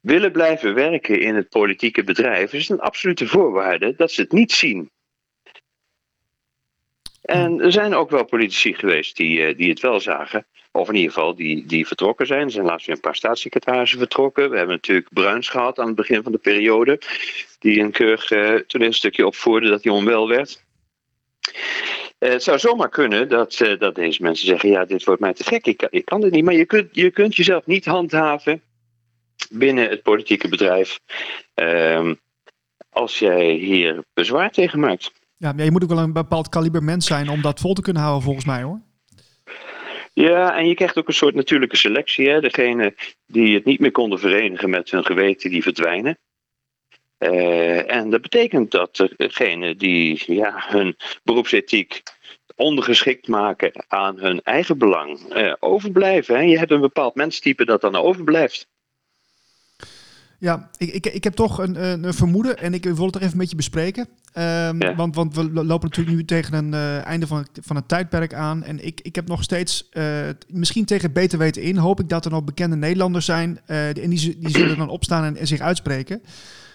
willen 0.00 0.32
blijven 0.32 0.74
werken 0.74 1.20
in 1.20 1.34
het 1.34 1.48
politieke 1.48 2.04
bedrijf, 2.04 2.52
is 2.52 2.68
het 2.68 2.78
een 2.78 2.84
absolute 2.84 3.26
voorwaarde 3.26 3.94
dat 3.96 4.10
ze 4.10 4.20
het 4.20 4.32
niet 4.32 4.52
zien. 4.52 4.90
En 7.22 7.60
er 7.60 7.72
zijn 7.72 7.94
ook 7.94 8.10
wel 8.10 8.24
politici 8.24 8.74
geweest 8.74 9.16
die, 9.16 9.44
eh, 9.44 9.56
die 9.56 9.68
het 9.68 9.80
wel 9.80 10.00
zagen. 10.00 10.46
Of 10.72 10.88
in 10.88 10.94
ieder 10.94 11.12
geval 11.12 11.34
die, 11.34 11.66
die 11.66 11.86
vertrokken 11.86 12.26
zijn. 12.26 12.42
Er 12.42 12.50
zijn 12.50 12.64
laatst 12.64 12.86
weer 12.86 12.94
een 12.94 13.00
paar 13.00 13.16
staatssecretarissen 13.16 13.98
vertrokken. 13.98 14.50
We 14.50 14.56
hebben 14.56 14.74
natuurlijk 14.74 15.08
Bruins 15.12 15.48
gehad 15.48 15.78
aan 15.78 15.86
het 15.86 15.96
begin 15.96 16.22
van 16.22 16.32
de 16.32 16.38
periode. 16.38 17.00
Die 17.58 17.80
een 17.80 17.90
keurig 17.90 18.30
uh, 18.30 18.54
toneelstukje 18.54 19.26
opvoerde 19.26 19.68
dat 19.68 19.84
hij 19.84 19.92
onwel 19.92 20.28
werd. 20.28 20.64
Uh, 22.18 22.30
het 22.30 22.42
zou 22.42 22.58
zomaar 22.58 22.88
kunnen 22.88 23.28
dat, 23.28 23.76
dat 23.78 23.94
deze 23.94 24.22
mensen 24.22 24.46
zeggen: 24.46 24.70
Ja, 24.70 24.84
dit 24.84 25.04
wordt 25.04 25.20
mij 25.20 25.32
te 25.32 25.44
gek, 25.44 25.66
ik 25.66 25.76
kan, 25.76 25.88
ik 25.90 26.04
kan 26.04 26.20
dit 26.20 26.32
niet. 26.32 26.44
Maar 26.44 26.54
je 26.54 26.66
kunt, 26.66 26.88
je 26.92 27.10
kunt 27.10 27.36
jezelf 27.36 27.66
niet 27.66 27.84
handhaven 27.84 28.62
binnen 29.50 29.88
het 29.88 30.02
politieke 30.02 30.48
bedrijf. 30.48 31.00
Uh, 31.54 32.12
als 32.90 33.18
jij 33.18 33.50
hier 33.50 34.04
bezwaar 34.14 34.50
tegen 34.50 34.80
maakt. 34.80 35.12
Ja, 35.38 35.52
maar 35.52 35.64
je 35.64 35.70
moet 35.70 35.82
ook 35.82 35.88
wel 35.88 35.98
een 35.98 36.12
bepaald 36.12 36.48
kaliber 36.48 36.82
mens 36.82 37.06
zijn 37.06 37.28
om 37.28 37.42
dat 37.42 37.60
vol 37.60 37.74
te 37.74 37.82
kunnen 37.82 38.02
houden, 38.02 38.24
volgens 38.24 38.44
mij 38.44 38.62
hoor. 38.62 38.80
Ja, 40.12 40.56
en 40.56 40.68
je 40.68 40.74
krijgt 40.74 40.96
ook 40.98 41.08
een 41.08 41.14
soort 41.14 41.34
natuurlijke 41.34 41.76
selectie. 41.76 42.28
Hè? 42.28 42.40
Degene 42.40 42.94
die 43.26 43.54
het 43.54 43.64
niet 43.64 43.80
meer 43.80 43.90
konden 43.90 44.18
verenigen 44.18 44.70
met 44.70 44.90
hun 44.90 45.04
geweten, 45.04 45.50
die 45.50 45.62
verdwijnen. 45.62 46.18
Uh, 47.18 47.92
en 47.92 48.10
dat 48.10 48.22
betekent 48.22 48.70
dat 48.70 49.08
degenen 49.16 49.78
die 49.78 50.22
ja, 50.26 50.64
hun 50.68 50.96
beroepsethiek 51.22 52.02
ondergeschikt 52.56 53.28
maken 53.28 53.84
aan 53.88 54.18
hun 54.18 54.42
eigen 54.42 54.78
belang, 54.78 55.36
uh, 55.36 55.54
overblijven. 55.58 56.34
Hè? 56.34 56.42
Je 56.42 56.58
hebt 56.58 56.70
een 56.70 56.80
bepaald 56.80 57.14
menstype 57.14 57.64
dat 57.64 57.80
dan 57.80 57.96
overblijft. 57.96 58.68
Ja, 60.38 60.68
ik, 60.76 60.92
ik, 60.92 61.06
ik 61.06 61.24
heb 61.24 61.34
toch 61.34 61.58
een, 61.58 62.04
een 62.04 62.14
vermoeden 62.14 62.58
en 62.58 62.74
ik 62.74 62.84
wil 62.84 63.06
het 63.06 63.14
er 63.14 63.22
even 63.22 63.36
met 63.36 63.50
je 63.50 63.56
bespreken. 63.56 64.08
Um, 64.38 64.82
ja. 64.82 64.94
want, 64.96 65.14
want 65.14 65.34
we 65.34 65.42
lopen 65.52 65.88
natuurlijk 65.88 66.16
nu 66.16 66.24
tegen 66.24 66.54
een 66.54 66.72
uh, 66.72 67.04
einde 67.04 67.26
van, 67.26 67.46
van 67.60 67.76
het 67.76 67.88
tijdperk 67.88 68.34
aan. 68.34 68.62
En 68.62 68.86
ik, 68.86 69.00
ik 69.00 69.14
heb 69.14 69.28
nog 69.28 69.42
steeds, 69.42 69.88
uh, 69.92 70.04
misschien 70.48 70.84
tegen 70.84 71.12
beter 71.12 71.38
weten 71.38 71.62
in, 71.62 71.76
hoop 71.76 72.00
ik 72.00 72.08
dat 72.08 72.24
er 72.24 72.30
nog 72.30 72.44
bekende 72.44 72.76
Nederlanders 72.76 73.24
zijn. 73.24 73.60
Uh, 73.66 73.86
en 73.86 74.10
die, 74.10 74.38
die 74.38 74.50
zullen 74.50 74.78
dan 74.78 74.88
opstaan 74.88 75.24
en, 75.24 75.36
en 75.36 75.46
zich 75.46 75.60
uitspreken. 75.60 76.22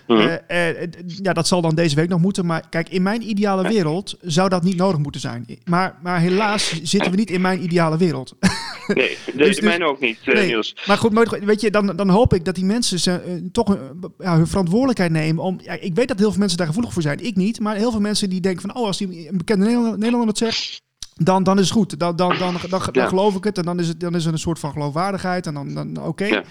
Uh, 0.07 0.31
uh, 0.47 0.87
ja, 1.05 1.33
dat 1.33 1.47
zal 1.47 1.61
dan 1.61 1.75
deze 1.75 1.95
week 1.95 2.09
nog 2.09 2.21
moeten. 2.21 2.45
Maar 2.45 2.63
kijk, 2.69 2.89
in 2.89 3.01
mijn 3.01 3.29
ideale 3.29 3.67
wereld 3.67 4.17
zou 4.21 4.49
dat 4.49 4.63
niet 4.63 4.75
nodig 4.75 4.99
moeten 4.99 5.21
zijn. 5.21 5.45
Maar, 5.65 5.97
maar 6.01 6.19
helaas 6.19 6.81
zitten 6.83 7.11
we 7.11 7.17
niet 7.17 7.31
in 7.31 7.41
mijn 7.41 7.63
ideale 7.63 7.97
wereld. 7.97 8.33
Nee, 8.87 9.17
dus, 9.25 9.47
dus, 9.47 9.59
mijn 9.59 9.83
ook 9.83 9.99
niet, 9.99 10.19
nee. 10.25 10.47
Niels. 10.47 10.75
Maar 10.85 10.97
goed, 10.97 11.39
weet 11.43 11.61
je, 11.61 11.71
dan, 11.71 11.95
dan 11.95 12.09
hoop 12.09 12.33
ik 12.33 12.45
dat 12.45 12.55
die 12.55 12.65
mensen 12.65 12.99
ze, 12.99 13.41
toch 13.51 13.77
ja, 14.19 14.35
hun 14.35 14.47
verantwoordelijkheid 14.47 15.11
nemen. 15.11 15.43
Om, 15.43 15.59
ja, 15.61 15.73
ik 15.73 15.95
weet 15.95 16.07
dat 16.07 16.19
heel 16.19 16.29
veel 16.29 16.39
mensen 16.39 16.57
daar 16.57 16.67
gevoelig 16.67 16.93
voor 16.93 17.01
zijn. 17.01 17.25
Ik 17.25 17.35
niet. 17.35 17.59
Maar 17.59 17.75
heel 17.75 17.91
veel 17.91 17.99
mensen 17.99 18.29
die 18.29 18.41
denken 18.41 18.61
van... 18.61 18.75
Oh, 18.75 18.85
als 18.85 18.97
die 18.97 19.29
een 19.29 19.37
bekende 19.37 19.65
Nederlander, 19.65 20.27
het 20.27 20.37
zegt... 20.37 20.81
Dan, 21.15 21.43
dan 21.43 21.59
is 21.59 21.63
het 21.63 21.73
goed. 21.73 21.99
Dan, 21.99 22.15
dan, 22.15 22.37
dan, 22.37 22.55
dan, 22.69 22.81
geloof 22.81 23.35
ik 23.35 23.43
het. 23.43 23.57
En 23.57 23.63
dan 23.63 23.79
is 23.79 23.87
het, 23.87 23.99
dan 23.99 24.15
is 24.15 24.25
er 24.25 24.31
een 24.31 24.39
soort 24.39 24.59
van 24.59 24.71
geloofwaardigheid. 24.71 25.47
En 25.47 25.53
dan, 25.53 25.73
dan 25.73 25.97
oké. 25.97 26.07
Okay. 26.07 26.29
Ja. 26.29 26.43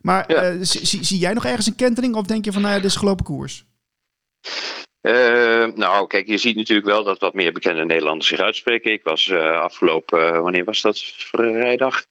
Maar 0.00 0.24
ja. 0.32 0.50
uh, 0.50 0.58
zie, 0.60 1.04
zie, 1.04 1.18
jij 1.18 1.32
nog 1.32 1.44
ergens 1.44 1.66
een 1.66 1.76
kentering 1.76 2.14
of 2.14 2.26
denk 2.26 2.44
je 2.44 2.52
van 2.52 2.62
nou 2.62 2.74
ja, 2.74 2.80
dit 2.80 2.90
is 2.90 2.96
gelopen 2.96 3.24
koers? 3.24 3.64
Uh, 5.02 5.66
nou, 5.74 6.06
kijk, 6.06 6.26
je 6.26 6.38
ziet 6.38 6.56
natuurlijk 6.56 6.86
wel 6.86 7.04
dat 7.04 7.18
wat 7.18 7.34
meer 7.34 7.52
bekende 7.52 7.84
Nederlanders 7.84 8.28
zich 8.28 8.40
uitspreken. 8.40 8.92
Ik 8.92 9.02
was 9.02 9.26
uh, 9.26 9.60
afgelopen, 9.60 10.42
wanneer 10.42 10.64
was 10.64 10.80
dat? 10.80 10.98
Vrijdag. 10.98 12.04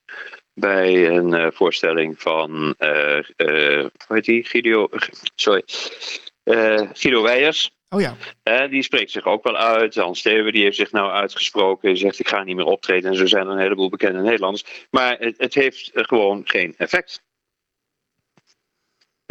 Bij 0.53 1.09
een 1.09 1.53
voorstelling 1.53 2.21
van, 2.21 2.75
hoe 2.77 3.91
heet 4.07 4.25
die? 4.25 4.43
Guido, 4.43 4.89
sorry. 5.35 5.63
Guido 6.93 7.21
Weijers. 7.21 7.71
Oh 7.89 8.01
ja. 8.01 8.15
Uh, 8.43 8.69
die 8.69 8.83
spreekt 8.83 9.11
zich 9.11 9.25
ook 9.25 9.43
wel 9.43 9.57
uit. 9.57 9.95
Hans 9.95 10.19
Steven 10.19 10.51
die 10.51 10.63
heeft 10.63 10.75
zich 10.75 10.91
nou 10.91 11.11
uitgesproken. 11.11 11.89
Die 11.89 11.97
zegt 11.97 12.19
ik 12.19 12.27
ga 12.27 12.43
niet 12.43 12.55
meer 12.55 12.65
optreden. 12.65 13.09
En 13.09 13.17
zo 13.17 13.25
zijn 13.25 13.45
er 13.45 13.51
een 13.51 13.59
heleboel 13.59 13.89
bekende 13.89 14.21
Nederlanders. 14.21 14.87
Maar 14.89 15.17
het, 15.19 15.37
het 15.37 15.53
heeft 15.53 15.91
gewoon 15.93 16.41
geen 16.45 16.73
effect. 16.77 17.21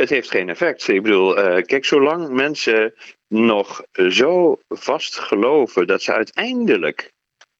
Het 0.00 0.11
heeft 0.11 0.30
geen 0.30 0.48
effect. 0.48 0.88
Ik 0.88 1.02
bedoel, 1.02 1.38
uh, 1.38 1.62
kijk, 1.62 1.84
zolang 1.84 2.28
mensen 2.28 2.94
nog 3.28 3.84
zo 4.08 4.58
vast 4.68 5.18
geloven 5.18 5.87
dat 5.87 6.02
ze 6.02 6.12
uiteindelijk 6.12 7.12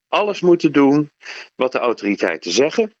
alles 0.07 0.41
moeten 0.41 0.71
doen 0.71 1.11
wat 1.55 1.71
de 1.71 1.79
autoriteiten 1.79 2.51
zeggen. 2.51 2.93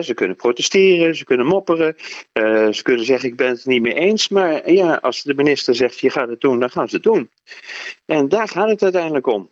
Ze 0.00 0.14
kunnen 0.14 0.36
protesteren, 0.36 1.16
ze 1.16 1.24
kunnen 1.24 1.46
mopperen, 1.46 1.96
uh, 2.32 2.72
ze 2.72 2.82
kunnen 2.82 3.04
zeggen 3.04 3.28
ik 3.28 3.36
ben 3.36 3.48
het 3.48 3.66
niet 3.66 3.82
mee 3.82 3.94
eens. 3.94 4.28
Maar 4.28 4.70
ja, 4.70 4.94
als 4.94 5.22
de 5.22 5.34
minister 5.34 5.74
zegt 5.74 5.98
je 5.98 6.10
gaat 6.10 6.28
het 6.28 6.40
doen, 6.40 6.60
dan 6.60 6.70
gaan 6.70 6.88
ze 6.88 6.94
het 6.94 7.04
doen. 7.04 7.30
En 8.04 8.28
daar 8.28 8.48
gaat 8.48 8.68
het 8.68 8.82
uiteindelijk 8.82 9.26
om. 9.26 9.50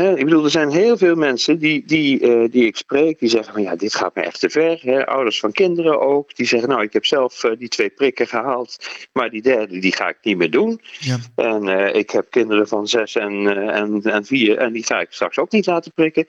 Ik 0.00 0.24
bedoel, 0.24 0.44
er 0.44 0.50
zijn 0.50 0.70
heel 0.70 0.96
veel 0.96 1.14
mensen 1.14 1.58
die, 1.58 1.82
die, 1.86 2.20
uh, 2.20 2.50
die 2.50 2.66
ik 2.66 2.76
spreek, 2.76 3.18
die 3.18 3.28
zeggen 3.28 3.52
van 3.52 3.62
ja, 3.62 3.76
dit 3.76 3.94
gaat 3.94 4.14
me 4.14 4.22
echt 4.22 4.40
te 4.40 4.50
ver. 4.50 4.80
Hè? 4.82 5.06
Ouders 5.06 5.40
van 5.40 5.52
kinderen 5.52 6.00
ook, 6.00 6.36
die 6.36 6.46
zeggen 6.46 6.68
nou, 6.68 6.82
ik 6.82 6.92
heb 6.92 7.06
zelf 7.06 7.44
uh, 7.44 7.52
die 7.58 7.68
twee 7.68 7.90
prikken 7.90 8.26
gehaald, 8.26 8.78
maar 9.12 9.30
die 9.30 9.42
derde, 9.42 9.78
die 9.78 9.94
ga 9.94 10.08
ik 10.08 10.16
niet 10.22 10.36
meer 10.36 10.50
doen. 10.50 10.80
Ja. 10.98 11.18
En 11.36 11.66
uh, 11.66 11.94
ik 11.94 12.10
heb 12.10 12.30
kinderen 12.30 12.68
van 12.68 12.88
zes 12.88 13.16
en, 13.16 13.46
en, 13.72 14.02
en 14.02 14.24
vier 14.24 14.58
en 14.58 14.72
die 14.72 14.84
ga 14.84 15.00
ik 15.00 15.06
straks 15.10 15.38
ook 15.38 15.50
niet 15.50 15.66
laten 15.66 15.92
prikken. 15.92 16.26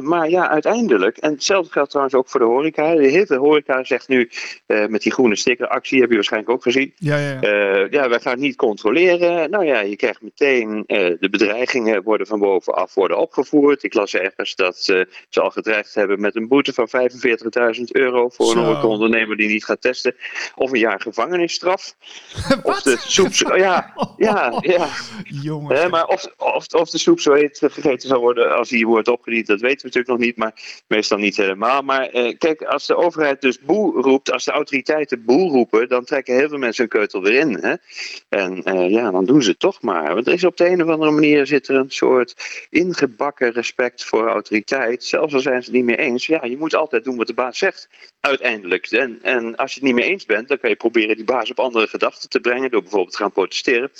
maar 0.00 0.30
ja, 0.30 0.50
uiteindelijk, 0.50 1.16
en 1.16 1.32
hetzelfde 1.32 1.72
geldt 1.72 1.90
trouwens 1.90 2.16
ook 2.16 2.28
voor 2.28 2.40
de 2.40 2.46
horeca. 2.46 2.90
Heel 2.90 3.26
veel 3.26 3.38
horeca 3.38 3.84
zegt 3.84 4.08
nu, 4.08 4.30
met 4.66 5.02
die 5.02 5.12
groene 5.12 5.36
stickeractie, 5.36 6.00
heb 6.00 6.08
je 6.08 6.14
waarschijnlijk 6.14 6.52
ook 6.52 6.62
gezien. 6.62 6.92
Ja, 6.96 7.16
ja, 7.16 7.38
ja. 7.40 7.86
ja 7.90 8.08
wij 8.08 8.20
gaan 8.20 8.38
niet 8.38 8.56
controleren. 8.56 9.50
Nou 9.50 9.64
ja, 9.64 9.80
je 9.80 9.96
krijgt 9.96 10.22
meteen, 10.22 10.84
de 10.86 11.28
bedreigingen 11.30 12.02
worden 12.02 12.26
van 12.26 12.38
boven 12.38 12.61
af 12.68 12.94
worden 12.94 13.18
opgevoerd. 13.18 13.82
Ik 13.82 13.94
las 13.94 14.14
ergens 14.14 14.54
dat 14.54 14.78
ze 14.78 15.08
al 15.30 15.50
gedreigd 15.50 15.94
hebben 15.94 16.20
met 16.20 16.36
een 16.36 16.48
boete 16.48 16.72
van 16.72 16.88
45.000 17.76 17.82
euro 17.92 18.28
voor 18.28 18.56
een 18.56 18.82
ondernemer 18.82 19.36
die 19.36 19.48
niet 19.48 19.64
gaat 19.64 19.80
testen. 19.80 20.14
Of 20.54 20.72
een 20.72 20.78
jaar 20.78 21.00
gevangenisstraf. 21.00 21.94
of 22.62 22.82
de 22.82 22.96
soep. 22.98 23.30
Ja, 23.62 23.94
ja, 24.16 24.58
ja. 24.60 24.88
Jongens. 25.24 25.88
maar 25.88 26.06
of, 26.06 26.26
of, 26.36 26.66
of 26.74 26.90
de 26.90 26.98
soep 26.98 27.20
zo 27.20 27.32
heet 27.32 27.58
gegeten 27.62 28.08
zal 28.08 28.20
worden 28.20 28.56
als 28.56 28.68
die 28.68 28.86
wordt 28.86 29.08
opgediend, 29.08 29.46
dat 29.46 29.60
weten 29.60 29.78
we 29.78 29.86
natuurlijk 29.86 30.08
nog 30.08 30.18
niet. 30.18 30.36
Maar 30.36 30.82
meestal 30.86 31.18
niet 31.18 31.36
helemaal. 31.36 31.82
Maar 31.82 32.06
eh, 32.06 32.38
kijk, 32.38 32.62
als 32.62 32.86
de 32.86 32.96
overheid 32.96 33.40
dus 33.40 33.60
boe 33.60 34.00
roept, 34.00 34.32
als 34.32 34.44
de 34.44 34.50
autoriteiten 34.52 35.24
boe 35.24 35.50
roepen, 35.50 35.88
dan 35.88 36.04
trekken 36.04 36.34
heel 36.34 36.48
veel 36.48 36.58
mensen 36.58 36.82
hun 36.82 36.98
keutel 36.98 37.22
weer 37.22 37.40
in. 37.40 37.58
Hè? 37.60 37.74
En 38.28 38.62
eh, 38.62 38.90
ja, 38.90 39.10
dan 39.10 39.24
doen 39.24 39.42
ze 39.42 39.50
het 39.50 39.58
toch 39.58 39.82
maar. 39.82 40.14
Want 40.14 40.26
er 40.26 40.32
is 40.32 40.44
op 40.44 40.56
de 40.56 40.68
een 40.68 40.82
of 40.82 40.88
andere 40.88 41.10
manier 41.10 41.46
zit 41.46 41.68
er 41.68 41.76
een 41.76 41.90
soort 41.90 42.41
ingebakken 42.70 43.52
respect 43.52 44.04
voor 44.04 44.28
autoriteit, 44.28 45.04
zelfs 45.04 45.34
al 45.34 45.40
zijn 45.40 45.62
ze 45.62 45.70
het 45.70 45.76
niet 45.76 45.84
meer 45.84 45.98
eens. 45.98 46.26
Ja, 46.26 46.44
je 46.44 46.56
moet 46.56 46.74
altijd 46.74 47.04
doen 47.04 47.16
wat 47.16 47.26
de 47.26 47.34
baas 47.34 47.58
zegt, 47.58 47.88
uiteindelijk. 48.20 48.86
En, 48.86 49.18
en 49.22 49.56
als 49.56 49.74
je 49.74 49.78
het 49.80 49.88
niet 49.88 49.94
meer 49.94 50.10
eens 50.10 50.26
bent, 50.26 50.48
dan 50.48 50.58
kan 50.58 50.70
je 50.70 50.76
proberen 50.76 51.16
die 51.16 51.24
baas 51.24 51.50
op 51.50 51.58
andere 51.58 51.86
gedachten 51.86 52.28
te 52.28 52.40
brengen, 52.40 52.70
door 52.70 52.82
bijvoorbeeld 52.82 53.12
te 53.12 53.18
gaan 53.22 53.32
protesteren. 53.32 53.90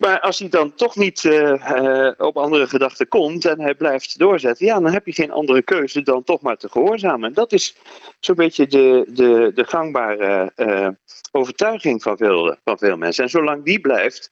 Maar 0.00 0.20
als 0.20 0.38
hij 0.38 0.48
dan 0.48 0.74
toch 0.74 0.96
niet 0.96 1.24
uh, 1.24 1.52
uh, 1.52 2.10
op 2.18 2.36
andere 2.36 2.66
gedachten 2.66 3.08
komt 3.08 3.44
en 3.44 3.60
hij 3.60 3.74
blijft 3.74 4.18
doorzetten, 4.18 4.66
ja, 4.66 4.80
dan 4.80 4.92
heb 4.92 5.06
je 5.06 5.12
geen 5.12 5.30
andere 5.30 5.62
keuze 5.62 6.02
dan 6.02 6.24
toch 6.24 6.40
maar 6.40 6.56
te 6.56 6.68
gehoorzamen. 6.68 7.28
En 7.28 7.34
dat 7.34 7.52
is 7.52 7.76
zo'n 8.20 8.34
beetje 8.34 8.66
de, 8.66 9.04
de, 9.08 9.52
de 9.54 9.64
gangbare 9.64 10.52
uh, 10.56 10.88
overtuiging 11.32 12.02
van 12.02 12.16
veel, 12.16 12.56
van 12.64 12.78
veel 12.78 12.96
mensen. 12.96 13.24
En 13.24 13.30
zolang 13.30 13.64
die 13.64 13.80
blijft, 13.80 14.30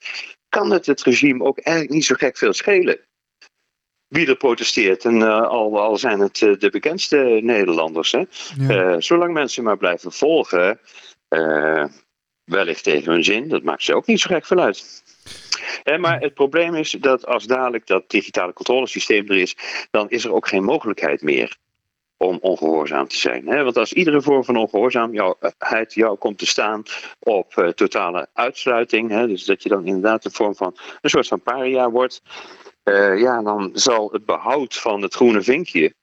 kan 0.48 0.70
het 0.70 0.86
het 0.86 1.02
regime 1.02 1.44
ook 1.44 1.58
eigenlijk 1.58 1.94
niet 1.94 2.04
zo 2.04 2.14
gek 2.14 2.36
veel 2.36 2.52
schelen 2.52 2.98
wie 4.06 4.26
er 4.26 4.36
protesteert. 4.36 5.04
En 5.04 5.16
uh, 5.16 5.42
al, 5.42 5.80
al, 5.80 5.96
zijn 5.96 6.20
het 6.20 6.36
de 6.36 6.68
bekendste 6.70 7.38
Nederlanders. 7.42 8.12
Hè? 8.12 8.24
Ja. 8.58 9.00
Zolang 9.00 9.32
mensen 9.32 9.64
maar 9.64 9.76
blijven 9.76 10.12
volgen, 10.12 10.80
wellicht 12.44 12.84
tegen 12.84 13.12
hun 13.12 13.24
zin, 13.24 13.48
dat 13.48 13.62
maakt 13.62 13.82
ze 13.82 13.94
ook 13.94 14.06
niet 14.06 14.20
zo 14.20 14.28
gek 14.30 14.46
veel 14.46 14.60
uit. 14.60 15.06
Maar 15.98 16.20
het 16.20 16.34
probleem 16.34 16.74
is 16.74 16.90
dat 16.90 17.26
als 17.26 17.46
dadelijk 17.46 17.86
dat 17.86 18.10
digitale 18.10 18.52
controlesysteem 18.52 19.28
er 19.28 19.36
is, 19.36 19.56
dan 19.90 20.10
is 20.10 20.24
er 20.24 20.32
ook 20.32 20.48
geen 20.48 20.64
mogelijkheid 20.64 21.22
meer 21.22 21.56
om 22.18 22.38
ongehoorzaam 22.40 23.08
te 23.08 23.16
zijn. 23.16 23.44
Want 23.44 23.76
als 23.76 23.92
iedere 23.92 24.22
vorm 24.22 24.44
van 24.44 24.56
ongehoorzaamheid 24.56 25.94
jou 25.94 26.16
komt 26.16 26.38
te 26.38 26.46
staan 26.46 26.82
op 27.18 27.56
uh, 27.56 27.68
totale 27.68 28.28
uitsluiting, 28.32 29.26
dus 29.26 29.44
dat 29.44 29.62
je 29.62 29.68
dan 29.68 29.86
inderdaad 29.86 30.24
een 30.24 30.30
vorm 30.30 30.54
van 30.54 30.76
een 31.00 31.10
soort 31.10 31.28
van 31.28 31.40
paria 31.40 31.90
wordt, 31.90 32.22
uh, 32.84 33.20
ja, 33.20 33.42
dan 33.42 33.70
zal 33.74 34.08
het 34.12 34.24
behoud 34.24 34.76
van 34.76 35.02
het 35.02 35.14
groene 35.14 35.42
vinkje, 35.42 35.94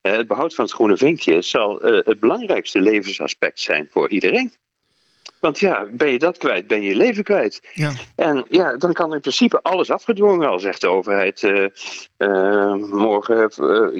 het 0.00 0.26
behoud 0.26 0.54
van 0.54 0.64
het 0.64 0.74
groene 0.74 0.96
vinkje, 0.96 1.42
zal 1.42 1.80
het 1.80 2.20
belangrijkste 2.20 2.80
levensaspect 2.80 3.60
zijn 3.60 3.88
voor 3.90 4.08
iedereen. 4.08 4.52
Want 5.40 5.58
ja, 5.58 5.86
ben 5.90 6.10
je 6.10 6.18
dat 6.18 6.38
kwijt, 6.38 6.66
ben 6.66 6.82
je 6.82 6.88
je 6.88 6.96
leven 6.96 7.24
kwijt. 7.24 7.60
Ja. 7.74 7.92
En 8.16 8.44
ja, 8.48 8.76
dan 8.76 8.92
kan 8.92 9.14
in 9.14 9.20
principe 9.20 9.62
alles 9.62 9.90
afgedwongen, 9.90 10.48
al 10.48 10.58
zegt 10.58 10.80
de 10.80 10.88
overheid. 10.88 11.42
morgen, 12.90 13.50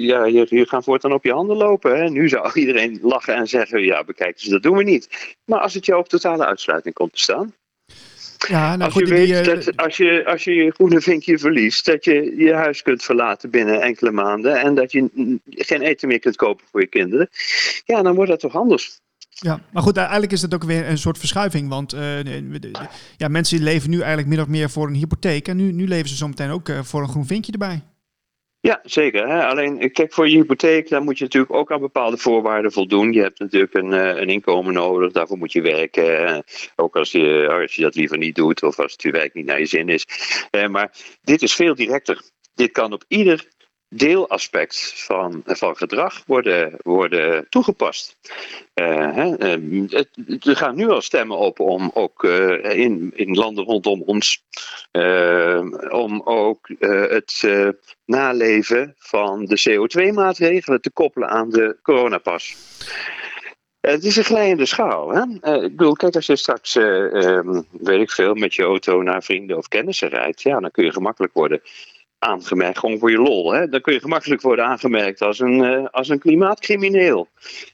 ja, 0.01 0.25
je, 0.25 0.45
je 0.49 0.67
gaat 0.67 0.83
voortaan 0.83 1.13
op 1.13 1.23
je 1.23 1.33
handen 1.33 1.57
lopen. 1.57 1.97
Hè. 1.97 2.09
Nu 2.09 2.29
zou 2.29 2.51
iedereen 2.53 2.99
lachen 3.01 3.35
en 3.35 3.47
zeggen, 3.47 3.83
ja, 3.83 4.03
bekijk 4.03 4.33
eens, 4.33 4.43
dat 4.43 4.63
doen 4.63 4.77
we 4.77 4.83
niet. 4.83 5.35
Maar 5.45 5.59
als 5.59 5.73
het 5.73 5.85
jou 5.85 5.99
op 5.99 6.09
totale 6.09 6.45
uitsluiting 6.45 6.95
komt 6.95 7.13
te 7.13 7.19
staan, 7.19 7.53
ja, 8.47 8.75
nou, 8.75 8.91
als, 8.91 8.93
je 8.93 9.05
weet 9.05 9.45
die, 9.45 9.55
dat 9.55 9.77
als, 9.77 9.97
je, 9.97 10.25
als 10.25 10.43
je 10.43 10.53
je 10.53 10.71
groene 10.71 11.01
vinkje 11.01 11.37
verliest, 11.37 11.85
dat 11.85 12.05
je 12.05 12.35
je 12.37 12.53
huis 12.53 12.81
kunt 12.81 13.03
verlaten 13.03 13.49
binnen 13.49 13.81
enkele 13.81 14.11
maanden 14.11 14.59
en 14.59 14.75
dat 14.75 14.91
je 14.91 15.39
geen 15.49 15.81
eten 15.81 16.07
meer 16.07 16.19
kunt 16.19 16.35
kopen 16.35 16.65
voor 16.71 16.81
je 16.81 16.87
kinderen, 16.87 17.29
ja, 17.85 18.01
dan 18.01 18.15
wordt 18.15 18.29
dat 18.29 18.39
toch 18.39 18.55
anders. 18.55 19.01
Ja, 19.33 19.61
maar 19.71 19.83
goed, 19.83 19.97
eigenlijk 19.97 20.31
is 20.31 20.41
het 20.41 20.53
ook 20.53 20.63
weer 20.63 20.89
een 20.89 20.97
soort 20.97 21.17
verschuiving. 21.17 21.69
Want 21.69 21.93
uh, 21.93 22.23
ja, 23.17 23.27
mensen 23.27 23.63
leven 23.63 23.89
nu 23.89 23.97
eigenlijk 23.97 24.27
min 24.27 24.41
of 24.41 24.47
meer 24.47 24.69
voor 24.69 24.87
een 24.87 24.93
hypotheek. 24.93 25.47
En 25.47 25.57
nu, 25.57 25.71
nu 25.71 25.87
leven 25.87 26.09
ze 26.09 26.15
zometeen 26.15 26.49
ook 26.49 26.69
uh, 26.69 26.79
voor 26.83 27.01
een 27.01 27.09
groen 27.09 27.25
vinkje 27.25 27.51
erbij. 27.51 27.81
Ja, 28.61 28.79
zeker. 28.83 29.27
Hè? 29.27 29.45
Alleen, 29.45 29.91
kijk, 29.91 30.13
voor 30.13 30.29
je 30.29 30.35
hypotheek, 30.35 30.89
dan 30.89 31.03
moet 31.03 31.17
je 31.17 31.23
natuurlijk 31.23 31.53
ook 31.53 31.71
aan 31.71 31.79
bepaalde 31.79 32.17
voorwaarden 32.17 32.71
voldoen. 32.71 33.13
Je 33.13 33.21
hebt 33.21 33.39
natuurlijk 33.39 33.73
een, 33.73 33.93
eh, 33.93 34.21
een 34.21 34.29
inkomen 34.29 34.73
nodig, 34.73 35.11
daarvoor 35.11 35.37
moet 35.37 35.51
je 35.51 35.61
werken. 35.61 36.43
Ook 36.75 36.95
als 36.95 37.11
je, 37.11 37.47
als 37.61 37.75
je 37.75 37.81
dat 37.81 37.95
liever 37.95 38.17
niet 38.17 38.35
doet 38.35 38.63
of 38.63 38.79
als 38.79 38.91
het 38.91 39.01
je 39.01 39.11
werk 39.11 39.33
niet 39.33 39.45
naar 39.45 39.59
je 39.59 39.65
zin 39.65 39.89
is. 39.89 40.05
Eh, 40.51 40.67
maar 40.67 40.91
dit 41.21 41.41
is 41.41 41.55
veel 41.55 41.75
directer. 41.75 42.21
Dit 42.53 42.71
kan 42.71 42.93
op 42.93 43.03
ieder 43.07 43.47
deelaspect 43.93 44.93
van, 44.95 45.41
van 45.45 45.77
gedrag 45.77 46.23
worden, 46.25 46.75
worden 46.83 47.49
toegepast. 47.49 48.17
Uh, 48.75 49.15
hè, 49.15 49.37
er 49.37 50.55
gaan 50.55 50.75
nu 50.75 50.89
al 50.89 51.01
stemmen 51.01 51.37
op 51.37 51.59
om 51.59 51.91
ook 51.93 52.23
uh, 52.23 52.79
in, 52.79 53.11
in 53.15 53.33
landen 53.33 53.63
rondom 53.63 54.01
ons, 54.01 54.43
uh, 54.91 55.61
om 55.89 56.21
ook 56.23 56.69
het 56.79 57.47
naleven 58.05 58.95
van 58.97 59.45
de 59.45 59.59
CO2-maatregelen 59.69 60.81
te 60.81 60.91
koppelen 60.91 61.29
aan 61.29 61.49
de 61.49 61.77
coronapas. 61.81 62.55
Het 63.79 64.03
is 64.03 64.15
een 64.15 64.23
glijdende 64.23 64.65
schaal. 64.65 65.09
Hè? 65.09 65.21
ik 65.63 65.75
bedoel, 65.75 65.93
kijk, 65.93 66.15
als 66.15 66.25
je 66.25 66.35
straks, 66.35 66.75
um, 66.75 67.65
weet 67.71 68.01
ik 68.01 68.11
veel, 68.11 68.33
met 68.33 68.53
je 68.53 68.63
auto 68.63 69.01
naar 69.01 69.23
vrienden 69.23 69.57
of 69.57 69.67
kennissen 69.67 70.09
rijdt, 70.09 70.41
ja, 70.41 70.59
dan 70.59 70.71
kun 70.71 70.83
je 70.83 70.91
gemakkelijk 70.91 71.33
worden 71.33 71.61
aangemerkt, 72.21 72.79
gewoon 72.79 72.99
voor 72.99 73.11
je 73.11 73.17
lol. 73.17 73.51
Hè? 73.51 73.67
Dan 73.67 73.81
kun 73.81 73.93
je 73.93 73.99
gemakkelijk 73.99 74.41
worden 74.41 74.65
aangemerkt 74.65 75.21
als 75.21 75.39
een, 75.39 75.59
uh, 75.59 75.85
als 75.85 76.09
een 76.09 76.19
klimaatcrimineel. 76.19 77.27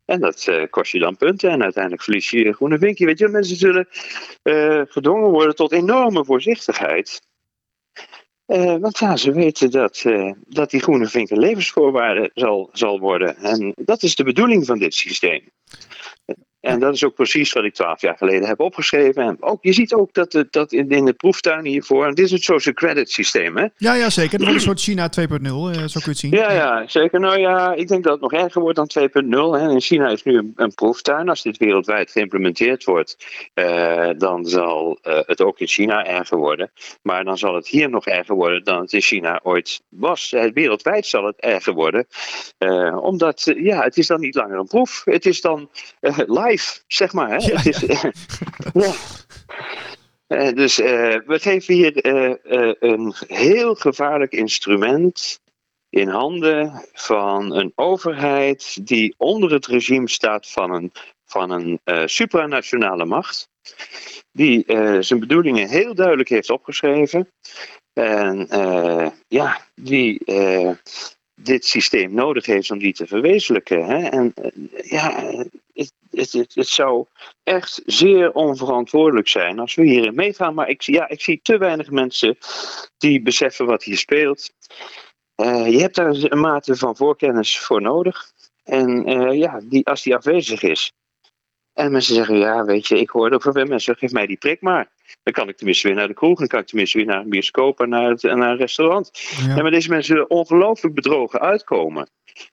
En 0.05 0.19
dat 0.19 0.47
uh, 0.49 0.63
kost 0.69 0.91
je 0.91 0.99
dan 0.99 1.17
punten 1.17 1.49
en 1.49 1.63
uiteindelijk 1.63 2.03
verlies 2.03 2.29
je 2.29 2.43
je 2.43 2.53
groene 2.53 2.77
vinkje. 2.77 3.05
Weet 3.05 3.19
je, 3.19 3.27
mensen 3.27 3.57
zullen 3.57 3.87
uh, 4.43 4.81
gedwongen 4.87 5.29
worden 5.29 5.55
tot 5.55 5.71
enorme 5.71 6.25
voorzichtigheid. 6.25 7.21
want 8.79 8.97
ja, 8.97 9.17
ze 9.17 9.31
weten 9.31 9.71
dat, 9.71 10.05
dat 10.39 10.69
die 10.69 10.81
groene 10.81 11.07
vink 11.07 11.29
een 11.29 11.39
levensvoorwaarde 11.39 12.31
zal, 12.33 12.69
zal 12.71 12.99
worden. 12.99 13.37
En 13.37 13.73
dat 13.75 14.03
is 14.03 14.15
de 14.15 14.23
bedoeling 14.23 14.65
van 14.65 14.79
dit 14.79 14.93
systeem. 14.93 15.49
En 16.59 16.79
dat 16.79 16.93
is 16.93 17.03
ook 17.03 17.15
precies 17.15 17.53
wat 17.53 17.63
ik 17.63 17.73
twaalf 17.73 18.01
jaar 18.01 18.17
geleden 18.17 18.47
heb 18.47 18.59
opgeschreven. 18.59 19.23
En 19.23 19.37
ook, 19.39 19.63
je 19.63 19.73
ziet 19.73 19.93
ook 19.93 20.13
dat, 20.13 20.45
dat 20.49 20.71
in, 20.71 20.89
in 20.89 21.05
de 21.05 21.13
proeftuin 21.13 21.65
hiervoor. 21.65 22.05
En 22.05 22.13
dit 22.13 22.25
is 22.25 22.31
het 22.31 22.43
social 22.43 22.73
credit 22.73 23.11
systeem, 23.11 23.57
hè? 23.57 23.65
Ja, 23.77 23.93
ja 23.93 24.09
zeker. 24.09 24.39
Dat 24.39 24.47
is 24.47 24.53
een 24.53 24.59
soort 24.59 24.81
China 24.81 25.09
2.0, 25.19 25.25
uh, 25.25 25.49
zo 25.49 25.71
kun 25.71 25.85
je 25.91 26.09
het 26.09 26.17
zien. 26.17 26.31
Ja, 26.31 26.51
ja, 26.51 26.87
zeker. 26.87 27.19
Nou 27.19 27.39
ja, 27.39 27.73
ik 27.73 27.87
denk 27.87 28.03
dat 28.03 28.13
het 28.13 28.21
nog 28.21 28.33
erger 28.33 28.61
wordt 28.61 28.75
dan 28.75 28.89
2.0. 28.99 29.71
In 29.71 29.81
China 29.81 30.09
is 30.09 30.23
nu 30.23 30.37
een, 30.37 30.53
een, 30.55 30.73
proeftuin. 30.73 31.29
Als 31.29 31.41
dit 31.41 31.57
wereldwijd 31.57 32.11
geïmplementeerd 32.11 32.83
wordt, 32.83 33.17
uh, 33.55 34.09
dan 34.17 34.45
zal 34.45 34.99
uh, 35.03 35.19
het 35.25 35.41
ook 35.41 35.59
in 35.59 35.67
China 35.67 36.05
erger 36.05 36.37
worden. 36.37 36.71
Maar 37.01 37.23
dan 37.23 37.37
zal 37.37 37.55
het 37.55 37.67
hier 37.67 37.89
nog 37.89 38.05
erger 38.05 38.35
worden 38.35 38.63
dan 38.63 38.81
het 38.81 38.93
in 38.93 39.01
China 39.01 39.39
ooit 39.43 39.81
was. 39.89 40.35
wereldwijd 40.53 41.05
zal 41.05 41.25
het 41.25 41.39
erger 41.39 41.73
worden. 41.73 42.07
omdat, 43.01 43.53
ja, 43.57 43.81
het 43.83 43.97
is 43.97 44.07
dan 44.07 44.19
niet 44.19 44.35
langer 44.35 44.59
een 44.59 44.67
proef. 44.67 45.01
Het 45.05 45.25
is 45.25 45.41
dan 45.41 45.69
live 46.27 46.46
zeg 46.87 47.13
maar. 47.13 47.29
Hè? 47.29 47.35
Ja, 47.35 47.55
het 47.55 47.65
is, 47.65 47.79
ja. 47.79 48.11
ja. 48.83 48.93
Uh, 50.27 50.53
dus 50.53 50.79
uh, 50.79 50.87
we 51.25 51.39
geven 51.39 51.73
hier 51.73 52.05
uh, 52.05 52.73
een 52.79 53.13
heel 53.27 53.75
gevaarlijk 53.75 54.31
instrument 54.31 55.39
in 55.89 56.07
handen 56.07 56.85
van 56.93 57.55
een 57.55 57.71
overheid 57.75 58.87
die 58.87 59.15
onder 59.17 59.51
het 59.51 59.65
regime 59.65 60.09
staat 60.09 60.49
van 60.49 60.71
een, 60.71 60.91
van 61.25 61.51
een 61.51 61.79
supranationale 62.09 63.05
macht. 63.05 63.49
Die 64.31 64.63
zijn 64.99 65.19
bedoelingen 65.19 65.69
heel 65.69 65.95
duidelijk 65.95 66.29
heeft 66.29 66.49
opgeschreven. 66.49 67.31
En 67.93 68.47
ja, 69.27 69.61
die 69.75 70.23
dit 71.39 71.65
systeem 71.65 72.13
nodig 72.13 72.45
heeft 72.45 72.71
om 72.71 72.77
die 72.77 72.93
te 72.93 73.07
verwezenlijken. 73.07 73.85
Hè? 73.85 74.07
En 74.07 74.33
ja, 74.81 75.25
het, 75.73 75.93
het, 76.11 76.31
het, 76.31 76.55
het 76.55 76.67
zou 76.67 77.05
echt 77.43 77.81
zeer 77.85 78.31
onverantwoordelijk 78.31 79.27
zijn 79.27 79.59
als 79.59 79.75
we 79.75 79.83
hierin 79.83 80.15
meegaan. 80.15 80.53
Maar 80.53 80.69
ik, 80.69 80.81
ja, 80.81 81.09
ik 81.09 81.21
zie 81.21 81.39
te 81.43 81.57
weinig 81.57 81.89
mensen 81.89 82.37
die 82.97 83.21
beseffen 83.21 83.65
wat 83.65 83.83
hier 83.83 83.97
speelt. 83.97 84.53
Eh, 85.35 85.71
je 85.71 85.79
hebt 85.79 85.95
daar 85.95 86.09
een 86.09 86.39
mate 86.39 86.75
van 86.75 86.95
voorkennis 86.95 87.59
voor 87.59 87.81
nodig. 87.81 88.31
En 88.63 89.05
eh, 89.05 89.37
ja, 89.37 89.59
die, 89.63 89.85
als 89.85 90.03
die 90.03 90.15
afwezig 90.15 90.61
is. 90.61 90.91
En 91.77 91.91
mensen 91.91 92.15
zeggen, 92.15 92.37
ja, 92.37 92.65
weet 92.65 92.87
je, 92.87 92.99
ik 92.99 93.09
hoor 93.09 93.31
ook 93.31 93.41
van 93.41 93.53
veel 93.53 93.65
mensen, 93.65 93.95
geef 93.95 94.11
mij 94.11 94.25
die 94.25 94.37
prik 94.37 94.61
maar. 94.61 94.89
Dan 95.23 95.33
kan 95.33 95.49
ik 95.49 95.57
tenminste 95.57 95.87
weer 95.87 95.97
naar 95.97 96.07
de 96.07 96.13
kroeg, 96.13 96.39
dan 96.39 96.47
kan 96.47 96.59
ik 96.59 96.67
tenminste 96.67 96.97
weer 96.97 97.07
naar 97.07 97.21
een 97.21 97.29
bioscoop 97.29 97.79
en 97.79 97.89
naar, 97.89 98.09
het, 98.09 98.23
en 98.23 98.37
naar 98.37 98.51
een 98.51 98.57
restaurant. 98.57 99.09
Ja. 99.13 99.55
Ja, 99.55 99.61
maar 99.61 99.71
deze 99.71 99.89
mensen 99.89 100.13
zullen 100.13 100.29
ongelooflijk 100.29 100.95
bedrogen 100.95 101.39
uitkomen. 101.39 102.09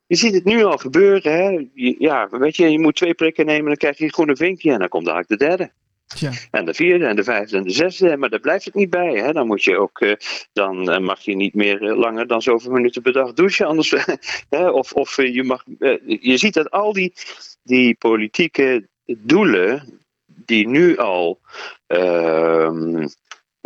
Je 0.07 0.17
ziet 0.17 0.35
het 0.35 0.45
nu 0.45 0.65
al 0.65 0.79
gebeuren. 0.79 1.33
Hè? 1.33 1.69
Ja, 1.99 2.29
weet 2.31 2.57
je, 2.57 2.71
je 2.71 2.79
moet 2.79 2.97
twee 2.97 3.15
prikken 3.15 3.47
nemen, 3.47 3.67
dan 3.67 3.77
krijg 3.77 3.99
je 3.99 4.05
een 4.05 4.13
groene 4.13 4.37
vinkje 4.37 4.73
en 4.73 4.79
dan 4.79 4.89
komt 4.89 5.07
eigenlijk 5.07 5.41
de 5.41 5.47
derde. 5.47 5.73
Ja. 6.07 6.31
En 6.51 6.65
de 6.65 6.75
vierde 6.75 7.07
en 7.07 7.17
de 7.17 7.25
vijfde 7.25 7.57
en 7.57 7.63
de 7.63 7.71
zesde. 7.71 8.17
Maar 8.17 8.31
daar 8.31 8.41
blijft 8.41 8.65
het 8.65 8.75
niet 8.75 8.91
bij. 8.91 9.13
Hè? 9.15 9.33
Dan, 9.33 9.47
moet 9.47 9.65
je 9.65 9.79
ook, 9.79 10.01
eh, 10.01 10.13
dan 10.53 10.91
eh, 10.91 10.99
mag 10.99 11.21
je 11.21 11.37
niet 11.37 11.55
meer 11.55 11.83
eh, 11.83 11.97
langer 11.97 12.27
dan 12.27 12.43
zoveel 12.43 12.73
minuten 12.73 13.03
per 13.03 13.13
dag 13.13 13.33
douchen. 13.33 13.67
Anders, 13.67 13.95
hè? 14.49 14.69
Of, 14.69 14.93
of 14.93 15.17
je 15.17 15.43
mag. 15.43 15.65
je 16.07 16.37
ziet 16.37 16.55
dat 16.55 16.71
al 16.71 16.93
die, 16.93 17.13
die 17.63 17.95
politieke 17.95 18.89
doelen. 19.07 20.03
die 20.47 20.69
nu 20.69 20.97
al. 20.97 21.41
ehm, 21.87 23.07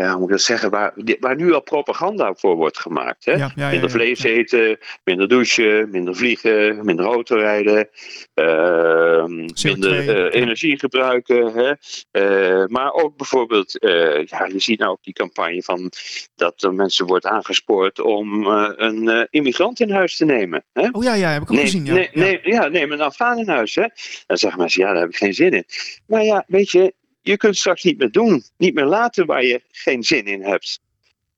ja, 0.02 0.10
hoe 0.10 0.18
moet 0.18 0.28
ik 0.28 0.34
dat 0.34 0.40
zeggen? 0.40 0.70
Waar, 0.70 0.92
waar 1.20 1.36
nu 1.36 1.52
al 1.52 1.60
propaganda 1.60 2.34
voor 2.34 2.56
wordt 2.56 2.78
gemaakt. 2.78 3.24
Hè? 3.24 3.32
Ja, 3.32 3.38
ja, 3.38 3.50
ja, 3.54 3.70
minder 3.70 3.90
vlees 3.90 4.22
eten, 4.22 4.78
minder 5.04 5.28
douchen, 5.28 5.90
minder 5.90 6.16
vliegen, 6.16 6.84
minder 6.84 7.04
autorijden, 7.04 7.88
ehm, 8.34 9.48
minder 9.62 10.08
eh, 10.08 10.40
energie 10.40 10.78
gebruiken. 10.78 11.52
Hè? 11.52 11.72
Eh, 12.10 12.66
maar 12.66 12.92
ook 12.92 13.16
bijvoorbeeld, 13.16 13.78
eh, 13.78 14.24
ja, 14.24 14.46
je 14.46 14.60
ziet 14.60 14.78
nou 14.78 14.90
ook 14.90 15.02
die 15.02 15.14
campagne 15.14 15.62
van 15.62 15.90
dat 16.34 16.62
er 16.62 16.74
mensen 16.74 17.06
wordt 17.06 17.26
aangespoord 17.26 18.00
om 18.00 18.46
een 18.46 19.26
immigrant 19.30 19.80
in 19.80 19.90
huis 19.90 20.16
te 20.16 20.24
nemen. 20.24 20.64
Hè? 20.72 20.88
Oh 20.92 21.02
ja, 21.02 21.14
ja, 21.14 21.30
heb 21.30 21.42
ik 21.42 21.50
ook 21.52 21.58
gezien. 21.58 21.84
Ja. 21.84 22.06
nee, 22.12 22.40
ja. 22.42 22.68
neem 22.68 22.92
een 22.92 23.00
Afghaan 23.00 23.38
in 23.38 23.48
huis. 23.48 23.74
Hè? 23.74 23.86
Dan 24.26 24.36
zeggen 24.36 24.60
mensen, 24.60 24.82
ja, 24.82 24.92
daar 24.92 25.00
heb 25.00 25.10
ik 25.10 25.16
geen 25.16 25.34
zin 25.34 25.52
in. 25.52 25.64
Maar 26.06 26.22
ja, 26.22 26.44
weet 26.46 26.70
je, 26.70 26.94
je 27.28 27.36
kunt 27.36 27.56
straks 27.56 27.82
niet 27.82 27.98
meer 27.98 28.10
doen. 28.10 28.42
Niet 28.56 28.74
meer 28.74 28.84
laten 28.84 29.26
waar 29.26 29.44
je 29.44 29.62
geen 29.70 30.02
zin 30.02 30.24
in 30.26 30.42
hebt. 30.42 30.80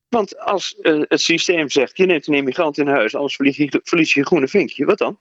Want 0.08 0.38
als 0.38 0.76
eh, 0.80 1.00
het 1.08 1.20
systeem 1.20 1.70
zegt, 1.70 1.96
je 1.96 2.06
neemt 2.06 2.26
een 2.28 2.34
immigrant 2.34 2.78
in 2.78 2.86
huis, 2.86 3.14
anders 3.14 3.36
verlies 3.36 3.56
je, 3.56 3.80
verlies 3.84 4.14
je 4.14 4.20
je 4.20 4.26
groene 4.26 4.48
vinkje. 4.48 4.84
Wat 4.84 4.98
dan? 4.98 5.18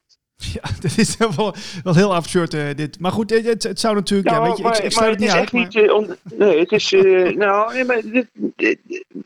Ja, 0.53 0.61
dit 0.81 0.97
is 0.97 1.17
wel, 1.17 1.55
wel 1.83 1.95
heel 1.95 2.15
absurd 2.15 2.53
eh, 2.53 2.67
dit. 2.75 2.99
Maar 2.99 3.11
goed, 3.11 3.29
het, 3.29 3.45
het, 3.45 3.63
het 3.63 3.79
zou 3.79 3.95
natuurlijk... 3.95 4.29
ja, 4.29 4.41
weet 4.41 4.57
je, 4.57 4.63
ik, 4.63 4.77
ik 4.77 4.91
sluit 4.91 5.09
het 5.11 5.19
niet 5.19 5.27
is 5.29 5.33
uit. 5.33 5.43
echt 5.43 5.51
maar- 5.53 5.63
niet. 5.63 5.75
eh, 5.75 5.93
on- 5.93 6.15
nee, 6.23 6.59
het 6.59 6.71
is. 6.71 6.93
eh, 6.93 7.29
nou, 7.45 7.73
nee, 7.73 7.83
maar 7.83 8.01
dit, 8.01 8.27
dit, 8.33 8.79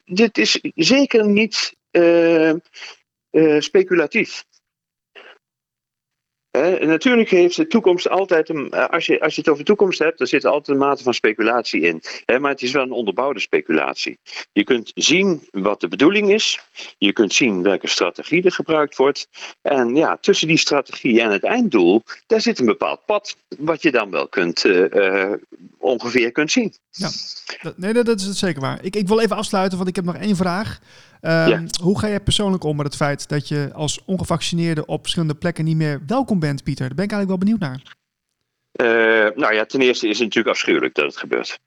dit 0.06 0.38
is 0.38 0.60
zeker 0.76 1.28
niet 1.28 1.76
eh, 1.92 2.50
eh, 2.50 2.56
speculatief. 3.60 4.44
Natuurlijk 6.82 7.30
heeft 7.30 7.56
de 7.56 7.68
toekomst 7.68 8.10
altijd 8.10 8.50
een. 8.50 8.72
eh, 8.72 8.86
Als 8.90 9.06
je, 9.06 9.22
als 9.22 9.36
je 9.36 9.42
het 9.42 9.50
over 9.50 9.64
toekomst 9.64 10.00
hebt, 10.00 10.18
dan 10.18 10.28
zit 10.28 10.44
er 10.44 10.50
altijd 10.50 10.68
een 10.78 10.84
mate 10.84 11.04
van 11.04 11.14
speculatie 11.14 11.82
in. 11.82 12.02
Maar 12.40 12.52
het 12.52 12.62
is 12.62 12.72
wel 12.72 12.84
een 12.84 12.92
onderbouwde 12.92 13.40
speculatie. 13.40 14.18
Je 14.52 14.64
kunt 14.64 14.92
zien 14.96 15.48
wat 15.52 15.80
de 15.82 15.88
bedoeling 15.88 16.32
is. 16.32 16.60
Je 16.98 17.14
kunt 17.14 17.34
zien 17.34 17.62
welke 17.64 17.88
strategie 17.88 18.44
er 18.44 18.52
gebruikt 18.52 18.96
wordt. 18.98 19.28
En 19.62 19.96
ja, 19.96 20.18
tussen 20.22 20.48
die 20.48 20.58
strategie 20.58 21.22
en 21.22 21.32
het 21.32 21.44
einddoel, 21.44 22.04
daar 22.28 22.42
zit 22.42 22.60
een 22.60 22.66
bepaald 22.66 23.06
pad. 23.06 23.36
Wat 23.58 23.82
je 23.82 23.92
dan 23.92 24.12
wel 24.12 24.28
kunt, 24.28 24.66
eh, 24.66 25.24
eh, 25.24 25.32
ongeveer 25.78 26.32
kunt 26.32 26.52
zien. 26.52 26.74
Dat- 27.62 27.78
nee, 27.78 27.94
dat, 27.94 28.20
is 28.20 28.40
zeker 28.40 28.62
waar. 28.62 28.80
Ik, 28.84 28.96
ik 28.96 29.08
wil 29.08 29.20
even 29.20 29.36
afsluiten, 29.36 29.78
want 29.78 29.90
ik 29.90 29.96
heb 29.96 30.06
nog 30.06 30.16
één 30.16 30.36
vraag. 30.36 30.80
Ehm, 31.22 31.50
Ja. 31.50 31.64
Hoe 31.82 32.00
ga 32.00 32.08
jij 32.08 32.20
persoonlijk 32.20 32.64
om 32.64 32.76
met 32.76 32.86
het 32.86 32.96
feit 32.96 33.30
dat 33.30 33.48
je 33.48 33.70
als 33.74 34.00
ongevaccineerde 34.06 34.86
op 34.86 35.02
verschillende 35.02 35.36
plekken 35.36 35.66
niet 35.66 35.76
meer 35.76 36.02
welkom 36.08 36.40
bent, 36.44 36.64
Pieter? 36.64 36.88
Daar 36.88 36.96
ben 36.96 37.06
ik 37.06 37.12
eigenlijk 37.12 37.30
wel 37.30 37.56
benieuwd 37.56 37.60
naar. 37.60 37.96
Eh, 38.72 39.36
nou 39.36 39.54
ja, 39.54 39.66
ten 39.66 39.82
eerste 39.82 40.08
is 40.08 40.18
het 40.18 40.28
natuurlijk 40.28 40.56
afschuwelijk 40.56 40.96
dat 40.96 41.06
het 41.06 41.18
gebeurt. 41.18 41.60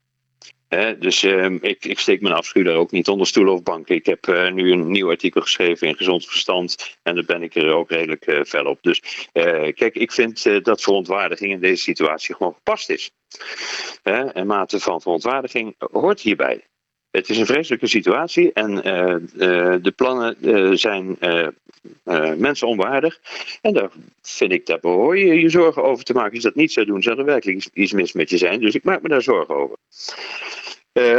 Hè, 0.67 0.97
dus 0.97 1.23
ehm, 1.23 1.57
ik, 1.61 1.85
ik 1.85 1.99
steek 1.99 2.21
mijn 2.21 2.33
afschuw 2.33 2.63
daar 2.63 2.75
ook 2.75 2.91
niet 2.91 3.07
onder 3.07 3.27
stoelen 3.27 3.53
of 3.53 3.63
banken. 3.63 3.95
Ik 3.95 4.05
heb 4.05 4.27
eh, 4.27 4.51
nu 4.51 4.71
een 4.71 4.91
nieuw 4.91 5.09
artikel 5.09 5.41
geschreven 5.41 5.87
in 5.87 5.95
Gezond 5.95 6.25
Verstand. 6.25 6.97
En 7.03 7.15
daar 7.15 7.25
ben 7.25 7.43
ik 7.43 7.55
er 7.55 7.73
ook 7.73 7.89
redelijk 7.89 8.25
eh, 8.25 8.43
fel 8.43 8.65
op. 8.65 8.77
Dus 8.81 9.27
kijk, 9.73 9.95
ik 9.95 10.11
vind 10.11 10.63
dat 10.63 10.81
verontwaardiging 10.81 11.51
in 11.51 11.59
deze 11.59 11.83
situatie 11.83 12.35
gewoon 12.35 12.53
gepast 12.53 12.89
is. 12.89 13.11
Een 14.03 14.47
mate 14.47 14.79
van 14.79 15.01
verontwaardiging 15.01 15.75
hoort 15.77 16.21
hierbij. 16.21 16.67
Het 17.11 17.29
is 17.29 17.37
een 17.37 17.45
vreselijke 17.45 17.87
situatie 17.87 18.53
en 18.53 18.83
eh, 18.83 19.13
eh, 19.13 19.83
de 19.83 19.93
plannen 19.95 20.35
eh, 20.41 20.71
zijn 20.71 21.17
eh, 21.19 22.33
mensen 22.35 22.67
onwaardig. 22.67 23.19
En 23.61 23.73
daar 23.73 23.89
vind 24.21 24.51
ik, 24.51 24.65
daar 24.65 24.79
behoor 24.79 25.17
je 25.17 25.39
je 25.39 25.49
zorgen 25.49 25.83
over 25.83 26.03
te 26.03 26.13
maken. 26.13 26.31
Als 26.31 26.41
je 26.41 26.47
dat 26.47 26.57
niet 26.57 26.71
zou 26.71 26.85
doen, 26.85 27.01
zou 27.01 27.17
er 27.17 27.25
werkelijk 27.25 27.57
iets, 27.57 27.69
iets 27.73 27.91
mis 27.91 28.13
met 28.13 28.29
je 28.29 28.37
zijn. 28.37 28.59
Dus 28.59 28.75
ik 28.75 28.83
maak 28.83 29.01
me 29.01 29.09
daar 29.09 29.21
zorgen 29.21 29.55
over. 29.55 29.77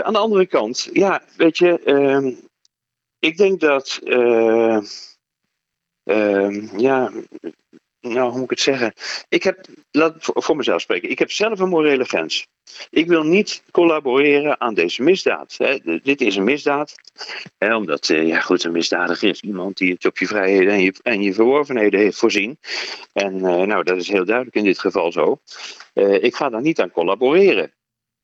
Aan 0.03 0.13
de 0.13 0.19
andere 0.19 0.47
kant, 0.47 0.91
ja, 0.93 1.23
weet 1.37 1.59
je, 1.59 1.81
ehm, 1.85 2.33
ik 3.19 3.37
denk 3.37 3.61
dat, 3.61 4.01
eh, 4.05 4.81
ehm, 6.05 6.79
ja, 6.79 7.13
nou, 8.13 8.29
hoe 8.29 8.33
moet 8.33 8.45
ik 8.45 8.51
het 8.51 8.61
zeggen? 8.61 8.93
Ik 9.29 9.43
heb, 9.43 9.67
laat 9.91 10.15
voor, 10.19 10.57
mezelf 10.57 10.81
spreken, 10.81 11.11
ik 11.11 11.19
heb 11.19 11.31
zelf 11.31 11.61
een 11.61 11.69
morele 11.69 12.05
grens. 12.05 12.47
Ik 12.91 13.07
wil 13.07 13.23
niet 13.23 13.63
collaboreren 13.71 14.61
aan 14.61 14.75
deze 14.75 15.03
misdaad. 15.03 15.55
Hè. 15.59 16.01
Dit 16.03 16.21
is 16.21 16.37
een 16.37 16.45
misdaad. 16.45 16.95
Hè, 17.59 17.77
omdat, 17.77 18.09
eh, 18.09 18.27
ja 18.27 18.41
goed, 18.41 18.65
een 18.65 18.73
misdadiger 18.73 19.29
is 19.29 19.41
iemand 19.41 19.77
die 19.77 19.93
het 19.93 20.05
op 20.05 20.19
je 20.19 20.27
vrijheden 20.27 20.73
en 20.73 20.83
je, 20.83 20.95
en 21.03 21.23
je 21.23 21.35
verworvenheden 21.35 22.01
heeft 22.01 22.19
voorzien. 22.19 22.59
En 23.13 23.35
eh, 23.35 23.63
nou, 23.63 23.83
dat 23.85 23.97
is 23.97 24.09
heel 24.09 24.25
duidelijk 24.25 24.57
in 24.57 24.65
dit 24.65 24.79
geval 24.79 25.13
zo. 25.13 25.41
Eh, 25.93 26.23
ik 26.23 26.35
ga 26.35 26.49
daar 26.49 26.63
niet 26.63 26.81
aan 26.81 26.91
collaboreren. 26.91 27.73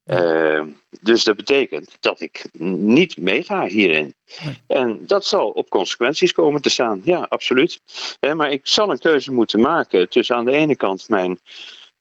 Eh, 0.04 0.62
dus 1.00 1.24
dat 1.24 1.36
betekent 1.36 1.96
dat 2.00 2.20
ik 2.20 2.48
niet 2.58 3.16
meega 3.16 3.66
hierin. 3.66 4.14
En 4.66 5.06
dat 5.06 5.24
zal 5.24 5.50
op 5.50 5.68
consequenties 5.68 6.32
komen 6.32 6.62
te 6.62 6.70
staan. 6.70 7.00
Ja, 7.04 7.26
absoluut. 7.28 7.80
Hè, 8.20 8.34
maar 8.34 8.50
ik 8.50 8.66
zal 8.66 8.90
een 8.90 8.98
keuze 8.98 9.32
moeten 9.32 9.60
maken 9.60 10.08
tussen 10.08 10.36
aan 10.36 10.44
de 10.44 10.52
ene 10.52 10.76
kant 10.76 11.08
mijn 11.08 11.38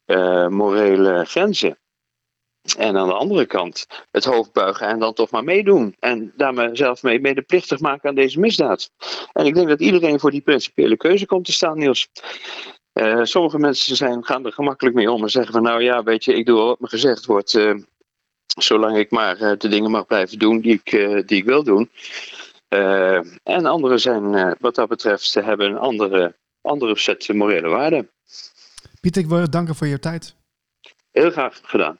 eh, 0.05 0.47
morele 0.47 1.25
grenzen. 1.25 1.77
En 2.77 2.97
aan 2.97 3.07
de 3.07 3.13
andere 3.13 3.45
kant 3.45 3.87
het 4.11 4.25
hoofd 4.25 4.53
buigen 4.53 4.87
en 4.87 4.99
dan 4.99 5.13
toch 5.13 5.31
maar 5.31 5.43
meedoen. 5.43 5.95
En 5.99 6.33
daar 6.37 6.53
mezelf 6.53 7.03
mee 7.03 7.19
medeplichtig 7.19 7.79
maken 7.79 8.09
aan 8.09 8.15
deze 8.15 8.39
misdaad. 8.39 8.91
En 9.33 9.45
ik 9.45 9.53
denk 9.55 9.67
dat 9.67 9.81
iedereen 9.81 10.19
voor 10.19 10.31
die 10.31 10.41
principiële 10.41 10.97
keuze 10.97 11.25
komt 11.25 11.45
te 11.45 11.51
staan, 11.51 11.77
Niels. 11.77 12.09
Eh, 12.93 13.19
sommige 13.23 13.59
mensen 13.59 13.95
zijn, 13.95 14.25
gaan 14.25 14.45
er 14.45 14.51
gemakkelijk 14.51 14.95
mee 14.95 15.11
om 15.11 15.23
en 15.23 15.29
zeggen 15.29 15.53
van 15.53 15.63
nou 15.63 15.83
ja, 15.83 16.03
weet 16.03 16.23
je, 16.25 16.33
ik 16.33 16.45
doe 16.45 16.59
wat 16.59 16.79
me 16.79 16.87
gezegd 16.87 17.25
wordt. 17.25 17.55
eh, 17.55 17.73
zolang 18.59 18.97
ik 18.97 19.11
maar 19.11 19.37
eh, 19.37 19.57
de 19.57 19.67
dingen 19.67 19.91
mag 19.91 20.05
blijven 20.05 20.39
doen 20.39 20.59
die 20.59 20.81
ik, 20.83 20.93
eh, 20.93 21.21
die 21.25 21.37
ik 21.37 21.45
wil 21.45 21.63
doen. 21.63 21.89
Eh, 22.67 23.19
en 23.43 23.65
anderen 23.65 23.99
zijn 23.99 24.55
wat 24.59 24.75
dat 24.75 24.87
betreft, 24.87 25.23
ze 25.23 25.41
hebben 25.41 25.69
een 25.69 25.77
andere, 25.77 26.35
andere 26.61 26.97
set 26.97 27.33
morele 27.33 27.67
waarden. 27.67 28.09
Pieter, 29.01 29.21
ik 29.21 29.27
wil 29.27 29.39
je 29.39 29.49
danken 29.49 29.75
voor 29.75 29.87
je 29.87 29.99
tijd. 29.99 30.35
Heel 31.11 31.31
graag 31.31 31.59
gedaan. 31.63 31.97